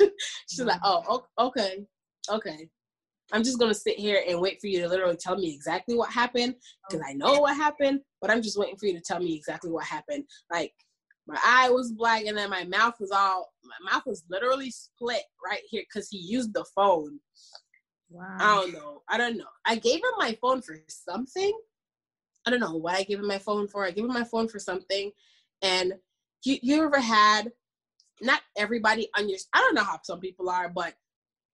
wow. 0.59 0.65
like, 0.65 0.79
oh, 0.83 1.25
okay, 1.39 1.85
okay. 2.29 2.69
I'm 3.31 3.43
just 3.43 3.59
gonna 3.59 3.73
sit 3.73 3.97
here 3.97 4.23
and 4.27 4.39
wait 4.39 4.61
for 4.61 4.67
you 4.67 4.81
to 4.81 4.87
literally 4.87 5.17
tell 5.17 5.35
me 5.35 5.53
exactly 5.53 5.95
what 5.95 6.11
happened 6.11 6.55
because 6.87 7.05
I 7.07 7.13
know 7.13 7.41
what 7.41 7.55
happened, 7.55 8.01
but 8.21 8.29
I'm 8.29 8.41
just 8.41 8.57
waiting 8.57 8.77
for 8.77 8.85
you 8.85 8.93
to 8.93 9.01
tell 9.01 9.19
me 9.19 9.35
exactly 9.35 9.71
what 9.71 9.83
happened. 9.83 10.25
Like 10.51 10.73
my 11.27 11.39
eye 11.43 11.69
was 11.69 11.91
black 11.91 12.25
and 12.25 12.37
then 12.37 12.49
my 12.49 12.63
mouth 12.65 12.95
was 12.99 13.11
all 13.11 13.51
my 13.63 13.91
mouth 13.91 14.03
was 14.05 14.23
literally 14.29 14.69
split 14.69 15.23
right 15.43 15.61
here 15.69 15.83
because 15.89 16.07
he 16.09 16.19
used 16.19 16.53
the 16.53 16.65
phone. 16.75 17.19
Wow. 18.11 18.37
I 18.39 18.55
don't 18.55 18.73
know. 18.73 19.01
I 19.09 19.17
don't 19.17 19.37
know. 19.37 19.45
I 19.65 19.75
gave 19.75 19.95
him 19.95 20.13
my 20.17 20.37
phone 20.39 20.61
for 20.61 20.77
something. 20.87 21.57
I 22.45 22.51
don't 22.51 22.59
know 22.59 22.75
what 22.75 22.95
I 22.95 23.03
gave 23.03 23.19
him 23.19 23.27
my 23.27 23.39
phone 23.39 23.67
for. 23.67 23.85
I 23.85 23.91
gave 23.91 24.05
him 24.05 24.13
my 24.13 24.23
phone 24.23 24.47
for 24.47 24.59
something. 24.59 25.11
And 25.61 25.93
you, 26.43 26.57
you 26.61 26.83
ever 26.83 26.99
had 26.99 27.51
not 28.21 28.41
everybody 28.57 29.09
on 29.17 29.27
your 29.27 29.39
I 29.53 29.59
don't 29.59 29.75
know 29.75 29.83
how 29.83 29.99
some 30.03 30.19
people 30.19 30.49
are, 30.49 30.69
but 30.69 30.93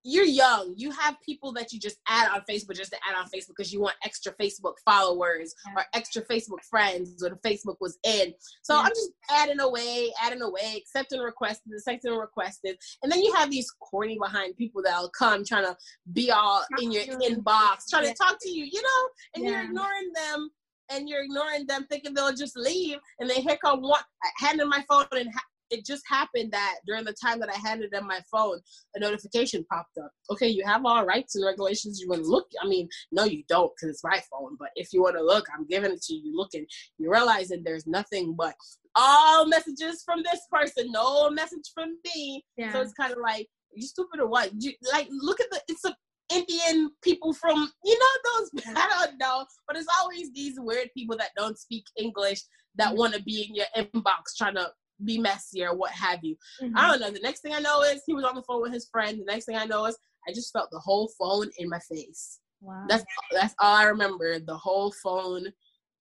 you're 0.04 0.26
young. 0.26 0.74
You 0.78 0.92
have 0.92 1.16
people 1.22 1.54
that 1.54 1.72
you 1.72 1.80
just 1.80 1.98
add 2.08 2.30
on 2.32 2.42
Facebook 2.50 2.76
just 2.76 2.92
to 2.92 2.98
add 3.08 3.16
on 3.16 3.26
Facebook 3.26 3.56
because 3.56 3.72
you 3.72 3.80
want 3.80 3.96
extra 4.04 4.34
Facebook 4.34 4.74
followers 4.84 5.54
yeah. 5.68 5.74
or 5.82 5.86
extra 5.94 6.24
Facebook 6.24 6.64
friends 6.68 7.22
when 7.22 7.36
Facebook 7.36 7.76
was 7.80 8.00
in. 8.04 8.34
So 8.64 8.74
yeah. 8.74 8.82
I'm 8.82 8.90
just 8.90 9.12
adding 9.30 9.60
away, 9.60 10.12
adding 10.22 10.42
away, 10.42 10.76
accepting 10.78 11.20
requests, 11.20 11.62
accepting 11.72 12.16
requests. 12.16 12.62
And 12.64 13.12
then 13.12 13.22
you 13.22 13.34
have 13.36 13.52
these 13.52 13.70
corny 13.80 14.18
behind 14.20 14.58
people 14.58 14.82
that'll 14.84 15.10
come 15.10 15.46
trying 15.46 15.66
to 15.66 15.78
be 16.14 16.32
all 16.32 16.64
in 16.82 16.92
your 16.92 17.04
inbox, 17.04 17.90
trying 17.90 18.06
yeah. 18.06 18.10
to 18.10 18.16
talk 18.16 18.38
to 18.42 18.50
you, 18.50 18.66
you 18.66 18.82
know, 18.82 19.10
and 19.36 19.46
you're 19.46 19.64
ignoring 19.64 20.12
them 20.16 20.50
and 20.92 21.08
you're 21.08 21.24
ignoring 21.24 21.66
them 21.68 21.86
thinking 21.90 22.14
they'll 22.14 22.34
just 22.34 22.58
leave 22.58 22.98
and 23.20 23.30
then 23.30 23.42
here 23.42 23.58
come 23.64 23.82
one 23.82 24.02
handing 24.40 24.70
my 24.70 24.84
phone 24.90 25.06
and 25.14 25.30
it 25.72 25.86
just 25.86 26.04
happened 26.08 26.52
that 26.52 26.80
during 26.86 27.06
the 27.06 27.14
time 27.14 27.40
that 27.40 27.50
I 27.50 27.58
handed 27.58 27.92
them 27.92 28.06
my 28.06 28.20
phone, 28.30 28.60
a 28.96 29.00
notification 29.00 29.66
popped 29.72 29.98
up. 30.04 30.12
Okay, 30.30 30.48
you 30.48 30.64
have 30.66 30.86
all 30.86 31.06
rights 31.06 31.36
and 31.36 31.46
regulations. 31.46 32.00
You 32.00 32.10
want 32.10 32.24
to 32.24 32.30
look? 32.30 32.48
I 32.62 32.68
mean, 32.68 32.90
no, 33.12 33.24
you 33.24 33.44
don't 33.48 33.72
because 33.74 33.90
it's 33.96 34.04
my 34.04 34.22
phone. 34.30 34.58
But 34.60 34.70
if 34.76 34.92
you 34.94 35.02
want 35.02 35.16
to 35.16 35.24
look, 35.24 35.46
I'm 35.58 35.66
giving 35.66 35.92
it 35.92 36.02
to 36.04 36.14
you. 36.14 36.22
You 36.26 36.38
looking, 36.38 36.66
you 36.98 37.12
realize 37.12 37.48
that 37.48 37.64
there's 37.64 37.88
nothing 37.88 38.36
but 38.38 38.54
all 38.96 39.48
messages 39.48 40.04
from 40.06 40.22
this 40.24 40.42
person, 40.52 40.92
no 40.92 41.30
message 41.30 41.72
from 41.74 41.98
me. 42.04 42.44
Yeah. 42.58 42.74
So 42.74 42.82
it's 42.82 42.94
kind 42.94 43.14
of 43.14 43.20
like, 43.24 43.48
you 43.74 43.82
stupid 43.82 44.20
or 44.20 44.28
what? 44.28 44.52
You, 44.60 44.74
like, 44.92 45.08
look 45.10 45.40
at 45.40 45.50
the, 45.52 45.62
it's 45.70 45.86
a 45.86 45.96
Indian 46.32 46.92
people 47.02 47.34
from, 47.34 47.72
you 47.84 48.00
know, 48.00 48.40
those, 48.40 48.66
I 48.76 49.06
don't 49.06 49.18
know, 49.18 49.46
but 49.68 49.78
it's 49.78 49.88
always 50.00 50.32
these 50.34 50.60
weird 50.60 50.90
people 50.96 51.18
that 51.18 51.32
don't 51.38 51.58
speak 51.58 51.86
English 51.98 52.42
that 52.76 52.90
mm-hmm. 52.90 52.98
want 52.98 53.14
to 53.14 53.22
be 53.24 53.48
in 53.48 53.56
your 53.56 53.66
inbox 53.78 54.36
trying 54.38 54.56
to 54.56 54.72
be 55.04 55.18
messy 55.18 55.64
or 55.64 55.76
what 55.76 55.92
have 55.92 56.20
you. 56.24 56.36
Mm-hmm. 56.62 56.78
I 56.78 56.88
don't 56.88 57.02
know. 57.02 57.12
The 57.12 57.20
next 57.20 57.42
thing 57.42 57.54
I 57.54 57.60
know 57.60 57.82
is 57.82 58.04
he 58.06 58.14
was 58.14 58.26
on 58.26 58.36
the 58.36 58.44
phone 58.44 58.62
with 58.62 58.74
his 58.74 58.88
friend. 58.92 59.20
The 59.20 59.26
next 59.26 59.46
thing 59.46 59.56
I 59.56 59.66
know 59.66 59.86
is 59.86 59.98
I 60.28 60.32
just 60.32 60.54
felt 60.54 60.70
the 60.72 60.80
whole 60.80 61.10
phone 61.20 61.50
in 61.58 61.70
my 61.70 61.80
face. 61.80 62.40
Wow. 62.62 62.86
That's 62.88 63.04
that's 63.32 63.56
all 63.60 63.76
I 63.76 63.84
remember. 63.86 64.40
The 64.40 64.56
whole 64.56 64.94
phone 65.04 65.48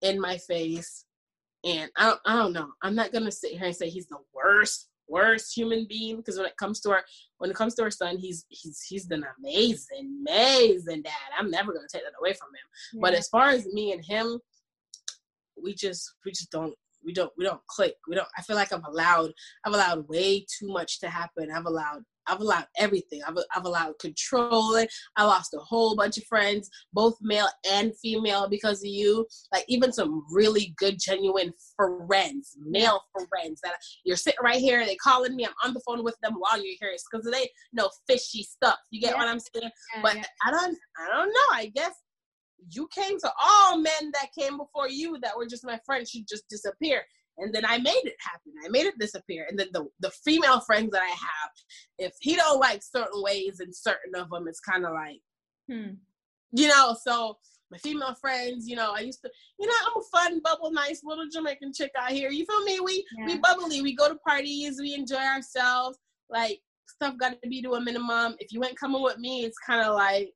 in 0.02 0.20
my 0.20 0.36
face. 0.36 1.06
And 1.64 1.90
I 1.96 2.06
don't, 2.06 2.20
I 2.26 2.36
don't 2.36 2.52
know. 2.52 2.68
I'm 2.82 2.94
not 2.94 3.12
gonna 3.12 3.32
sit 3.32 3.52
here 3.52 3.66
and 3.66 3.76
say 3.76 3.88
he's 3.88 4.06
the 4.06 4.18
worst, 4.34 4.88
worst 5.10 5.56
human 5.56 5.86
being 5.88 6.16
because 6.16 6.36
when 6.36 6.46
it 6.46 6.56
comes 6.56 6.80
to 6.80 6.90
our 6.90 7.04
when 7.38 7.50
it 7.50 7.56
comes 7.56 7.74
to 7.74 7.82
our 7.82 7.90
son, 7.90 8.16
he's 8.16 8.46
he's 8.48 8.80
he's 8.88 9.10
an 9.10 9.24
amazing, 9.38 10.24
amazing 10.26 11.02
dad. 11.02 11.12
I'm 11.38 11.50
never 11.50 11.72
gonna 11.72 11.86
take 11.92 12.04
that 12.04 12.18
away 12.20 12.34
from 12.34 12.48
him. 12.48 12.66
Yeah. 12.94 13.00
But 13.02 13.14
as 13.14 13.28
far 13.28 13.48
as 13.48 13.66
me 13.66 13.92
and 13.92 14.04
him, 14.04 14.38
we 15.62 15.74
just 15.74 16.14
we 16.24 16.32
just 16.32 16.50
don't 16.50 16.74
we 17.04 17.12
don't 17.12 17.32
we 17.36 17.44
don't 17.44 17.60
click 17.66 17.94
we 18.08 18.14
don't 18.14 18.28
i 18.36 18.42
feel 18.42 18.56
like 18.56 18.72
i've 18.72 18.84
allowed 18.86 19.32
i've 19.64 19.72
allowed 19.72 20.08
way 20.08 20.44
too 20.58 20.68
much 20.68 21.00
to 21.00 21.08
happen 21.08 21.50
i've 21.50 21.66
allowed 21.66 22.02
i've 22.26 22.40
allowed 22.40 22.66
everything. 22.78 23.20
I've, 23.26 23.36
I've 23.54 23.64
allowed 23.64 23.98
controlling 24.00 24.88
i 25.16 25.24
lost 25.24 25.54
a 25.54 25.58
whole 25.58 25.96
bunch 25.96 26.18
of 26.18 26.24
friends 26.24 26.68
both 26.92 27.16
male 27.20 27.48
and 27.70 27.92
female 27.96 28.48
because 28.48 28.80
of 28.80 28.88
you. 28.88 29.26
Like 29.52 29.64
even 29.68 29.92
some 29.92 30.24
really 30.30 30.74
good 30.76 30.98
genuine 31.00 31.52
friends 31.76 32.56
male 32.64 33.02
friends 33.28 33.60
that 33.62 33.74
you're 34.04 34.16
sitting 34.16 34.38
right 34.42 34.60
here 34.60 34.84
they 34.84 34.96
calling 34.96 35.36
me 35.36 35.44
i'm 35.44 35.52
on 35.64 35.74
the 35.74 35.80
phone 35.86 36.04
with 36.04 36.16
them 36.22 36.34
while 36.38 36.56
you're 36.56 36.76
here. 36.80 36.90
It's 36.92 37.04
because 37.10 37.26
they 37.30 37.48
know 37.72 37.90
fishy 38.08 38.42
stuff. 38.42 38.76
You 38.90 39.00
get 39.00 39.12
yeah. 39.12 39.18
what 39.18 39.28
i'm 39.28 39.40
saying? 39.40 39.70
Yeah, 39.94 40.02
but 40.02 40.16
yeah. 40.16 40.24
i 40.46 40.50
don't 40.50 40.76
i 40.98 41.16
don't 41.16 41.28
know. 41.28 41.48
I 41.52 41.72
guess 41.74 41.94
you 42.70 42.88
came 42.94 43.18
to 43.18 43.30
all 43.42 43.78
men 43.78 44.12
that 44.12 44.28
came 44.38 44.58
before 44.58 44.88
you 44.88 45.18
that 45.22 45.36
were 45.36 45.46
just 45.46 45.64
my 45.64 45.78
friends 45.84 46.10
should 46.10 46.28
just 46.28 46.48
disappear. 46.48 47.02
And 47.40 47.54
then 47.54 47.64
I 47.64 47.78
made 47.78 48.02
it 48.04 48.16
happen. 48.20 48.52
I 48.64 48.68
made 48.68 48.86
it 48.86 48.98
disappear. 48.98 49.46
And 49.48 49.58
then 49.58 49.68
the, 49.72 49.86
the 50.00 50.10
female 50.10 50.60
friends 50.60 50.90
that 50.92 51.02
I 51.02 51.08
have, 51.08 51.50
if 51.98 52.12
he 52.20 52.36
don't 52.36 52.60
like 52.60 52.82
certain 52.82 53.22
ways 53.22 53.60
and 53.60 53.74
certain 53.74 54.14
of 54.14 54.30
them, 54.30 54.46
it's 54.48 54.60
kind 54.60 54.84
of 54.84 54.92
like, 54.92 55.20
hmm. 55.68 55.94
you 56.52 56.68
know, 56.68 56.96
so 57.02 57.38
my 57.70 57.78
female 57.78 58.14
friends, 58.14 58.68
you 58.68 58.76
know, 58.76 58.92
I 58.96 59.00
used 59.00 59.22
to, 59.22 59.30
you 59.58 59.66
know, 59.66 59.72
I'm 59.86 60.02
a 60.02 60.04
fun, 60.12 60.40
bubble, 60.42 60.72
nice 60.72 61.02
little 61.04 61.26
Jamaican 61.32 61.72
chick 61.72 61.92
out 61.98 62.10
here. 62.10 62.30
You 62.30 62.44
feel 62.44 62.64
me? 62.64 62.80
We 62.80 63.04
yeah. 63.16 63.26
we 63.26 63.38
bubbly. 63.38 63.80
We 63.80 63.94
go 63.94 64.08
to 64.08 64.16
parties. 64.16 64.80
We 64.80 64.94
enjoy 64.94 65.16
ourselves. 65.16 65.98
Like 66.28 66.60
stuff 66.86 67.16
got 67.16 67.40
to 67.40 67.48
be 67.48 67.62
to 67.62 67.74
a 67.74 67.80
minimum. 67.80 68.34
If 68.40 68.52
you 68.52 68.64
ain't 68.64 68.78
coming 68.78 69.02
with 69.02 69.18
me, 69.18 69.44
it's 69.44 69.58
kind 69.58 69.86
of 69.86 69.94
like 69.94 70.32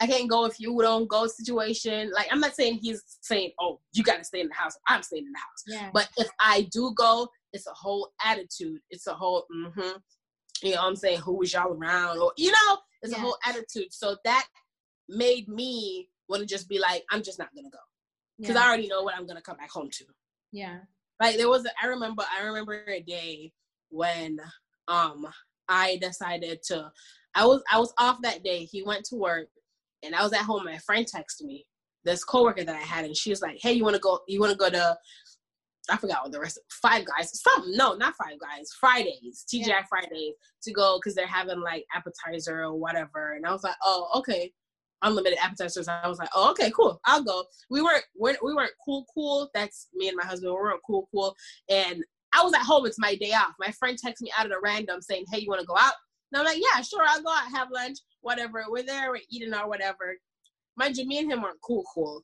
I 0.00 0.06
can't 0.06 0.30
go 0.30 0.46
if 0.46 0.58
you 0.58 0.80
don't 0.80 1.08
go 1.08 1.26
situation. 1.26 2.10
Like 2.14 2.28
I'm 2.30 2.40
not 2.40 2.54
saying 2.54 2.78
he's 2.80 3.02
saying, 3.20 3.52
oh, 3.60 3.80
you 3.92 4.02
got 4.02 4.18
to 4.18 4.24
stay 4.24 4.40
in 4.40 4.48
the 4.48 4.54
house. 4.54 4.76
I'm 4.88 5.02
staying 5.02 5.26
in 5.26 5.32
the 5.32 5.38
house. 5.38 5.64
Yeah. 5.66 5.90
But 5.92 6.08
if 6.16 6.28
I 6.40 6.68
do 6.72 6.92
go, 6.96 7.28
it's 7.52 7.66
a 7.66 7.72
whole 7.74 8.10
attitude. 8.24 8.80
It's 8.90 9.06
a 9.06 9.14
whole, 9.14 9.44
mm-hmm. 9.54 9.98
You 10.62 10.74
know, 10.74 10.82
I'm 10.86 10.96
saying 10.96 11.20
who 11.20 11.38
was 11.38 11.52
y'all 11.52 11.72
around, 11.72 12.18
or 12.18 12.32
you 12.36 12.50
know, 12.50 12.78
it's 13.02 13.12
yeah. 13.12 13.18
a 13.18 13.20
whole 13.22 13.36
attitude. 13.46 13.92
So 13.92 14.16
that 14.24 14.46
made 15.08 15.48
me 15.48 16.08
want 16.28 16.40
to 16.40 16.46
just 16.46 16.68
be 16.68 16.78
like, 16.78 17.02
I'm 17.10 17.22
just 17.22 17.38
not 17.38 17.48
gonna 17.54 17.70
go 17.70 17.78
because 18.38 18.56
yeah. 18.56 18.62
I 18.62 18.68
already 18.68 18.88
know 18.88 19.02
what 19.02 19.14
I'm 19.14 19.26
gonna 19.26 19.42
come 19.42 19.56
back 19.56 19.70
home 19.70 19.88
to. 19.90 20.04
Yeah. 20.52 20.78
Like 21.18 21.36
there 21.36 21.48
was, 21.48 21.64
a, 21.66 21.70
I 21.82 21.86
remember, 21.86 22.24
I 22.38 22.44
remember 22.44 22.84
a 22.88 23.00
day 23.00 23.52
when 23.90 24.38
um 24.88 25.26
I 25.68 25.98
decided 26.00 26.62
to, 26.64 26.90
I 27.34 27.46
was 27.46 27.62
I 27.70 27.78
was 27.78 27.92
off 27.98 28.18
that 28.22 28.42
day. 28.42 28.64
He 28.64 28.82
went 28.82 29.04
to 29.06 29.16
work, 29.16 29.48
and 30.02 30.14
I 30.14 30.22
was 30.22 30.32
at 30.32 30.40
home. 30.40 30.64
My 30.64 30.78
friend 30.78 31.06
texted 31.06 31.44
me, 31.44 31.66
this 32.04 32.24
coworker 32.24 32.64
that 32.64 32.76
I 32.76 32.80
had, 32.80 33.04
and 33.04 33.16
she 33.16 33.30
was 33.30 33.42
like, 33.42 33.58
"Hey, 33.60 33.72
you 33.72 33.84
want 33.84 33.96
to 33.96 34.00
go? 34.00 34.20
You 34.28 34.40
want 34.40 34.52
to 34.52 34.58
go 34.58 34.70
to 34.70 34.96
I 35.90 35.96
forgot 35.96 36.22
what 36.22 36.32
the 36.32 36.40
rest 36.40 36.58
of 36.58 36.64
Five 36.70 37.04
Guys. 37.04 37.40
Something 37.40 37.76
no, 37.76 37.94
not 37.94 38.14
Five 38.16 38.38
Guys. 38.40 38.70
Fridays, 38.78 39.44
TGI 39.52 39.66
yeah. 39.66 39.82
Fridays 39.88 40.34
to 40.62 40.72
go 40.72 40.98
because 40.98 41.14
they're 41.14 41.26
having 41.26 41.60
like 41.60 41.84
appetizer 41.94 42.62
or 42.62 42.74
whatever. 42.74 43.32
And 43.32 43.46
I 43.46 43.52
was 43.52 43.64
like, 43.64 43.76
oh, 43.84 44.08
okay, 44.16 44.52
unlimited 45.02 45.38
appetizers. 45.42 45.88
I 45.88 46.06
was 46.06 46.18
like, 46.18 46.28
oh, 46.34 46.50
okay, 46.50 46.70
cool, 46.70 47.00
I'll 47.04 47.24
go. 47.24 47.44
We 47.70 47.82
weren't 47.82 48.04
we're, 48.16 48.36
we 48.42 48.54
weren't 48.54 48.72
cool, 48.84 49.04
cool. 49.14 49.50
That's 49.54 49.88
me 49.94 50.08
and 50.08 50.16
my 50.16 50.26
husband. 50.26 50.52
We 50.52 50.60
weren't 50.60 50.82
cool, 50.86 51.08
cool. 51.12 51.34
And 51.68 52.02
I 52.32 52.42
was 52.42 52.54
at 52.54 52.62
home. 52.62 52.86
It's 52.86 52.98
my 52.98 53.16
day 53.16 53.32
off. 53.32 53.54
My 53.58 53.72
friend 53.72 53.98
texted 53.98 54.22
me 54.22 54.32
out 54.38 54.46
of 54.46 54.52
the 54.52 54.60
random 54.62 55.00
saying, 55.00 55.24
hey, 55.32 55.40
you 55.40 55.48
want 55.48 55.60
to 55.60 55.66
go 55.66 55.76
out? 55.76 55.94
And 56.32 56.40
I'm 56.40 56.44
like, 56.46 56.58
yeah, 56.60 56.80
sure, 56.82 57.04
I'll 57.06 57.22
go 57.22 57.30
out, 57.30 57.50
have 57.52 57.68
lunch, 57.72 57.98
whatever. 58.20 58.64
We're 58.68 58.82
there, 58.84 59.10
we're 59.10 59.20
eating 59.30 59.54
or 59.54 59.68
whatever. 59.68 60.16
Mind 60.76 60.96
you, 60.96 61.06
me 61.06 61.18
and 61.18 61.30
him 61.30 61.42
weren't 61.42 61.60
cool, 61.66 61.84
cool. 61.94 62.22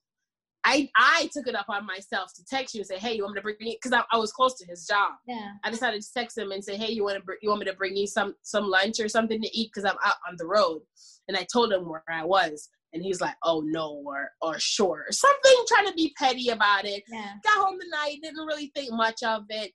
I 0.64 0.88
I 0.96 1.30
took 1.32 1.46
it 1.46 1.54
up 1.54 1.66
on 1.68 1.86
myself 1.86 2.32
to 2.34 2.44
text 2.44 2.74
you 2.74 2.80
and 2.80 2.86
say, 2.88 2.98
hey, 2.98 3.14
you 3.14 3.22
want 3.22 3.34
me 3.34 3.40
to 3.40 3.42
bring 3.42 3.56
you? 3.60 3.76
Because 3.80 3.92
I, 3.92 4.02
I 4.14 4.18
was 4.18 4.32
close 4.32 4.58
to 4.58 4.66
his 4.66 4.84
job. 4.84 5.12
Yeah. 5.26 5.52
I 5.62 5.70
decided 5.70 6.02
to 6.02 6.12
text 6.12 6.36
him 6.36 6.50
and 6.50 6.64
say, 6.64 6.76
hey, 6.76 6.90
you 6.90 7.04
want 7.04 7.16
to 7.16 7.22
br- 7.22 7.34
you 7.40 7.48
want 7.50 7.60
me 7.60 7.66
to 7.66 7.76
bring 7.76 7.96
you 7.96 8.08
some 8.08 8.34
some 8.42 8.68
lunch 8.68 8.98
or 8.98 9.08
something 9.08 9.40
to 9.40 9.56
eat 9.56 9.70
because 9.72 9.88
I'm 9.88 9.98
out 10.04 10.16
on 10.28 10.34
the 10.38 10.46
road. 10.46 10.82
And 11.28 11.36
I 11.36 11.46
told 11.52 11.72
him 11.72 11.88
where 11.88 12.02
I 12.08 12.24
was, 12.24 12.68
and 12.92 13.02
he's 13.02 13.20
like, 13.20 13.36
oh 13.44 13.62
no, 13.64 14.02
or 14.04 14.30
or 14.42 14.58
sure, 14.58 15.06
something 15.10 15.64
trying 15.68 15.86
to 15.86 15.94
be 15.94 16.14
petty 16.18 16.48
about 16.48 16.84
it. 16.84 17.04
Yeah. 17.08 17.34
Got 17.44 17.64
home 17.64 17.78
tonight, 17.80 18.18
didn't 18.22 18.46
really 18.46 18.72
think 18.74 18.92
much 18.92 19.22
of 19.22 19.44
it. 19.50 19.72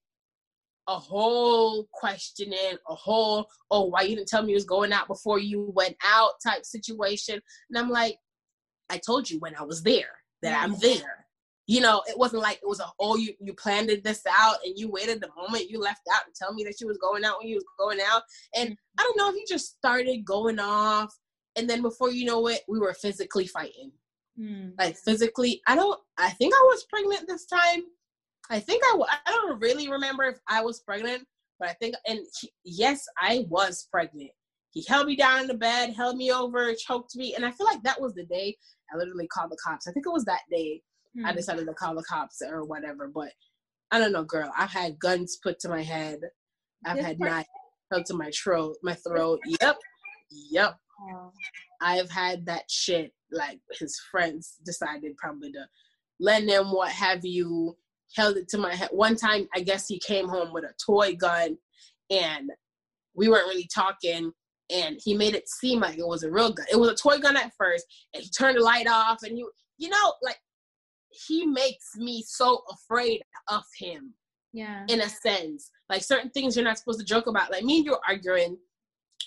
A 0.88 0.98
whole 0.98 1.88
questioning, 1.94 2.76
a 2.90 2.96
whole, 2.96 3.48
oh, 3.70 3.86
why 3.86 4.02
you 4.02 4.16
didn't 4.16 4.28
tell 4.28 4.42
me 4.42 4.50
you 4.50 4.56
was 4.56 4.66
going 4.66 4.92
out 4.92 5.08
before 5.08 5.40
you 5.40 5.72
went 5.76 5.96
out 6.04 6.32
type 6.44 6.66
situation. 6.66 7.40
And 7.70 7.78
I'm 7.78 7.90
like, 7.90 8.18
I 8.90 8.98
told 8.98 9.30
you 9.30 9.40
when 9.40 9.56
I 9.56 9.64
was 9.64 9.84
there 9.84 10.10
that 10.42 10.62
I'm 10.62 10.76
there. 10.80 11.26
You 11.68 11.80
know, 11.80 12.02
it 12.08 12.18
wasn't 12.18 12.42
like 12.42 12.58
it 12.58 12.68
was 12.68 12.82
a 12.82 12.88
oh 13.00 13.16
you 13.16 13.34
you 13.40 13.54
planned 13.54 13.90
this 14.04 14.24
out 14.30 14.58
and 14.66 14.78
you 14.78 14.90
waited 14.90 15.22
the 15.22 15.30
moment 15.38 15.70
you 15.70 15.80
left 15.80 16.02
out 16.14 16.24
to 16.26 16.32
tell 16.36 16.54
me 16.54 16.64
that 16.66 16.82
you 16.82 16.88
was 16.88 16.98
going 16.98 17.24
out 17.24 17.38
when 17.40 17.48
you 17.48 17.56
was 17.56 17.66
going 17.80 18.00
out. 18.06 18.24
And 18.56 18.72
mm-hmm. 18.72 19.00
I 19.00 19.04
don't 19.04 19.18
know 19.18 19.30
if 19.30 19.36
he 19.36 19.46
just 19.48 19.78
started 19.78 20.26
going 20.26 20.60
off, 20.60 21.16
and 21.56 21.70
then 21.70 21.82
before 21.82 22.12
you 22.12 22.26
know 22.26 22.48
it, 22.48 22.62
we 22.68 22.80
were 22.80 22.94
physically 22.94 23.48
fighting. 23.48 23.92
Mm. 24.40 24.74
Like 24.78 24.98
physically, 24.98 25.62
I 25.68 25.76
don't. 25.76 26.00
I 26.18 26.32
think 26.32 26.54
I 26.54 26.62
was 26.64 26.86
pregnant 26.90 27.28
this 27.28 27.46
time. 27.46 27.84
I 28.50 28.60
think 28.60 28.84
I. 28.86 29.02
I 29.26 29.32
don't 29.32 29.62
really 29.62 29.90
remember 29.90 30.24
if 30.24 30.40
I 30.48 30.62
was 30.62 30.82
pregnant, 30.82 31.24
but 31.60 31.70
I 31.70 31.74
think 31.74 31.96
and 32.08 32.20
he, 32.40 32.52
yes, 32.64 33.06
I 33.22 33.46
was 33.50 33.88
pregnant. 33.92 34.32
He 34.72 34.86
held 34.88 35.08
me 35.08 35.16
down 35.16 35.42
in 35.42 35.48
the 35.48 35.54
bed, 35.54 35.94
held 35.94 36.16
me 36.18 36.32
over, 36.32 36.74
choked 36.76 37.16
me, 37.16 37.36
and 37.36 37.46
I 37.46 37.52
feel 37.52 37.68
like 37.68 37.84
that 37.84 38.00
was 38.00 38.14
the 38.14 38.24
day 38.24 38.56
I 38.94 38.98
literally 38.98 39.28
called 39.28 39.52
the 39.52 39.58
cops. 39.64 39.88
I 39.88 39.92
think 39.92 40.06
it 40.06 40.14
was 40.14 40.26
that 40.26 40.42
day 40.50 40.82
mm. 41.18 41.26
I 41.26 41.32
hmm. 41.32 41.38
decided 41.38 41.66
to 41.66 41.74
call 41.74 41.96
the 41.96 42.04
cops 42.04 42.42
or 42.42 42.66
whatever. 42.66 43.08
But 43.08 43.32
I 43.92 44.00
don't 44.00 44.12
know, 44.12 44.24
girl. 44.24 44.52
I've 44.58 44.72
had 44.72 45.00
guns 45.00 45.38
put 45.42 45.60
to 45.60 45.70
my 45.70 45.84
head. 45.84 46.20
I've 46.86 46.98
this 46.98 47.06
had 47.06 47.20
knives 47.20 47.48
held 47.92 48.06
to 48.08 48.14
my 48.14 48.32
throat. 48.32 48.78
My 48.84 48.94
throat. 48.94 49.40
Yep, 49.46 49.78
yep. 50.52 50.78
Oh. 51.14 51.32
I've 51.82 52.10
had 52.10 52.46
that 52.46 52.70
shit. 52.70 53.12
Like 53.32 53.60
his 53.80 54.00
friends 54.12 54.58
decided 54.66 55.16
probably 55.18 55.52
to 55.54 55.66
lend 56.20 56.50
him 56.50 56.72
what 56.72 56.92
have 56.92 57.24
you. 57.24 57.78
Held 58.16 58.38
it 58.38 58.50
to 58.50 58.58
my 58.58 58.76
head. 58.76 58.90
One 58.92 59.16
time, 59.16 59.48
I 59.56 59.62
guess 59.62 59.88
he 59.88 60.00
came 60.00 60.28
home 60.28 60.54
with 60.54 60.64
a 60.64 60.74
toy 60.86 61.16
gun, 61.16 61.58
and 62.10 62.50
we 63.16 63.30
weren't 63.30 63.48
really 63.48 63.70
talking 63.74 64.32
and 64.72 65.00
he 65.04 65.14
made 65.14 65.36
it 65.36 65.50
seem 65.50 65.82
like 65.82 65.98
it 65.98 66.08
was 66.08 66.24
a 66.24 66.32
real 66.32 66.52
gun. 66.52 66.66
It 66.72 66.80
was 66.80 66.90
a 66.90 66.96
toy 66.96 67.18
gun 67.18 67.36
at 67.36 67.52
first, 67.58 67.86
and 68.14 68.24
he 68.24 68.30
turned 68.30 68.58
the 68.58 68.64
light 68.64 68.88
off, 68.88 69.24
and 69.24 69.38
you, 69.38 69.52
you 69.78 69.90
know, 69.90 70.14
like 70.22 70.40
he 71.28 71.46
makes 71.46 71.96
me 71.98 72.24
so 72.26 72.62
afraid 72.72 73.22
of 73.50 73.64
him. 73.78 74.14
Yeah. 74.54 74.86
In 74.90 75.02
a 75.02 75.10
sense, 75.10 75.70
like 75.90 76.04
certain 76.04 76.30
things 76.30 76.56
you're 76.56 76.66
not 76.66 76.78
supposed 76.78 77.00
to 77.00 77.06
joke 77.06 77.28
about. 77.28 77.52
Like 77.52 77.64
me 77.64 77.78
and 77.78 77.86
you 77.86 77.94
are 77.94 78.02
arguing, 78.08 78.58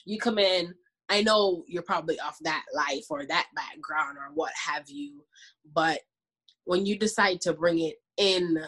you 0.05 0.19
come 0.19 0.39
in. 0.39 0.75
I 1.09 1.23
know 1.23 1.65
you're 1.67 1.83
probably 1.83 2.19
off 2.21 2.39
that 2.43 2.65
life 2.75 3.05
or 3.11 3.27
that 3.27 3.47
background 3.55 4.17
or 4.19 4.35
what 4.35 4.53
have 4.67 4.85
you, 4.89 5.25
but 5.75 6.01
when 6.65 6.87
you 6.87 6.99
decide 6.99 7.41
to 7.43 7.53
bring 7.53 7.79
it 7.79 7.97
in 8.17 8.59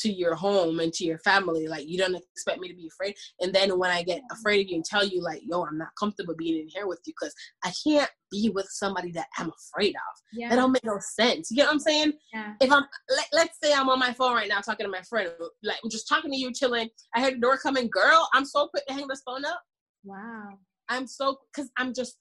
to 0.00 0.10
your 0.10 0.34
home 0.34 0.80
and 0.80 0.92
to 0.94 1.04
your 1.04 1.18
family. 1.18 1.68
Like 1.68 1.86
you 1.86 1.98
don't 1.98 2.14
expect 2.14 2.60
me 2.60 2.68
to 2.68 2.74
be 2.74 2.88
afraid. 2.88 3.14
And 3.40 3.54
then 3.54 3.78
when 3.78 3.90
I 3.90 4.02
get 4.02 4.22
afraid 4.32 4.64
of 4.64 4.70
you 4.70 4.76
and 4.76 4.84
tell 4.84 5.04
you 5.04 5.22
like, 5.22 5.42
yo, 5.44 5.64
I'm 5.64 5.78
not 5.78 5.90
comfortable 5.98 6.34
being 6.36 6.60
in 6.60 6.68
here 6.68 6.86
with 6.86 7.00
you 7.06 7.12
because 7.18 7.34
I 7.64 7.72
can't 7.84 8.10
be 8.30 8.50
with 8.54 8.66
somebody 8.70 9.12
that 9.12 9.26
I'm 9.36 9.50
afraid 9.50 9.94
of. 9.94 10.22
Yeah. 10.32 10.48
That 10.48 10.56
don't 10.56 10.72
make 10.72 10.84
no 10.84 10.98
sense. 11.00 11.50
You 11.50 11.58
get 11.58 11.66
what 11.66 11.74
I'm 11.74 11.80
saying? 11.80 12.12
Yeah. 12.32 12.54
If 12.60 12.72
I'm 12.72 12.84
let, 13.14 13.28
let's 13.32 13.58
say 13.62 13.74
I'm 13.74 13.90
on 13.90 13.98
my 13.98 14.12
phone 14.12 14.34
right 14.34 14.48
now 14.48 14.60
talking 14.60 14.86
to 14.86 14.90
my 14.90 15.02
friend, 15.02 15.30
like 15.62 15.76
I'm 15.84 15.90
just 15.90 16.08
talking 16.08 16.30
to 16.30 16.36
you, 16.36 16.52
chilling. 16.52 16.88
I 17.14 17.20
heard 17.20 17.34
the 17.34 17.40
door 17.40 17.58
coming, 17.58 17.88
girl. 17.88 18.28
I'm 18.32 18.44
so 18.44 18.68
quick 18.68 18.86
to 18.86 18.94
hang 18.94 19.08
this 19.08 19.22
phone 19.24 19.44
up. 19.44 19.60
Wow. 20.04 20.58
I'm 20.88 21.06
so 21.06 21.38
because 21.52 21.70
I'm 21.76 21.92
just 21.92 22.16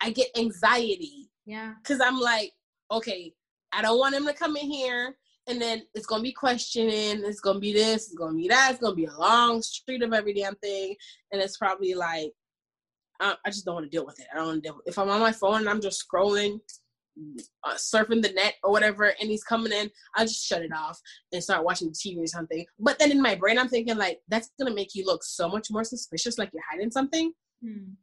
I 0.00 0.10
get 0.10 0.28
anxiety. 0.36 1.30
Yeah. 1.46 1.74
Cause 1.84 2.00
I'm 2.00 2.18
like, 2.18 2.52
okay, 2.90 3.32
I 3.72 3.82
don't 3.82 3.98
want 3.98 4.14
him 4.14 4.26
to 4.26 4.34
come 4.34 4.56
in 4.56 4.70
here 4.70 5.16
and 5.48 5.60
then 5.60 5.82
it's 5.94 6.06
gonna 6.06 6.22
be 6.22 6.32
questioning. 6.32 7.22
It's 7.24 7.40
gonna 7.40 7.58
be 7.58 7.72
this. 7.72 8.06
It's 8.06 8.14
gonna 8.14 8.36
be 8.36 8.48
that. 8.48 8.72
It's 8.72 8.80
gonna 8.80 8.94
be 8.94 9.06
a 9.06 9.18
long 9.18 9.62
street 9.62 10.02
of 10.02 10.12
every 10.12 10.34
damn 10.34 10.54
thing, 10.56 10.94
and 11.32 11.40
it's 11.40 11.56
probably 11.56 11.94
like 11.94 12.32
I, 13.20 13.36
I 13.44 13.50
just 13.50 13.64
don't 13.64 13.74
want 13.74 13.86
to 13.86 13.96
deal 13.96 14.06
with 14.06 14.20
it. 14.20 14.26
I 14.32 14.36
don't 14.36 14.46
want 14.46 14.62
to 14.62 14.68
deal. 14.68 14.76
With, 14.76 14.88
if 14.88 14.98
I'm 14.98 15.10
on 15.10 15.20
my 15.20 15.32
phone 15.32 15.60
and 15.60 15.68
I'm 15.68 15.80
just 15.80 16.04
scrolling, 16.04 16.60
uh, 17.64 17.74
surfing 17.74 18.22
the 18.22 18.32
net 18.32 18.54
or 18.62 18.70
whatever, 18.70 19.14
and 19.20 19.30
he's 19.30 19.44
coming 19.44 19.72
in, 19.72 19.90
I 20.16 20.24
just 20.24 20.46
shut 20.46 20.62
it 20.62 20.72
off 20.74 21.00
and 21.32 21.42
start 21.42 21.64
watching 21.64 21.90
TV 21.90 22.22
or 22.22 22.26
something. 22.26 22.64
But 22.78 22.98
then 22.98 23.10
in 23.10 23.22
my 23.22 23.34
brain, 23.34 23.58
I'm 23.58 23.68
thinking 23.68 23.96
like 23.96 24.20
that's 24.28 24.50
gonna 24.58 24.74
make 24.74 24.94
you 24.94 25.04
look 25.06 25.24
so 25.24 25.48
much 25.48 25.68
more 25.70 25.84
suspicious, 25.84 26.38
like 26.38 26.50
you're 26.52 26.62
hiding 26.70 26.90
something. 26.90 27.32
Hmm. 27.64 27.94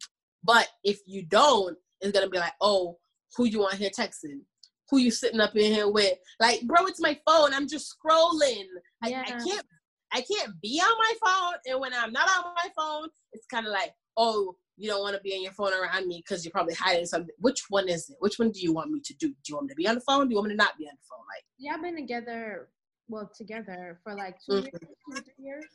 But 0.43 0.67
if 0.83 0.99
you 1.05 1.25
don't, 1.25 1.77
it's 2.01 2.11
gonna 2.11 2.29
be 2.29 2.39
like, 2.39 2.53
oh, 2.61 2.97
who 3.35 3.45
you 3.45 3.59
want 3.59 3.75
here 3.75 3.89
texting? 3.89 4.41
Who 4.89 4.97
you 4.97 5.11
sitting 5.11 5.39
up 5.39 5.55
in 5.55 5.73
here 5.73 5.89
with. 5.89 6.17
Like, 6.39 6.61
bro, 6.63 6.85
it's 6.85 7.01
my 7.01 7.17
phone. 7.25 7.53
I'm 7.53 7.67
just 7.67 7.95
scrolling. 7.95 8.65
I, 9.03 9.09
yeah. 9.09 9.23
I 9.27 9.31
can't 9.31 9.65
I 10.11 10.21
can't 10.21 10.59
be 10.61 10.81
on 10.83 10.97
my 10.97 11.13
phone. 11.23 11.53
And 11.67 11.79
when 11.79 11.93
I'm 11.93 12.11
not 12.11 12.29
on 12.29 12.53
my 12.55 12.69
phone, 12.75 13.09
it's 13.31 13.45
kind 13.45 13.67
of 13.67 13.71
like, 13.71 13.93
oh, 14.17 14.55
you 14.77 14.89
don't 14.89 15.01
want 15.01 15.15
to 15.15 15.21
be 15.21 15.35
on 15.35 15.43
your 15.43 15.51
phone 15.51 15.73
around 15.73 16.07
me 16.07 16.23
because 16.25 16.43
you're 16.43 16.51
probably 16.51 16.73
hiding 16.73 17.05
something. 17.05 17.35
Which 17.39 17.63
one 17.69 17.89
is 17.89 18.09
it? 18.09 18.15
Which 18.19 18.39
one 18.39 18.51
do 18.51 18.61
you 18.61 18.73
want 18.73 18.91
me 18.91 19.01
to 19.03 19.13
do? 19.15 19.27
Do 19.27 19.35
you 19.47 19.55
want 19.55 19.67
me 19.67 19.73
to 19.73 19.75
be 19.75 19.87
on 19.87 19.95
the 19.95 20.01
phone? 20.01 20.27
Do 20.27 20.31
you 20.31 20.37
want 20.37 20.47
me 20.47 20.53
to 20.53 20.57
not 20.57 20.77
be 20.77 20.85
on 20.85 20.93
the 20.95 21.07
phone? 21.09 21.19
Like, 21.19 21.43
yeah, 21.59 21.73
I've 21.75 21.81
been 21.81 21.95
together, 21.95 22.69
well, 23.07 23.29
together 23.35 23.99
for 24.03 24.15
like 24.15 24.37
2 24.49 24.51
mm-hmm. 24.51 24.63
years, 24.63 24.71
two 24.71 25.21
three 25.21 25.45
years. 25.45 25.65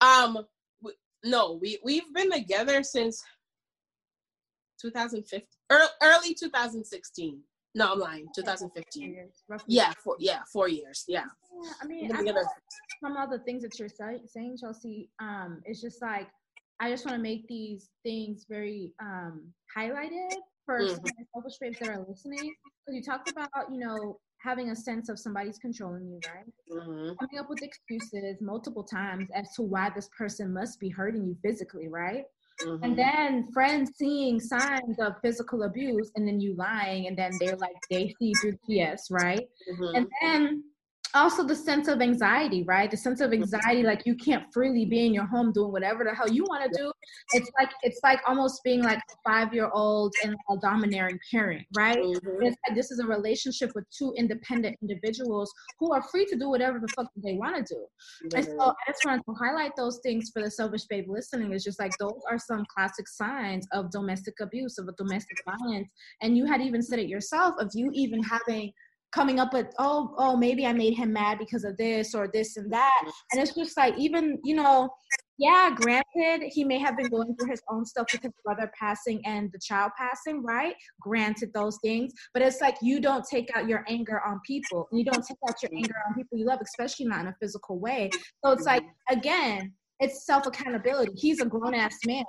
Um, 0.00 0.46
no, 1.24 1.58
we 1.60 1.78
we've 1.84 2.12
been 2.14 2.30
together 2.30 2.82
since 2.82 3.22
2015, 4.80 5.42
early 5.70 6.34
2016. 6.34 7.40
No, 7.74 7.92
I'm 7.92 7.98
lying. 7.98 8.26
2015. 8.34 9.10
Years, 9.10 9.44
yeah, 9.66 9.92
four, 10.04 10.16
yeah, 10.18 10.40
four 10.52 10.68
years. 10.68 11.04
Yeah. 11.08 11.24
yeah 11.64 11.72
I 11.82 11.86
mean, 11.86 12.12
I 12.14 12.22
from 13.00 13.16
all 13.16 13.28
the 13.28 13.38
things 13.40 13.62
that 13.62 13.78
you're 13.78 13.88
saying, 13.88 14.56
Chelsea, 14.60 15.08
um, 15.20 15.62
it's 15.64 15.80
just 15.80 16.02
like 16.02 16.28
I 16.80 16.90
just 16.90 17.06
want 17.06 17.16
to 17.16 17.22
make 17.22 17.46
these 17.48 17.88
things 18.02 18.44
very 18.48 18.92
um, 19.00 19.42
highlighted 19.76 20.34
for 20.66 20.80
mm-hmm. 20.80 21.06
selfish 21.34 21.58
babes 21.60 21.78
that 21.78 21.88
are 21.88 22.04
listening. 22.08 22.52
Because 22.84 22.96
you 22.96 23.02
talked 23.02 23.30
about, 23.30 23.48
you 23.70 23.78
know, 23.78 24.18
having 24.42 24.70
a 24.70 24.76
sense 24.76 25.08
of 25.08 25.18
somebody's 25.18 25.58
controlling 25.58 26.08
you, 26.08 26.20
right? 26.26 26.44
Mm-hmm. 26.70 27.14
Coming 27.20 27.38
up 27.38 27.48
with 27.48 27.62
excuses 27.62 28.40
multiple 28.40 28.82
times 28.82 29.28
as 29.34 29.52
to 29.54 29.62
why 29.62 29.90
this 29.94 30.08
person 30.16 30.52
must 30.52 30.80
be 30.80 30.88
hurting 30.88 31.24
you 31.24 31.36
physically, 31.42 31.88
right? 31.88 32.24
Mm-hmm. 32.60 32.84
And 32.84 32.98
then 32.98 33.48
friends 33.52 33.92
seeing 33.96 34.40
signs 34.40 34.98
of 34.98 35.14
physical 35.22 35.64
abuse 35.64 36.10
and 36.16 36.26
then 36.26 36.40
you 36.40 36.54
lying 36.54 37.06
and 37.06 37.16
then 37.16 37.32
they're 37.40 37.56
like 37.56 37.76
they 37.90 38.14
see 38.18 38.32
through 38.34 38.56
PS, 38.68 39.08
right? 39.10 39.48
Mm-hmm. 39.70 39.96
And 39.96 40.06
then 40.20 40.64
also 41.14 41.44
the 41.44 41.54
sense 41.54 41.88
of 41.88 42.00
anxiety, 42.00 42.62
right? 42.62 42.90
The 42.90 42.96
sense 42.96 43.20
of 43.20 43.30
mm-hmm. 43.30 43.42
anxiety, 43.42 43.82
like 43.82 44.02
you 44.06 44.14
can't 44.14 44.44
freely 44.52 44.84
be 44.84 45.06
in 45.06 45.14
your 45.14 45.26
home 45.26 45.52
doing 45.52 45.72
whatever 45.72 46.04
the 46.04 46.14
hell 46.14 46.28
you 46.28 46.44
want 46.44 46.70
to 46.70 46.78
do. 46.78 46.92
It's 47.32 47.50
like 47.58 47.70
it's 47.82 48.00
like 48.02 48.20
almost 48.26 48.62
being 48.64 48.82
like 48.82 48.98
a 48.98 49.16
five 49.28 49.52
year 49.52 49.70
old 49.72 50.14
and 50.24 50.34
a 50.50 50.56
domineering 50.58 51.18
parent, 51.30 51.66
right? 51.76 51.98
Mm-hmm. 51.98 52.42
It's 52.42 52.56
like 52.66 52.76
this 52.76 52.90
is 52.90 52.98
a 52.98 53.06
relationship 53.06 53.72
with 53.74 53.84
two 53.96 54.14
independent 54.16 54.76
individuals 54.82 55.52
who 55.78 55.92
are 55.92 56.02
free 56.02 56.26
to 56.26 56.36
do 56.36 56.48
whatever 56.48 56.78
the 56.78 56.88
fuck 56.88 57.08
they 57.16 57.34
want 57.34 57.56
to 57.56 57.74
do. 57.74 57.80
Mm-hmm. 57.80 58.36
And 58.36 58.44
so 58.46 58.70
I 58.70 58.90
just 58.90 59.04
wanted 59.04 59.22
to 59.24 59.34
highlight 59.34 59.76
those 59.76 60.00
things 60.02 60.30
for 60.32 60.42
the 60.42 60.50
selfish 60.50 60.84
babe 60.84 61.06
listening. 61.08 61.52
It's 61.52 61.64
just 61.64 61.78
like 61.78 61.92
those 61.98 62.20
are 62.30 62.38
some 62.38 62.64
classic 62.74 63.08
signs 63.08 63.66
of 63.72 63.90
domestic 63.90 64.34
abuse, 64.40 64.78
of 64.78 64.88
a 64.88 64.92
domestic 64.92 65.38
violence. 65.44 65.88
And 66.20 66.36
you 66.36 66.46
had 66.46 66.60
even 66.60 66.82
said 66.82 66.98
it 66.98 67.08
yourself 67.08 67.54
of 67.58 67.70
you 67.74 67.90
even 67.92 68.22
having 68.22 68.72
coming 69.12 69.38
up 69.38 69.52
with 69.52 69.66
oh 69.78 70.14
oh 70.18 70.36
maybe 70.36 70.66
i 70.66 70.72
made 70.72 70.94
him 70.94 71.12
mad 71.12 71.38
because 71.38 71.64
of 71.64 71.76
this 71.76 72.14
or 72.14 72.28
this 72.32 72.56
and 72.56 72.72
that. 72.72 73.02
And 73.32 73.42
it's 73.42 73.54
just 73.54 73.76
like 73.76 73.96
even 73.98 74.38
you 74.44 74.54
know 74.54 74.90
yeah 75.38 75.70
granted 75.74 76.48
he 76.48 76.64
may 76.64 76.78
have 76.78 76.96
been 76.96 77.08
going 77.08 77.34
through 77.36 77.50
his 77.50 77.62
own 77.70 77.84
stuff 77.84 78.06
with 78.12 78.22
his 78.22 78.32
brother 78.44 78.70
passing 78.78 79.20
and 79.24 79.50
the 79.52 79.58
child 79.58 79.92
passing 79.98 80.42
right? 80.42 80.74
Granted 81.00 81.52
those 81.54 81.78
things. 81.82 82.12
But 82.32 82.42
it's 82.42 82.60
like 82.60 82.76
you 82.82 83.00
don't 83.00 83.24
take 83.28 83.50
out 83.54 83.68
your 83.68 83.84
anger 83.88 84.20
on 84.26 84.40
people. 84.46 84.88
You 84.92 85.04
don't 85.04 85.24
take 85.26 85.38
out 85.48 85.56
your 85.62 85.70
anger 85.76 85.94
on 86.08 86.14
people 86.14 86.38
you 86.38 86.46
love 86.46 86.60
especially 86.62 87.06
not 87.06 87.20
in 87.20 87.26
a 87.28 87.36
physical 87.40 87.78
way. 87.78 88.10
So 88.44 88.52
it's 88.52 88.64
like 88.64 88.82
mm-hmm. 88.82 89.18
again 89.18 89.72
it's 90.02 90.26
self 90.26 90.46
accountability. 90.46 91.12
He's 91.14 91.40
a 91.40 91.46
grown 91.46 91.74
ass 91.74 91.96
man. 92.04 92.24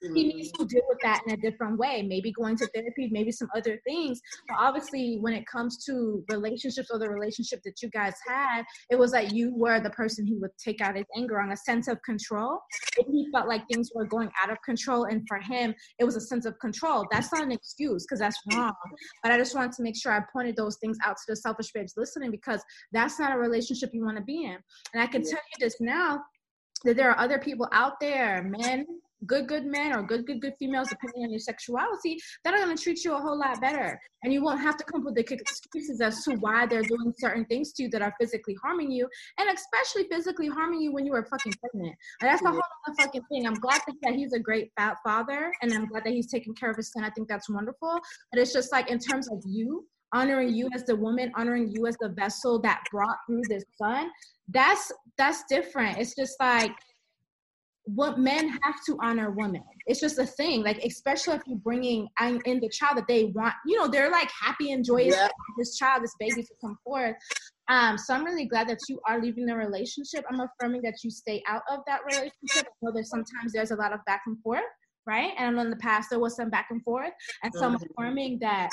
He 0.00 0.32
needs 0.32 0.50
to 0.52 0.64
deal 0.64 0.82
with 0.88 0.98
that 1.02 1.20
in 1.26 1.34
a 1.34 1.36
different 1.36 1.78
way. 1.78 2.02
Maybe 2.02 2.32
going 2.32 2.56
to 2.56 2.66
therapy, 2.74 3.08
maybe 3.12 3.30
some 3.30 3.48
other 3.54 3.78
things. 3.86 4.20
But 4.48 4.56
obviously, 4.58 5.18
when 5.20 5.34
it 5.34 5.46
comes 5.46 5.84
to 5.84 6.24
relationships 6.30 6.88
or 6.90 6.98
the 6.98 7.08
relationship 7.08 7.60
that 7.64 7.82
you 7.82 7.90
guys 7.90 8.14
had, 8.26 8.64
it 8.90 8.98
was 8.98 9.12
like 9.12 9.32
you 9.32 9.54
were 9.54 9.78
the 9.78 9.90
person 9.90 10.26
he 10.26 10.36
would 10.36 10.50
take 10.58 10.80
out 10.80 10.96
his 10.96 11.04
anger 11.16 11.38
on 11.38 11.52
a 11.52 11.56
sense 11.56 11.86
of 11.86 12.00
control. 12.02 12.60
If 12.96 13.06
he 13.06 13.28
felt 13.30 13.46
like 13.46 13.68
things 13.68 13.90
were 13.94 14.06
going 14.06 14.30
out 14.42 14.50
of 14.50 14.58
control, 14.62 15.04
and 15.04 15.22
for 15.28 15.38
him, 15.38 15.74
it 15.98 16.04
was 16.04 16.16
a 16.16 16.20
sense 16.20 16.46
of 16.46 16.58
control. 16.58 17.06
That's 17.12 17.30
not 17.32 17.42
an 17.42 17.52
excuse 17.52 18.06
because 18.06 18.20
that's 18.20 18.40
wrong. 18.52 18.72
But 19.22 19.32
I 19.32 19.36
just 19.36 19.54
wanted 19.54 19.72
to 19.72 19.82
make 19.82 19.96
sure 19.96 20.12
I 20.12 20.22
pointed 20.32 20.56
those 20.56 20.78
things 20.78 20.96
out 21.04 21.16
to 21.16 21.22
the 21.28 21.36
selfish 21.36 21.72
babes 21.72 21.92
listening 21.98 22.30
because 22.30 22.62
that's 22.92 23.20
not 23.20 23.34
a 23.34 23.38
relationship 23.38 23.90
you 23.92 24.02
want 24.02 24.16
to 24.16 24.24
be 24.24 24.44
in. 24.44 24.56
And 24.94 25.02
I 25.02 25.06
can 25.06 25.22
tell 25.22 25.32
you 25.32 25.66
this 25.66 25.76
now 25.80 26.22
that 26.84 26.96
there 26.96 27.10
are 27.10 27.18
other 27.18 27.38
people 27.38 27.68
out 27.72 28.00
there, 28.00 28.42
men, 28.42 28.86
good, 29.26 29.48
good 29.48 29.66
men, 29.66 29.92
or 29.92 30.02
good, 30.02 30.26
good, 30.26 30.40
good 30.40 30.54
females, 30.58 30.88
depending 30.88 31.24
on 31.24 31.30
your 31.30 31.40
sexuality, 31.40 32.18
that 32.44 32.54
are 32.54 32.64
going 32.64 32.76
to 32.76 32.82
treat 32.82 33.04
you 33.04 33.14
a 33.14 33.18
whole 33.18 33.38
lot 33.38 33.60
better. 33.60 34.00
And 34.22 34.32
you 34.32 34.42
won't 34.42 34.60
have 34.60 34.76
to 34.76 34.84
come 34.84 35.00
up 35.00 35.06
with 35.06 35.16
the 35.16 35.34
excuses 35.34 36.00
as 36.00 36.22
to 36.24 36.34
why 36.36 36.66
they're 36.66 36.82
doing 36.82 37.12
certain 37.18 37.44
things 37.46 37.72
to 37.74 37.84
you 37.84 37.88
that 37.90 38.02
are 38.02 38.14
physically 38.20 38.56
harming 38.62 38.90
you, 38.90 39.08
and 39.38 39.48
especially 39.50 40.08
physically 40.08 40.48
harming 40.48 40.80
you 40.80 40.92
when 40.92 41.04
you 41.04 41.12
were 41.12 41.24
fucking 41.24 41.52
pregnant. 41.60 41.96
And 42.20 42.30
that's 42.30 42.42
the 42.42 42.50
whole 42.50 42.60
other 42.86 42.96
fucking 42.96 43.22
thing. 43.30 43.46
I'm 43.46 43.54
glad 43.54 43.80
that 44.02 44.14
he's 44.14 44.32
a 44.32 44.38
great 44.40 44.70
fat 44.76 44.96
father, 45.04 45.52
and 45.62 45.72
I'm 45.72 45.86
glad 45.86 46.04
that 46.04 46.12
he's 46.12 46.30
taking 46.30 46.54
care 46.54 46.70
of 46.70 46.76
his 46.76 46.92
son. 46.92 47.04
I 47.04 47.10
think 47.10 47.28
that's 47.28 47.48
wonderful. 47.48 47.98
But 48.30 48.40
it's 48.40 48.52
just 48.52 48.72
like 48.72 48.90
in 48.90 48.98
terms 48.98 49.28
of 49.30 49.42
you, 49.46 49.86
honoring 50.12 50.54
you 50.54 50.68
as 50.74 50.84
the 50.84 50.96
woman, 50.96 51.32
honoring 51.36 51.70
you 51.70 51.86
as 51.86 51.96
the 52.00 52.08
vessel 52.10 52.60
that 52.62 52.82
brought 52.90 53.16
through 53.26 53.42
this 53.48 53.64
son, 53.80 54.10
that's 54.48 54.90
that's 55.16 55.44
different. 55.48 55.98
It's 55.98 56.14
just 56.14 56.34
like 56.40 56.72
what 57.84 58.18
men 58.18 58.48
have 58.62 58.74
to 58.86 58.98
honor 59.02 59.30
women. 59.30 59.62
It's 59.86 60.00
just 60.00 60.18
a 60.18 60.26
thing. 60.26 60.62
Like 60.62 60.78
especially 60.84 61.36
if 61.36 61.42
you're 61.46 61.58
bringing 61.58 62.06
in 62.20 62.60
the 62.60 62.68
child 62.68 62.98
that 62.98 63.08
they 63.08 63.26
want. 63.34 63.54
You 63.66 63.78
know, 63.78 63.88
they're 63.88 64.10
like 64.10 64.30
happy 64.30 64.72
and 64.72 64.84
joyous. 64.84 65.16
Yeah. 65.16 65.28
This 65.56 65.76
child, 65.76 66.02
this 66.02 66.14
baby 66.18 66.42
to 66.42 66.54
come 66.60 66.76
forth. 66.84 67.16
Um, 67.68 67.98
so 67.98 68.14
I'm 68.14 68.24
really 68.24 68.46
glad 68.46 68.68
that 68.68 68.78
you 68.88 68.98
are 69.06 69.20
leaving 69.20 69.46
the 69.46 69.54
relationship. 69.54 70.24
I'm 70.30 70.40
affirming 70.40 70.82
that 70.82 70.96
you 71.02 71.10
stay 71.10 71.42
out 71.46 71.62
of 71.70 71.80
that 71.86 72.00
relationship. 72.06 72.66
I 72.66 72.72
know 72.82 72.92
that 72.92 73.06
sometimes 73.06 73.52
there's 73.52 73.70
a 73.70 73.76
lot 73.76 73.92
of 73.92 74.00
back 74.06 74.22
and 74.26 74.38
forth, 74.42 74.62
right? 75.06 75.32
And 75.38 75.58
in 75.58 75.70
the 75.70 75.76
past 75.76 76.10
there 76.10 76.18
was 76.18 76.36
some 76.36 76.50
back 76.50 76.68
and 76.70 76.82
forth. 76.82 77.12
And 77.42 77.52
so 77.54 77.64
I'm 77.64 77.74
mm-hmm. 77.74 77.84
affirming 77.98 78.38
that 78.40 78.70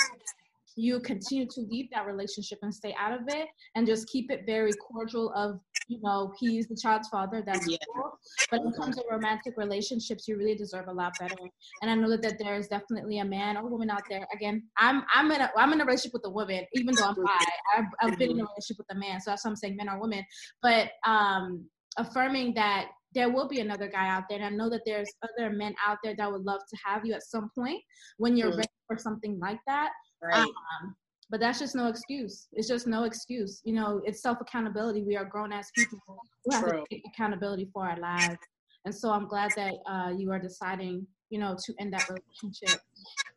you 0.75 0.99
continue 0.99 1.47
to 1.47 1.61
leave 1.61 1.89
that 1.91 2.05
relationship 2.05 2.59
and 2.61 2.73
stay 2.73 2.93
out 2.99 3.13
of 3.13 3.21
it 3.27 3.47
and 3.75 3.87
just 3.87 4.07
keep 4.07 4.29
it 4.29 4.43
very 4.45 4.71
cordial 4.73 5.31
of 5.33 5.59
you 5.87 5.99
know 6.01 6.33
he's 6.39 6.67
the 6.67 6.75
child's 6.75 7.07
father 7.09 7.43
that's 7.45 7.69
yeah. 7.69 7.77
cool 7.93 8.17
but 8.51 8.61
in 8.61 8.73
terms 8.73 8.97
of 8.97 9.03
romantic 9.09 9.53
relationships 9.57 10.27
you 10.27 10.37
really 10.37 10.55
deserve 10.55 10.87
a 10.87 10.91
lot 10.91 11.13
better 11.19 11.35
and 11.81 11.91
i 11.91 11.95
know 11.95 12.09
that, 12.09 12.21
that 12.21 12.37
there 12.39 12.55
is 12.55 12.67
definitely 12.67 13.19
a 13.19 13.25
man 13.25 13.55
or 13.55 13.67
woman 13.67 13.89
out 13.89 14.03
there 14.09 14.27
again 14.33 14.63
i'm 14.77 15.03
i'm 15.13 15.31
in 15.31 15.41
a 15.41 15.51
i'm 15.57 15.71
in 15.73 15.81
a 15.81 15.85
relationship 15.85 16.13
with 16.13 16.25
a 16.25 16.29
woman 16.29 16.65
even 16.73 16.93
though 16.95 17.05
i'm 17.05 17.15
bi 17.15 17.45
I've, 17.77 17.85
I've 18.01 18.19
been 18.19 18.31
in 18.31 18.39
a 18.39 18.43
relationship 18.43 18.77
with 18.77 18.87
a 18.91 18.95
man 18.95 19.21
so 19.21 19.31
that's 19.31 19.45
why 19.45 19.49
i'm 19.49 19.55
saying 19.55 19.75
men 19.75 19.89
or 19.89 19.99
women 19.99 20.23
but 20.61 20.89
um 21.05 21.65
affirming 21.97 22.53
that 22.55 22.87
there 23.15 23.29
will 23.29 23.47
be 23.47 23.61
another 23.61 23.87
guy 23.87 24.09
out 24.09 24.23
there. 24.29 24.37
And 24.39 24.45
I 24.45 24.49
know 24.49 24.69
that 24.69 24.81
there's 24.85 25.09
other 25.23 25.49
men 25.49 25.73
out 25.87 25.97
there 26.03 26.13
that 26.17 26.31
would 26.31 26.43
love 26.43 26.59
to 26.69 26.77
have 26.85 27.05
you 27.05 27.13
at 27.13 27.23
some 27.23 27.49
point 27.57 27.81
when 28.17 28.35
you're 28.35 28.51
mm. 28.51 28.57
ready 28.57 28.69
for 28.87 28.97
something 28.97 29.39
like 29.39 29.59
that. 29.65 29.91
Right. 30.27 30.41
Um, 30.81 30.95
but 31.29 31.39
that's 31.39 31.59
just 31.59 31.75
no 31.75 31.87
excuse. 31.87 32.47
It's 32.53 32.67
just 32.67 32.87
no 32.87 33.03
excuse. 33.03 33.61
You 33.63 33.73
know, 33.73 34.01
it's 34.05 34.21
self 34.21 34.41
accountability. 34.41 35.01
We 35.01 35.15
are 35.17 35.25
grown 35.25 35.51
ass 35.51 35.71
people 35.75 35.99
who 36.45 36.55
have 36.55 36.63
True. 36.63 36.79
to 36.79 36.85
take 36.89 37.03
accountability 37.07 37.69
for 37.73 37.87
our 37.87 37.99
lives. 37.99 38.37
And 38.85 38.93
so 38.93 39.11
I'm 39.11 39.27
glad 39.27 39.51
that 39.55 39.73
uh, 39.87 40.11
you 40.15 40.31
are 40.31 40.39
deciding, 40.39 41.07
you 41.29 41.39
know, 41.39 41.55
to 41.65 41.73
end 41.79 41.93
that 41.93 42.07
relationship. 42.07 42.79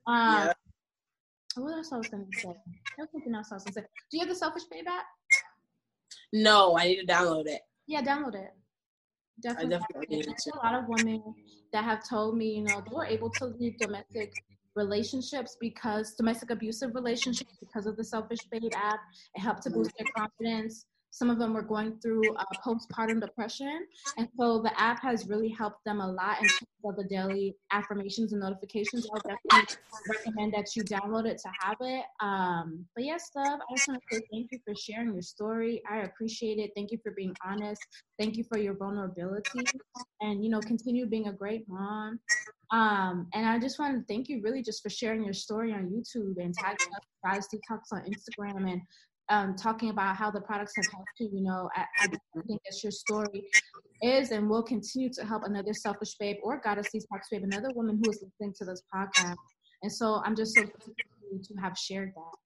Um, 0.06 0.46
yeah. 0.46 0.52
What 1.56 1.72
else 1.72 1.92
I 1.92 1.96
was 1.96 2.08
going 2.08 2.26
to 2.30 2.40
say? 2.40 2.54
There's 2.96 3.10
something 3.10 3.34
else 3.34 3.48
I 3.50 3.54
was 3.54 3.64
going 3.64 3.74
to 3.74 3.80
say. 3.80 3.86
Do 4.10 4.18
you 4.18 4.20
have 4.20 4.28
the 4.28 4.34
selfish 4.34 4.64
babe 4.70 4.84
app? 4.86 5.06
No, 6.32 6.76
I 6.76 6.88
need 6.88 7.00
to 7.00 7.06
download 7.06 7.46
it. 7.46 7.62
Yeah, 7.86 8.02
download 8.02 8.34
it. 8.34 8.50
Definitely. 9.40 9.74
I 9.74 9.78
definitely 9.78 10.16
need 10.16 10.36
to. 10.36 10.52
A 10.54 10.58
lot 10.58 10.74
of 10.74 10.88
women 10.88 11.22
that 11.72 11.84
have 11.84 12.06
told 12.06 12.36
me, 12.36 12.56
you 12.56 12.64
know, 12.64 12.82
they 12.86 12.94
were 12.94 13.06
able 13.06 13.30
to 13.30 13.46
leave 13.46 13.78
domestic 13.78 14.32
relationships 14.78 15.56
because 15.60 16.14
domestic 16.14 16.50
abusive 16.50 16.94
relationships 16.94 17.58
because 17.60 17.86
of 17.86 17.96
the 17.96 18.04
selfish 18.04 18.40
babe 18.50 18.72
app. 18.74 19.00
It 19.34 19.40
helped 19.40 19.62
to 19.64 19.70
boost 19.70 19.92
their 19.98 20.08
confidence 20.16 20.86
some 21.10 21.30
of 21.30 21.38
them 21.38 21.54
were 21.54 21.62
going 21.62 21.98
through 22.00 22.22
uh, 22.36 22.44
postpartum 22.64 23.20
depression 23.20 23.86
and 24.16 24.28
so 24.38 24.60
the 24.60 24.80
app 24.80 25.02
has 25.02 25.26
really 25.26 25.48
helped 25.48 25.84
them 25.84 26.00
a 26.00 26.06
lot 26.06 26.38
in 26.40 26.48
terms 26.48 26.62
of 26.84 26.96
the 26.96 27.04
daily 27.04 27.56
affirmations 27.72 28.32
and 28.32 28.40
notifications. 28.40 29.06
I'll 29.12 29.20
definitely 29.20 29.76
recommend 30.08 30.54
that 30.54 30.76
you 30.76 30.84
download 30.84 31.26
it 31.26 31.38
to 31.38 31.50
have 31.60 31.76
it. 31.80 32.04
Um, 32.20 32.84
but 32.94 33.04
yes 33.04 33.30
love 33.34 33.60
i 33.60 33.74
just 33.74 33.88
want 33.88 34.00
to 34.00 34.16
say 34.16 34.22
thank 34.32 34.48
you 34.52 34.58
for 34.64 34.74
sharing 34.74 35.12
your 35.12 35.22
story. 35.22 35.82
I 35.90 35.98
appreciate 35.98 36.58
it. 36.58 36.70
Thank 36.76 36.92
you 36.92 36.98
for 37.02 37.12
being 37.12 37.34
honest. 37.44 37.82
Thank 38.18 38.36
you 38.36 38.44
for 38.44 38.58
your 38.58 38.74
vulnerability 38.74 39.64
and 40.20 40.44
you 40.44 40.50
know 40.50 40.60
continue 40.60 41.06
being 41.06 41.28
a 41.28 41.32
great 41.32 41.68
mom. 41.68 42.20
Um, 42.70 43.28
and 43.32 43.46
I 43.46 43.58
just 43.58 43.78
want 43.78 43.96
to 43.96 44.04
thank 44.12 44.28
you 44.28 44.40
really 44.42 44.62
just 44.62 44.82
for 44.82 44.90
sharing 44.90 45.24
your 45.24 45.32
story 45.32 45.72
on 45.72 45.88
YouTube 45.88 46.36
and 46.42 46.54
tagging 46.54 46.88
us 46.94 47.08
guys 47.24 47.48
detox 47.48 47.92
on 47.92 48.02
Instagram 48.02 48.70
and 48.70 48.82
um, 49.30 49.54
talking 49.54 49.90
about 49.90 50.16
how 50.16 50.30
the 50.30 50.40
products 50.40 50.72
have 50.76 50.86
helped 50.92 51.10
you. 51.18 51.28
You 51.32 51.42
know, 51.42 51.68
I, 51.74 51.84
I 52.02 52.06
think 52.46 52.60
that 52.64 52.82
your 52.82 52.92
story 52.92 53.44
is 54.02 54.30
and 54.30 54.48
will 54.48 54.62
continue 54.62 55.10
to 55.10 55.24
help 55.24 55.44
another 55.44 55.74
selfish 55.74 56.14
babe 56.18 56.36
or 56.42 56.60
goddess 56.62 56.88
detox 56.94 57.22
babe, 57.30 57.42
another 57.44 57.70
woman 57.74 58.00
who 58.02 58.10
is 58.10 58.22
listening 58.22 58.54
to 58.58 58.64
this 58.64 58.82
podcast. 58.94 59.36
And 59.82 59.92
so 59.92 60.22
I'm 60.24 60.36
just 60.36 60.54
so 60.54 60.62
to 60.64 61.54
have 61.60 61.76
shared 61.76 62.12
that. 62.14 62.38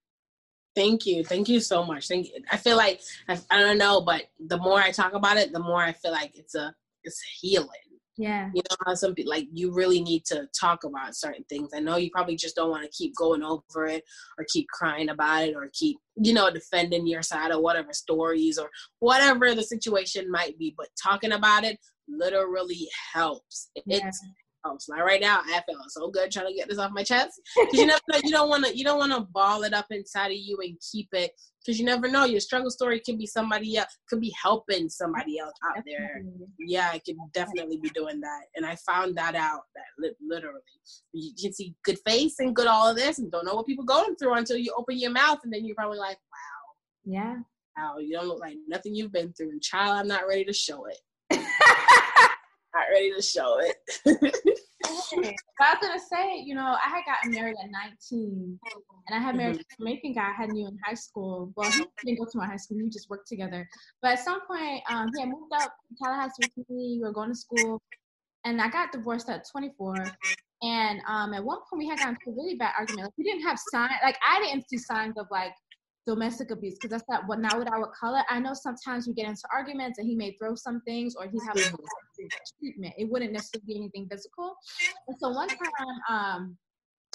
Thank 0.74 1.06
you. 1.06 1.22
Thank 1.24 1.48
you 1.48 1.60
so 1.60 1.84
much. 1.84 2.08
Thank 2.08 2.28
you. 2.28 2.42
I 2.50 2.56
feel 2.56 2.76
like 2.76 3.00
I, 3.28 3.38
I 3.50 3.60
don't 3.60 3.78
know, 3.78 4.00
but 4.00 4.24
the 4.40 4.58
more 4.58 4.80
I 4.80 4.90
talk 4.90 5.12
about 5.12 5.36
it, 5.36 5.52
the 5.52 5.60
more 5.60 5.82
I 5.82 5.92
feel 5.92 6.12
like 6.12 6.32
it's 6.34 6.54
a 6.54 6.74
it's 7.04 7.20
healing 7.40 7.68
yeah. 8.16 8.50
You 8.54 8.62
know 8.68 8.76
how 8.86 8.94
some 8.94 9.14
people 9.14 9.30
like 9.30 9.48
you 9.52 9.72
really 9.72 10.02
need 10.02 10.24
to 10.26 10.46
talk 10.58 10.84
about 10.84 11.16
certain 11.16 11.44
things. 11.48 11.70
I 11.74 11.80
know 11.80 11.96
you 11.96 12.10
probably 12.10 12.36
just 12.36 12.56
don't 12.56 12.70
want 12.70 12.84
to 12.84 12.90
keep 12.90 13.14
going 13.16 13.42
over 13.42 13.86
it 13.86 14.04
or 14.38 14.44
keep 14.52 14.66
crying 14.68 15.08
about 15.08 15.44
it 15.44 15.54
or 15.54 15.70
keep, 15.72 15.96
you 16.16 16.34
know, 16.34 16.50
defending 16.50 17.06
your 17.06 17.22
side 17.22 17.52
or 17.52 17.62
whatever 17.62 17.92
stories 17.92 18.58
or 18.58 18.68
whatever 18.98 19.54
the 19.54 19.62
situation 19.62 20.30
might 20.30 20.58
be. 20.58 20.74
But 20.76 20.88
talking 21.02 21.32
about 21.32 21.64
it 21.64 21.78
literally 22.08 22.88
helps. 23.14 23.70
Yeah. 23.86 24.06
It's 24.06 24.20
Oh, 24.64 24.70
helps. 24.70 24.88
Like 24.88 25.02
right 25.02 25.20
now, 25.20 25.40
I 25.44 25.60
feel 25.66 25.78
so 25.88 26.08
good 26.08 26.30
trying 26.30 26.46
to 26.46 26.54
get 26.54 26.68
this 26.68 26.78
off 26.78 26.92
my 26.92 27.02
chest. 27.02 27.40
Because 27.56 27.78
you 27.80 27.86
never 27.86 28.00
know, 28.10 28.20
you 28.22 28.30
don't 28.30 28.48
want 28.48 28.64
to 28.64 28.76
you 28.76 28.84
don't 28.84 28.98
want 28.98 29.12
to 29.12 29.20
ball 29.32 29.64
it 29.64 29.74
up 29.74 29.86
inside 29.90 30.28
of 30.30 30.36
you 30.36 30.56
and 30.62 30.76
keep 30.92 31.08
it. 31.12 31.32
Because 31.64 31.78
you 31.78 31.84
never 31.84 32.08
know, 32.08 32.24
your 32.24 32.40
struggle 32.40 32.70
story 32.70 33.00
can 33.00 33.16
be 33.16 33.26
somebody 33.26 33.76
else, 33.76 33.96
could 34.08 34.20
be 34.20 34.34
helping 34.40 34.88
somebody 34.88 35.38
else 35.38 35.54
out 35.68 35.82
there. 35.86 36.22
Yeah, 36.58 36.90
I 36.92 36.98
could 36.98 37.16
definitely 37.32 37.78
be 37.78 37.90
doing 37.90 38.20
that. 38.20 38.42
And 38.56 38.66
I 38.66 38.76
found 38.86 39.16
that 39.16 39.34
out 39.36 39.62
that 39.74 39.84
li- 39.98 40.16
literally, 40.20 40.60
you 41.12 41.32
can 41.40 41.52
see 41.52 41.74
good 41.84 41.98
face 42.06 42.36
and 42.40 42.54
good 42.54 42.66
all 42.66 42.88
of 42.88 42.96
this, 42.96 43.18
and 43.18 43.30
don't 43.30 43.46
know 43.46 43.54
what 43.54 43.66
people 43.66 43.84
going 43.84 44.16
through 44.16 44.34
until 44.34 44.56
you 44.56 44.74
open 44.76 44.98
your 44.98 45.12
mouth, 45.12 45.38
and 45.44 45.52
then 45.52 45.64
you're 45.64 45.76
probably 45.76 45.98
like, 45.98 46.18
wow, 46.32 46.74
yeah, 47.04 47.36
wow, 47.76 47.98
you 47.98 48.12
don't 48.12 48.28
look 48.28 48.40
like 48.40 48.56
nothing 48.68 48.94
you've 48.94 49.12
been 49.12 49.32
through. 49.32 49.50
And 49.50 49.62
child, 49.62 49.98
I'm 49.98 50.08
not 50.08 50.26
ready 50.28 50.44
to 50.44 50.52
show 50.52 50.86
it. 50.86 50.98
not 52.74 52.86
ready 52.92 53.12
to 53.14 53.22
show 53.22 53.60
it. 53.60 53.76
But 55.16 55.34
I 55.60 55.74
was 55.74 55.78
gonna 55.80 56.00
say, 56.00 56.38
you 56.44 56.54
know, 56.54 56.76
I 56.84 56.88
had 56.88 57.02
gotten 57.04 57.32
married 57.32 57.56
at 57.62 57.70
19, 57.70 58.58
and 59.08 59.18
I 59.18 59.18
had 59.18 59.36
married 59.36 59.56
mm-hmm. 59.56 59.84
a 59.84 59.84
Jamaican 59.84 60.12
guy 60.14 60.28
I 60.30 60.32
had 60.32 60.50
knew 60.50 60.66
in 60.66 60.78
high 60.84 60.94
school. 60.94 61.52
Well, 61.56 61.70
he 61.70 61.84
didn't 62.04 62.18
go 62.18 62.26
to 62.30 62.38
my 62.38 62.46
high 62.46 62.56
school; 62.56 62.78
we 62.78 62.88
just 62.88 63.10
worked 63.10 63.28
together. 63.28 63.68
But 64.00 64.12
at 64.12 64.24
some 64.24 64.40
point, 64.46 64.82
um, 64.90 65.08
he 65.14 65.22
had 65.22 65.30
moved 65.30 65.52
up 65.54 65.72
to 65.88 65.94
Tallahassee 66.02 66.50
with 66.56 66.70
me. 66.70 66.98
We 66.98 67.02
were 67.02 67.12
going 67.12 67.30
to 67.30 67.36
school, 67.36 67.80
and 68.44 68.60
I 68.60 68.68
got 68.68 68.92
divorced 68.92 69.28
at 69.28 69.44
24. 69.50 69.94
And 70.62 71.00
um, 71.08 71.34
at 71.34 71.44
one 71.44 71.58
point, 71.68 71.78
we 71.78 71.88
had 71.88 71.98
gotten 71.98 72.14
into 72.14 72.30
a 72.30 72.40
really 72.40 72.54
bad 72.54 72.72
argument. 72.78 73.06
Like 73.06 73.18
we 73.18 73.24
didn't 73.24 73.42
have 73.42 73.58
signs. 73.72 73.94
Like 74.02 74.16
I 74.26 74.40
didn't 74.40 74.68
see 74.68 74.78
signs 74.78 75.18
of 75.18 75.26
like 75.30 75.52
domestic 76.06 76.50
abuse 76.50 76.74
because 76.74 76.90
that's 76.90 77.08
not 77.08 77.26
what 77.28 77.38
I 77.44 77.78
would 77.78 77.92
call 77.98 78.16
it. 78.16 78.24
I 78.28 78.38
know 78.40 78.54
sometimes 78.54 79.06
we 79.06 79.14
get 79.14 79.28
into 79.28 79.42
arguments 79.52 79.98
and 79.98 80.08
he 80.08 80.16
may 80.16 80.36
throw 80.40 80.54
some 80.54 80.80
things 80.82 81.14
or 81.14 81.26
he'd 81.26 81.42
have 81.46 81.56
treatment. 82.60 82.94
It 82.98 83.08
wouldn't 83.10 83.32
necessarily 83.32 83.66
be 83.66 83.76
anything 83.76 84.08
physical. 84.10 84.56
And 85.06 85.16
so 85.18 85.28
one 85.30 85.48
time, 85.48 85.58
um, 86.08 86.56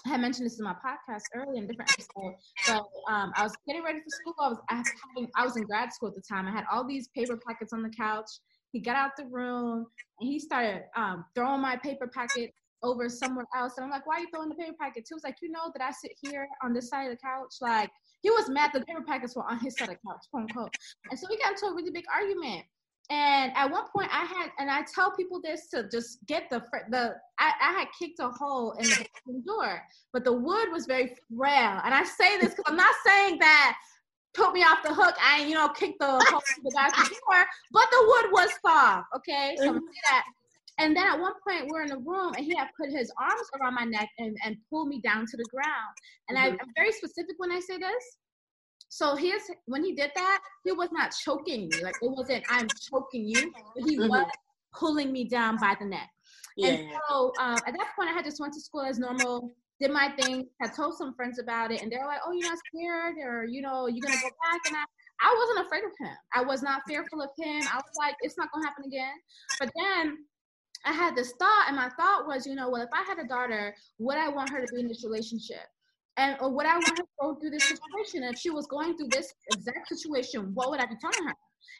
I 0.06 0.10
had 0.10 0.22
mentioned 0.22 0.46
this 0.46 0.60
in 0.60 0.64
my 0.64 0.76
podcast 0.76 1.24
earlier 1.36 1.58
in 1.58 1.64
a 1.66 1.68
different 1.68 1.92
episode. 1.92 2.36
So 2.64 2.74
um, 3.10 3.34
I 3.36 3.44
was 3.44 3.54
getting 3.68 3.84
ready 3.84 4.00
for 4.00 4.10
school. 4.10 4.36
I 4.40 4.50
was 4.50 4.60
I, 4.70 4.76
having, 4.76 5.30
I 5.36 5.44
was 5.44 5.58
in 5.58 5.64
grad 5.64 5.92
school 5.92 6.10
at 6.10 6.16
the 6.16 6.22
time. 6.22 6.48
I 6.48 6.52
had 6.52 6.64
all 6.72 6.88
these 6.88 7.10
paper 7.10 7.38
packets 7.46 7.74
on 7.74 7.82
the 7.84 7.90
couch. 7.90 8.30
He 8.72 8.80
got 8.80 8.96
out 8.96 9.12
the 9.18 9.26
room 9.26 9.86
and 10.20 10.30
he 10.30 10.40
started 10.40 10.84
um, 10.96 11.26
throwing 11.36 11.62
my 11.62 11.76
paper 11.78 12.08
packet 12.08 12.52
over 12.84 13.10
somewhere 13.10 13.46
else. 13.56 13.74
And 13.78 13.86
I'm 13.86 13.90
like, 13.90 14.06
why 14.06 14.18
are 14.18 14.20
you 14.22 14.28
throwing 14.32 14.50
the 14.50 14.56
paper 14.56 14.76
packet? 14.80 15.06
He 15.08 15.14
was 15.14 15.24
like, 15.24 15.38
you 15.42 15.50
know 15.50 15.72
that 15.74 15.84
I 15.84 15.92
sit 15.92 16.12
here 16.22 16.48
on 16.64 16.74
this 16.74 16.90
side 16.90 17.06
of 17.06 17.12
the 17.12 17.18
couch. 17.18 17.56
Like 17.60 17.90
he 18.28 18.32
was 18.32 18.50
mad 18.50 18.72
the 18.74 18.82
paper 18.82 19.02
packets 19.02 19.38
were 19.38 19.50
on 19.50 19.58
his 19.60 19.78
side 19.78 19.88
of 19.88 19.96
the 19.96 20.00
couch, 20.06 20.26
quote 20.32 20.44
unquote. 20.44 20.76
And 21.10 21.18
so 21.18 21.28
we 21.30 21.38
got 21.38 21.54
into 21.54 21.68
a 21.68 21.74
really 21.74 21.92
big 21.92 22.04
argument. 22.14 22.66
And 23.10 23.54
at 23.56 23.72
one 23.72 23.86
point, 23.96 24.10
I 24.12 24.26
had, 24.26 24.50
and 24.60 24.70
I 24.70 24.84
tell 24.94 25.16
people 25.16 25.40
this 25.42 25.70
to 25.70 25.88
just 25.88 26.26
get 26.26 26.50
the 26.50 26.62
the. 26.90 27.16
I, 27.40 27.54
I 27.62 27.72
had 27.72 27.88
kicked 27.98 28.20
a 28.20 28.28
hole 28.28 28.74
in 28.74 28.86
the 29.28 29.42
door, 29.46 29.82
but 30.12 30.26
the 30.26 30.34
wood 30.34 30.74
was 30.74 30.86
very 30.86 31.16
frail. 31.38 31.80
And 31.86 31.94
I 31.94 32.04
say 32.04 32.38
this 32.38 32.50
because 32.50 32.66
I'm 32.68 32.76
not 32.76 32.94
saying 33.06 33.40
that 33.40 33.78
put 34.34 34.52
me 34.52 34.62
off 34.62 34.84
the 34.84 34.94
hook. 34.94 35.16
I, 35.24 35.46
you 35.46 35.54
know, 35.54 35.70
kicked 35.70 36.00
the 36.02 36.08
hole 36.08 36.42
in 36.58 36.64
the 36.66 36.72
door, 36.72 37.46
but 37.72 37.86
the 37.92 38.04
wood 38.08 38.32
was 38.34 38.50
soft. 38.66 39.08
Okay, 39.16 39.56
so 39.58 39.72
that. 39.72 40.26
And 40.80 40.96
then 40.96 41.08
at 41.08 41.20
one 41.20 41.34
point, 41.48 41.70
we're 41.70 41.82
in 41.82 41.90
the 41.90 41.98
room, 41.98 42.34
and 42.36 42.46
he 42.46 42.56
had 42.56 42.68
put 42.80 42.92
his 42.92 43.12
arms 43.20 43.48
around 43.60 43.74
my 43.74 43.84
neck 43.84 44.10
and, 44.20 44.38
and 44.44 44.58
pulled 44.70 44.90
me 44.90 45.02
down 45.02 45.26
to 45.26 45.38
the 45.38 45.46
ground. 45.52 45.96
And 46.30 46.38
mm-hmm. 46.38 46.54
I, 46.54 46.58
I'm 46.62 46.72
very 46.76 46.92
specific 46.92 47.36
when 47.38 47.52
I 47.52 47.60
say 47.60 47.78
this. 47.78 48.18
So 48.90 49.16
his 49.16 49.42
when 49.66 49.84
he 49.84 49.94
did 49.94 50.12
that, 50.16 50.40
he 50.64 50.72
was 50.72 50.90
not 50.92 51.12
choking 51.24 51.68
me. 51.70 51.84
Like 51.84 51.96
it 52.02 52.10
wasn't 52.10 52.44
I'm 52.50 52.68
choking 52.90 53.28
you, 53.28 53.52
he 53.76 53.98
mm-hmm. 53.98 54.08
was 54.08 54.26
pulling 54.74 55.12
me 55.12 55.28
down 55.28 55.58
by 55.58 55.76
the 55.80 55.86
neck. 55.86 56.10
Yeah. 56.56 56.70
And 56.70 56.90
so 57.10 57.32
um, 57.40 57.58
at 57.68 57.74
that 57.74 57.88
point, 57.96 58.10
I 58.10 58.14
had 58.14 58.26
just 58.26 58.40
went 58.40 58.54
to 58.54 58.62
school 58.62 58.82
as 58.82 58.98
normal, 58.98 59.54
did 59.80 59.92
my 59.92 60.12
thing, 60.20 60.48
had 60.62 60.74
told 60.76 60.96
some 60.96 61.14
friends 61.16 61.38
about 61.38 61.72
it, 61.72 61.82
and 61.82 61.92
they 61.92 61.98
were 61.98 62.08
like, 62.08 62.22
"Oh, 62.26 62.32
you're 62.32 62.50
not 62.50 62.58
scared, 62.74 63.16
or 63.24 63.46
you 63.46 63.62
know, 63.62 63.88
you're 63.88 64.02
gonna 64.02 64.22
go 64.22 64.30
back." 64.30 64.62
And 64.68 64.76
I, 64.76 64.84
I 65.22 65.36
wasn't 65.38 65.66
afraid 65.66 65.84
of 65.84 65.92
him. 66.00 66.16
I 66.34 66.44
was 66.44 66.64
not 66.64 66.82
fearful 66.88 67.22
of 67.22 67.30
him. 67.38 67.62
I 67.72 67.76
was 67.76 67.96
like, 68.00 68.16
"It's 68.22 68.38
not 68.38 68.50
gonna 68.54 68.66
happen 68.66 68.86
again." 68.86 69.14
But 69.60 69.70
then 69.76 70.18
I 70.86 70.94
had 70.94 71.16
this 71.16 71.34
thought, 71.40 71.66
and 71.68 71.76
my 71.76 71.90
thought 71.90 72.28
was, 72.28 72.46
you 72.46 72.56
know, 72.56 72.70
well, 72.70 72.82
if 72.82 72.90
I 72.94 73.04
had 73.04 73.20
a 73.20 73.28
daughter, 73.28 73.76
would 74.00 74.18
I 74.18 74.30
want 74.30 74.50
her 74.50 74.66
to 74.66 74.74
be 74.74 74.80
in 74.80 74.88
this 74.88 75.04
relationship? 75.04 75.66
and 76.18 76.36
or 76.42 76.50
would 76.50 76.66
I 76.66 76.74
want 76.74 76.90
her 76.90 76.96
to 76.96 77.06
go 77.22 77.36
through 77.36 77.52
this 77.52 77.64
situation? 77.64 78.24
And 78.24 78.34
if 78.34 78.40
she 78.40 78.50
was 78.50 78.66
going 78.68 78.98
through 78.98 79.10
this 79.10 79.34
exact 79.54 79.88
situation, 79.88 80.52
what 80.54 80.70
would 80.70 80.80
I 80.80 80.86
be 80.86 80.96
telling 81.00 81.28
her? 81.28 81.34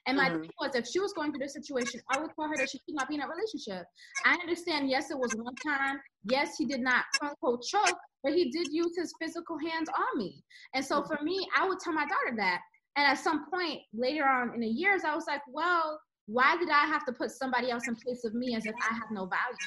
And 0.06 0.16
my 0.16 0.30
mm-hmm. 0.30 0.42
thing 0.42 0.52
was, 0.60 0.76
if 0.76 0.88
she 0.88 1.00
was 1.00 1.12
going 1.14 1.32
through 1.32 1.40
this 1.40 1.54
situation, 1.54 2.00
I 2.12 2.20
would 2.20 2.30
tell 2.36 2.48
her 2.48 2.56
that 2.58 2.70
she 2.70 2.78
should 2.78 2.96
not 2.96 3.10
be 3.10 3.16
in 3.16 3.22
a 3.22 3.28
relationship. 3.28 3.86
I 4.26 4.34
understand, 4.34 4.90
yes, 4.90 5.12
it 5.12 5.18
was 5.18 5.34
one 5.36 5.56
time. 5.56 5.98
Yes, 6.30 6.56
he 6.58 6.66
did 6.66 6.82
not 6.82 7.04
quote 7.20 7.32
unquote 7.32 7.64
choke, 7.64 7.98
but 8.24 8.34
he 8.34 8.52
did 8.52 8.68
use 8.72 8.96
his 8.96 9.14
physical 9.20 9.58
hands 9.58 9.90
on 9.90 10.20
me. 10.20 10.44
And 10.76 10.86
so 10.86 11.02
mm-hmm. 11.02 11.14
for 11.14 11.24
me, 11.24 11.48
I 11.58 11.68
would 11.68 11.80
tell 11.80 11.94
my 11.94 12.06
daughter 12.06 12.38
that. 12.38 12.60
And 12.96 13.06
at 13.06 13.20
some 13.20 13.46
point 13.52 13.82
later 13.94 14.26
on 14.26 14.54
in 14.54 14.62
the 14.62 14.68
years, 14.68 15.02
I 15.04 15.16
was 15.16 15.26
like, 15.28 15.42
well, 15.52 16.00
why 16.28 16.58
did 16.58 16.70
I 16.70 16.86
have 16.86 17.06
to 17.06 17.14
put 17.14 17.32
somebody 17.32 17.72
else 17.72 17.88
in 17.88 17.96
place 17.96 18.24
of 18.24 18.34
me 18.34 18.56
as 18.56 18.66
if 18.66 18.76
I 18.90 18.94
have 18.94 19.12
no 19.12 19.26
value? 19.26 19.58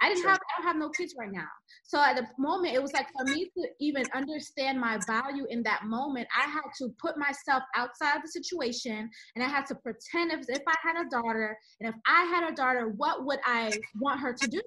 I 0.00 0.08
didn't 0.08 0.22
sure. 0.22 0.30
have 0.30 0.38
I 0.38 0.62
don't 0.62 0.68
have 0.68 0.76
no 0.76 0.90
kids 0.90 1.14
right 1.18 1.32
now. 1.32 1.48
So 1.82 2.00
at 2.00 2.16
the 2.16 2.26
moment 2.38 2.74
it 2.74 2.82
was 2.82 2.92
like 2.92 3.08
for 3.16 3.24
me 3.24 3.50
to 3.56 3.68
even 3.80 4.04
understand 4.14 4.80
my 4.80 4.98
value 5.06 5.46
in 5.50 5.62
that 5.64 5.84
moment, 5.84 6.28
I 6.36 6.48
had 6.48 6.62
to 6.78 6.94
put 7.00 7.18
myself 7.18 7.62
outside 7.74 8.20
the 8.22 8.28
situation 8.28 9.10
and 9.34 9.44
I 9.44 9.48
had 9.48 9.66
to 9.66 9.74
pretend 9.74 10.32
as 10.32 10.48
if 10.48 10.62
I 10.68 10.74
had 10.82 11.04
a 11.04 11.08
daughter 11.10 11.56
and 11.80 11.88
if 11.88 11.94
I 12.06 12.24
had 12.24 12.50
a 12.50 12.54
daughter, 12.54 12.92
what 12.96 13.26
would 13.26 13.40
I 13.44 13.72
want 14.00 14.20
her 14.20 14.32
to 14.32 14.46
do? 14.46 14.62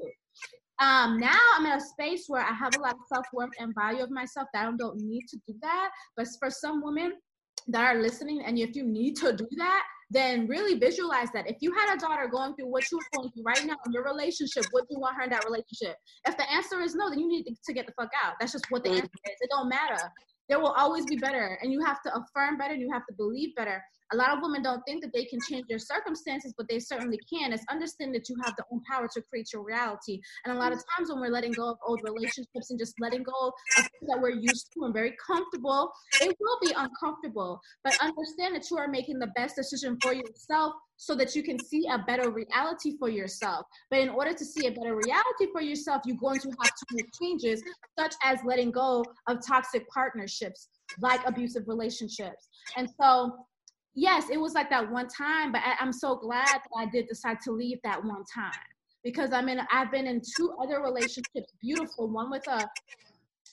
Um, 0.82 1.20
now 1.20 1.40
I'm 1.56 1.66
in 1.66 1.74
a 1.74 1.80
space 1.80 2.26
where 2.28 2.42
I 2.42 2.54
have 2.54 2.74
a 2.74 2.80
lot 2.80 2.94
of 2.94 3.02
self-worth 3.08 3.52
and 3.60 3.74
value 3.80 4.04
of 4.04 4.10
myself 4.10 4.48
that 4.54 4.68
I 4.68 4.72
don't 4.76 4.98
need 4.98 5.28
to 5.30 5.38
do 5.48 5.54
that. 5.62 5.92
But 6.18 6.28
for 6.40 6.50
some 6.50 6.84
women 6.84 7.14
that 7.68 7.84
are 7.84 8.02
listening 8.02 8.42
and 8.46 8.58
if 8.58 8.76
you 8.76 8.84
need 8.84 9.16
to 9.18 9.32
do 9.32 9.48
that, 9.58 9.84
then 10.12 10.46
really 10.48 10.78
visualize 10.78 11.30
that. 11.34 11.50
If 11.50 11.58
you 11.62 11.74
had 11.74 11.96
a 11.96 11.98
daughter 11.98 12.28
going 12.28 12.54
through 12.56 12.68
what 12.68 12.84
you're 12.92 13.00
going 13.16 13.32
through 13.32 13.44
right 13.44 13.66
now 13.66 13.78
in 13.86 13.94
your 13.94 14.04
relationship, 14.04 14.66
would 14.74 14.84
you 14.90 15.00
want 15.00 15.16
her 15.16 15.24
in 15.24 15.30
that 15.30 15.46
relationship? 15.46 15.96
If 16.28 16.36
the 16.36 16.52
answer 16.52 16.82
is 16.82 16.96
no, 16.96 17.10
then 17.10 17.20
you 17.20 17.30
need 17.30 17.46
to 17.46 17.74
get 17.74 17.88
the 17.88 17.94
fuck 18.00 18.10
out. 18.24 18.34
That's 18.40 18.52
just 18.52 18.66
what 18.70 18.84
the 18.84 18.90
answer 18.90 19.06
is. 19.06 19.38
It 19.40 19.50
don't 19.50 19.70
matter. 19.70 20.12
There 20.50 20.60
will 20.60 20.76
always 20.78 21.06
be 21.06 21.16
better, 21.16 21.58
and 21.62 21.72
you 21.72 21.82
have 21.86 22.02
to 22.04 22.12
affirm 22.14 22.58
better. 22.58 22.74
And 22.74 22.82
you 22.82 22.92
have 22.92 23.06
to 23.08 23.14
believe 23.16 23.56
better 23.56 23.82
a 24.14 24.16
lot 24.16 24.32
of 24.32 24.40
women 24.42 24.62
don't 24.62 24.82
think 24.88 25.02
that 25.04 25.14
they 25.14 25.26
can 25.26 25.40
change 25.50 25.66
their 25.68 25.80
circumstances, 25.80 26.54
but 26.58 26.68
they 26.70 26.80
certainly 26.80 27.20
can. 27.32 27.54
It's 27.54 27.64
understanding 27.70 28.14
that 28.14 28.30
you 28.30 28.36
have 28.44 28.56
the 28.58 28.66
own 28.72 28.82
power 28.90 29.08
to 29.14 29.22
create 29.22 29.50
your 29.54 29.64
reality. 29.64 30.20
And 30.46 30.56
a 30.56 30.60
lot 30.60 30.74
of 30.74 30.80
times 30.96 31.10
when 31.10 31.22
we're 31.22 31.30
letting 31.30 31.54
go 31.54 31.70
of 31.70 31.78
old 31.86 32.02
relationships 32.04 32.70
and 32.70 32.80
just 32.80 32.94
letting 33.00 33.24
go 33.24 33.54
of 33.78 33.84
things 33.84 34.10
that 34.10 34.20
we're 34.22 34.32
used 34.32 34.68
to 34.74 34.86
and 34.86 34.94
very 34.94 35.16
comfortable, 35.26 35.92
it 36.22 36.36
will 36.40 36.60
be 36.62 36.74
uncomfortable. 36.76 37.62
But 37.84 37.94
understand 38.02 38.56
that 38.56 38.70
you 38.70 38.78
are 38.78 38.88
making 38.88 39.20
the 39.20 39.32
best 39.36 39.56
decision 39.56 39.98
for 40.02 40.14
yourself 40.14 40.74
so 40.98 41.16
that 41.16 41.36
you 41.36 41.42
can 41.42 41.58
see 41.58 41.88
a 41.92 41.98
better 41.98 42.30
reality 42.30 42.96
for 43.00 43.10
yourself. 43.10 43.66
But 43.90 44.02
in 44.02 44.10
order 44.10 44.34
to 44.34 44.46
see 44.46 44.68
a 44.68 44.72
better 44.72 44.96
reality 44.96 45.48
for 45.52 45.62
yourself, 45.62 46.04
you're 46.06 46.18
going 46.18 46.40
to 46.42 46.50
have 46.62 46.76
to 46.76 46.86
make 46.92 47.08
changes, 47.20 47.64
such 47.98 48.14
as 48.24 48.40
letting 48.46 48.72
go 48.72 49.04
of 49.28 49.40
toxic 49.46 49.90
partnerships, 49.90 50.68
like 51.00 51.22
abusive 51.26 51.64
relationships. 51.68 52.50
And 52.78 52.88
so 53.02 53.46
yes, 53.96 54.30
it 54.30 54.40
was 54.40 54.54
like 54.54 54.70
that 54.70 54.90
one 54.90 55.08
time, 55.08 55.52
but 55.52 55.62
I, 55.64 55.84
am 55.84 55.92
so 55.92 56.16
glad 56.16 56.48
that 56.48 56.70
I 56.78 56.86
did 56.86 57.08
decide 57.08 57.38
to 57.46 57.52
leave 57.52 57.80
that 57.84 58.04
one 58.04 58.24
time 58.34 58.52
because 59.04 59.34
I 59.34 59.42
mean 59.42 59.60
I've 59.72 59.92
been 59.92 60.08
in 60.08 60.22
two 60.38 60.56
other 60.62 60.82
relationships, 60.82 61.54
beautiful. 61.62 62.08
One 62.08 62.30
with 62.30 62.48
a 62.48 62.68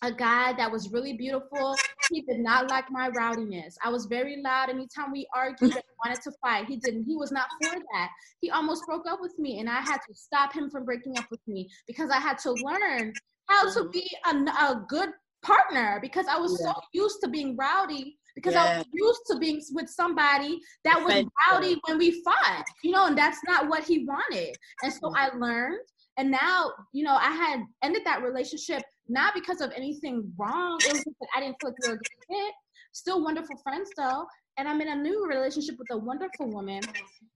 a 0.03 0.13
guy 0.13 0.53
that 0.53 0.71
was 0.71 0.93
really 0.93 1.13
beautiful. 1.13 1.75
He 2.11 2.23
did 2.23 2.39
not 2.39 2.71
like 2.71 2.85
my 2.91 3.09
rowdiness. 3.09 3.77
I 3.83 3.91
was 3.91 4.07
very 4.07 4.41
loud 4.41 4.71
anytime 4.71 5.11
we 5.11 5.27
argued 5.35 5.75
and 5.75 5.83
wanted 6.05 6.23
to 6.23 6.33
fight. 6.41 6.67
He 6.67 6.77
didn't. 6.77 7.05
He 7.05 7.17
was 7.17 7.33
not 7.33 7.49
for 7.61 7.73
that. 7.73 8.11
He 8.41 8.51
almost 8.51 8.85
broke 8.87 9.07
up 9.09 9.21
with 9.21 9.37
me, 9.39 9.59
and 9.59 9.69
I 9.69 9.81
had 9.81 9.99
to 10.09 10.15
stop 10.15 10.53
him 10.53 10.71
from 10.71 10.85
breaking 10.85 11.19
up 11.19 11.27
with 11.31 11.41
me 11.49 11.69
because 11.87 12.11
I 12.11 12.19
had 12.19 12.39
to 12.39 12.53
learn 12.53 13.13
how 13.49 13.73
to 13.73 13.81
mm-hmm. 13.81 13.91
be 13.91 14.09
a, 14.27 14.31
a 14.31 14.85
good 14.89 15.11
partner 15.43 15.99
because 16.01 16.27
I 16.29 16.39
was 16.39 16.59
yeah. 16.61 16.73
so 16.73 16.81
used 16.93 17.19
to 17.23 17.29
being 17.29 17.57
rowdy 17.57 18.18
because 18.35 18.55
yeah. 18.55 18.65
I 18.65 18.79
was 18.79 18.87
used 18.93 19.21
to 19.31 19.39
being 19.39 19.61
with 19.73 19.89
somebody 19.89 20.61
that 20.85 21.03
was 21.03 21.25
rowdy 21.51 21.81
when 21.87 21.99
we 21.99 22.23
fought, 22.23 22.65
you 22.83 22.93
know, 22.93 23.07
and 23.07 23.19
that's 23.19 23.39
not 23.47 23.69
what 23.69 23.85
he 23.85 24.05
wanted. 24.05 24.55
And 24.83 24.93
so 24.93 25.13
I 25.17 25.31
mm-hmm. 25.31 25.43
learned, 25.43 25.81
and 26.17 26.31
now, 26.31 26.73
you 26.93 27.05
know, 27.05 27.15
I 27.15 27.31
had 27.31 27.61
ended 27.83 28.03
that 28.05 28.23
relationship 28.23 28.83
not 29.09 29.35
because 29.35 29.61
of 29.61 29.73
anything 29.75 30.31
wrong. 30.39 30.79
It 30.83 30.93
was 30.93 31.05
just 31.05 31.17
that 31.21 31.29
I 31.35 31.41
didn't 31.41 31.57
feel 31.61 31.71
like 31.71 31.79
we 31.83 31.89
were 31.89 31.95
a 31.95 31.99
good. 31.99 32.53
Still 32.93 33.23
wonderful 33.23 33.57
friends 33.63 33.91
though, 33.97 34.27
and 34.57 34.67
I'm 34.67 34.81
in 34.81 34.89
a 34.89 34.97
new 34.97 35.27
relationship 35.27 35.77
with 35.79 35.89
a 35.93 35.97
wonderful 35.97 36.51
woman, 36.51 36.81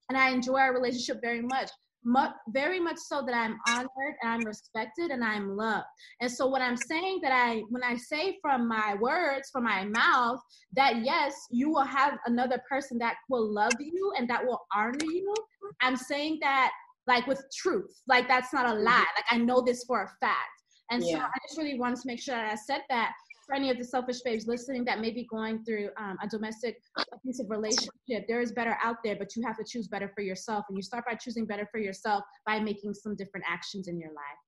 and 0.08 0.18
I 0.18 0.30
enjoy 0.30 0.58
our 0.58 0.74
relationship 0.74 1.20
very 1.20 1.42
much 1.42 1.70
much, 2.04 2.32
very 2.48 2.80
much 2.80 2.98
so 2.98 3.22
that 3.26 3.34
I'm 3.34 3.58
honored 3.68 4.14
and 4.22 4.30
I'm 4.30 4.40
respected 4.40 5.10
and 5.10 5.24
I'm 5.24 5.56
loved. 5.56 5.86
And 6.20 6.30
so 6.30 6.46
what 6.46 6.62
I'm 6.62 6.76
saying 6.76 7.20
that 7.22 7.32
I 7.32 7.62
when 7.70 7.82
I 7.82 7.96
say 7.96 8.38
from 8.42 8.68
my 8.68 8.96
words, 9.00 9.50
from 9.50 9.64
my 9.64 9.84
mouth, 9.84 10.40
that 10.74 11.04
yes, 11.04 11.34
you 11.50 11.70
will 11.70 11.84
have 11.84 12.18
another 12.26 12.60
person 12.68 12.98
that 12.98 13.16
will 13.28 13.52
love 13.52 13.72
you 13.80 14.12
and 14.18 14.28
that 14.30 14.44
will 14.44 14.60
honor 14.74 14.98
you. 15.02 15.34
I'm 15.80 15.96
saying 15.96 16.38
that 16.42 16.72
like 17.06 17.26
with 17.26 17.42
truth. 17.54 18.00
Like 18.08 18.28
that's 18.28 18.52
not 18.52 18.66
a 18.66 18.70
mm-hmm. 18.70 18.84
lie. 18.84 19.06
Like 19.16 19.26
I 19.30 19.38
know 19.38 19.60
this 19.60 19.84
for 19.84 20.02
a 20.02 20.08
fact. 20.20 20.50
And 20.90 21.02
yeah. 21.04 21.16
so 21.16 21.18
I 21.20 21.38
just 21.48 21.58
really 21.58 21.78
wanted 21.78 22.00
to 22.00 22.06
make 22.06 22.20
sure 22.20 22.34
that 22.34 22.50
I 22.50 22.54
said 22.54 22.82
that 22.90 23.12
for 23.46 23.54
any 23.54 23.70
of 23.70 23.78
the 23.78 23.84
selfish 23.84 24.20
babes 24.22 24.46
listening 24.46 24.84
that 24.84 25.00
may 25.00 25.10
be 25.10 25.24
going 25.24 25.64
through 25.64 25.90
um, 25.96 26.16
a 26.22 26.28
domestic 26.28 26.80
abusive 27.12 27.50
relationship, 27.50 28.26
there 28.28 28.40
is 28.40 28.52
better 28.52 28.76
out 28.82 28.96
there, 29.04 29.16
but 29.16 29.34
you 29.36 29.42
have 29.46 29.56
to 29.58 29.64
choose 29.64 29.88
better 29.88 30.10
for 30.14 30.22
yourself. 30.22 30.64
And 30.68 30.76
you 30.76 30.82
start 30.82 31.04
by 31.06 31.14
choosing 31.14 31.46
better 31.46 31.66
for 31.70 31.78
yourself 31.78 32.22
by 32.46 32.60
making 32.60 32.94
some 32.94 33.16
different 33.16 33.46
actions 33.48 33.88
in 33.88 33.98
your 33.98 34.10
life. 34.10 34.38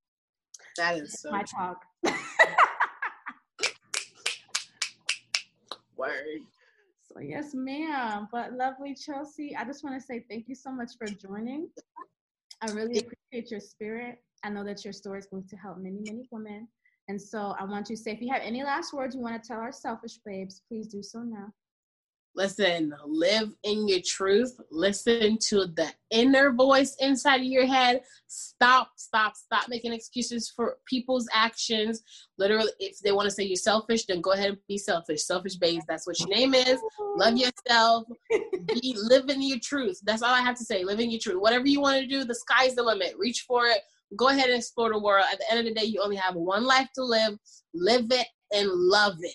That 0.76 0.98
is 0.98 1.20
so 1.20 1.30
my 1.30 1.42
talk. 1.42 1.78
Word. 5.96 6.40
So 7.02 7.20
yes, 7.20 7.54
ma'am. 7.54 8.28
But 8.32 8.54
lovely 8.54 8.94
Chelsea, 8.94 9.54
I 9.56 9.64
just 9.64 9.84
want 9.84 10.00
to 10.00 10.04
say 10.04 10.24
thank 10.28 10.48
you 10.48 10.54
so 10.54 10.70
much 10.72 10.92
for 10.98 11.06
joining. 11.06 11.68
I 12.60 12.70
really 12.72 12.98
appreciate 12.98 13.50
your 13.50 13.60
spirit. 13.60 14.18
I 14.42 14.50
know 14.50 14.64
that 14.64 14.84
your 14.84 14.92
story 14.92 15.18
is 15.18 15.26
going 15.26 15.46
to 15.48 15.56
help 15.56 15.78
many, 15.78 16.00
many 16.00 16.28
women. 16.30 16.68
And 17.08 17.20
so 17.20 17.54
I 17.58 17.64
want 17.64 17.90
you 17.90 17.96
to 17.96 18.02
say, 18.02 18.12
if 18.12 18.20
you 18.20 18.32
have 18.32 18.42
any 18.42 18.62
last 18.62 18.92
words 18.92 19.14
you 19.14 19.20
want 19.20 19.40
to 19.40 19.46
tell 19.46 19.60
our 19.60 19.72
selfish 19.72 20.18
babes, 20.24 20.62
please 20.68 20.86
do 20.86 21.02
so 21.02 21.20
now. 21.20 21.52
Listen, 22.36 22.92
live 23.06 23.52
in 23.62 23.86
your 23.86 24.00
truth. 24.04 24.60
Listen 24.72 25.38
to 25.38 25.66
the 25.66 25.88
inner 26.10 26.52
voice 26.52 26.96
inside 26.98 27.36
of 27.36 27.46
your 27.46 27.64
head. 27.64 28.00
Stop, 28.26 28.90
stop, 28.96 29.36
stop 29.36 29.68
making 29.68 29.92
excuses 29.92 30.50
for 30.50 30.78
people's 30.84 31.28
actions. 31.32 32.02
Literally, 32.36 32.72
if 32.80 32.98
they 32.98 33.12
want 33.12 33.26
to 33.26 33.30
say 33.30 33.44
you're 33.44 33.54
selfish, 33.54 34.06
then 34.06 34.20
go 34.20 34.32
ahead 34.32 34.48
and 34.48 34.58
be 34.66 34.78
selfish. 34.78 35.22
Selfish 35.22 35.56
babes, 35.56 35.84
that's 35.86 36.08
what 36.08 36.18
your 36.18 36.28
name 36.28 36.54
is. 36.54 36.80
Love 37.16 37.36
yourself. 37.36 38.04
be 38.66 38.96
live 38.98 39.28
in 39.28 39.40
your 39.40 39.60
truth. 39.62 40.00
That's 40.02 40.22
all 40.22 40.34
I 40.34 40.40
have 40.40 40.58
to 40.58 40.64
say. 40.64 40.82
Live 40.82 40.98
in 40.98 41.12
your 41.12 41.20
truth. 41.20 41.40
Whatever 41.40 41.68
you 41.68 41.80
want 41.80 42.00
to 42.00 42.06
do, 42.08 42.24
the 42.24 42.34
sky's 42.34 42.74
the 42.74 42.82
limit. 42.82 43.14
Reach 43.16 43.44
for 43.46 43.66
it. 43.66 43.78
Go 44.16 44.28
ahead 44.28 44.48
and 44.48 44.56
explore 44.58 44.92
the 44.92 44.98
world. 44.98 45.24
At 45.32 45.38
the 45.38 45.50
end 45.50 45.60
of 45.60 45.66
the 45.66 45.78
day, 45.78 45.86
you 45.86 46.00
only 46.02 46.16
have 46.16 46.34
one 46.34 46.64
life 46.64 46.88
to 46.94 47.04
live. 47.04 47.38
Live 47.74 48.06
it 48.10 48.26
and 48.54 48.68
love 48.70 49.16
it. 49.20 49.34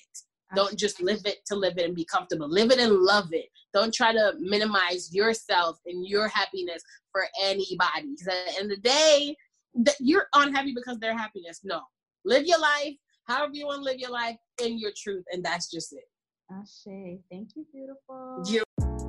Don't 0.55 0.77
just 0.77 0.99
live 1.01 1.21
it 1.25 1.37
to 1.45 1.55
live 1.55 1.77
it 1.77 1.85
and 1.85 1.95
be 1.95 2.05
comfortable. 2.05 2.49
Live 2.49 2.71
it 2.71 2.79
and 2.79 2.93
love 2.93 3.31
it. 3.33 3.45
Don't 3.71 3.93
try 3.93 4.11
to 4.11 4.33
minimize 4.39 5.13
yourself 5.13 5.77
and 5.85 6.07
your 6.07 6.27
happiness 6.27 6.81
for 7.11 7.25
anybody. 7.43 8.15
Because 8.17 8.27
at 8.27 8.45
the 8.47 8.59
end 8.59 8.71
of 8.71 8.81
the 8.81 8.89
day, 8.89 9.35
that 9.75 9.95
you're 9.99 10.27
unhappy 10.33 10.73
because 10.73 10.97
their 10.99 11.15
happiness. 11.15 11.59
No. 11.63 11.81
Live 12.25 12.47
your 12.47 12.59
life 12.59 12.95
however 13.29 13.53
you 13.53 13.67
want 13.67 13.79
to 13.79 13.83
live 13.83 13.99
your 13.99 14.09
life 14.09 14.37
in 14.61 14.79
your 14.79 14.91
truth, 14.97 15.23
and 15.31 15.45
that's 15.45 15.69
just 15.69 15.93
it. 15.93 16.03
Ashe. 16.51 17.19
Thank 17.31 17.49
you, 17.55 17.65
beautiful. 17.71 18.43
You- 18.47 19.08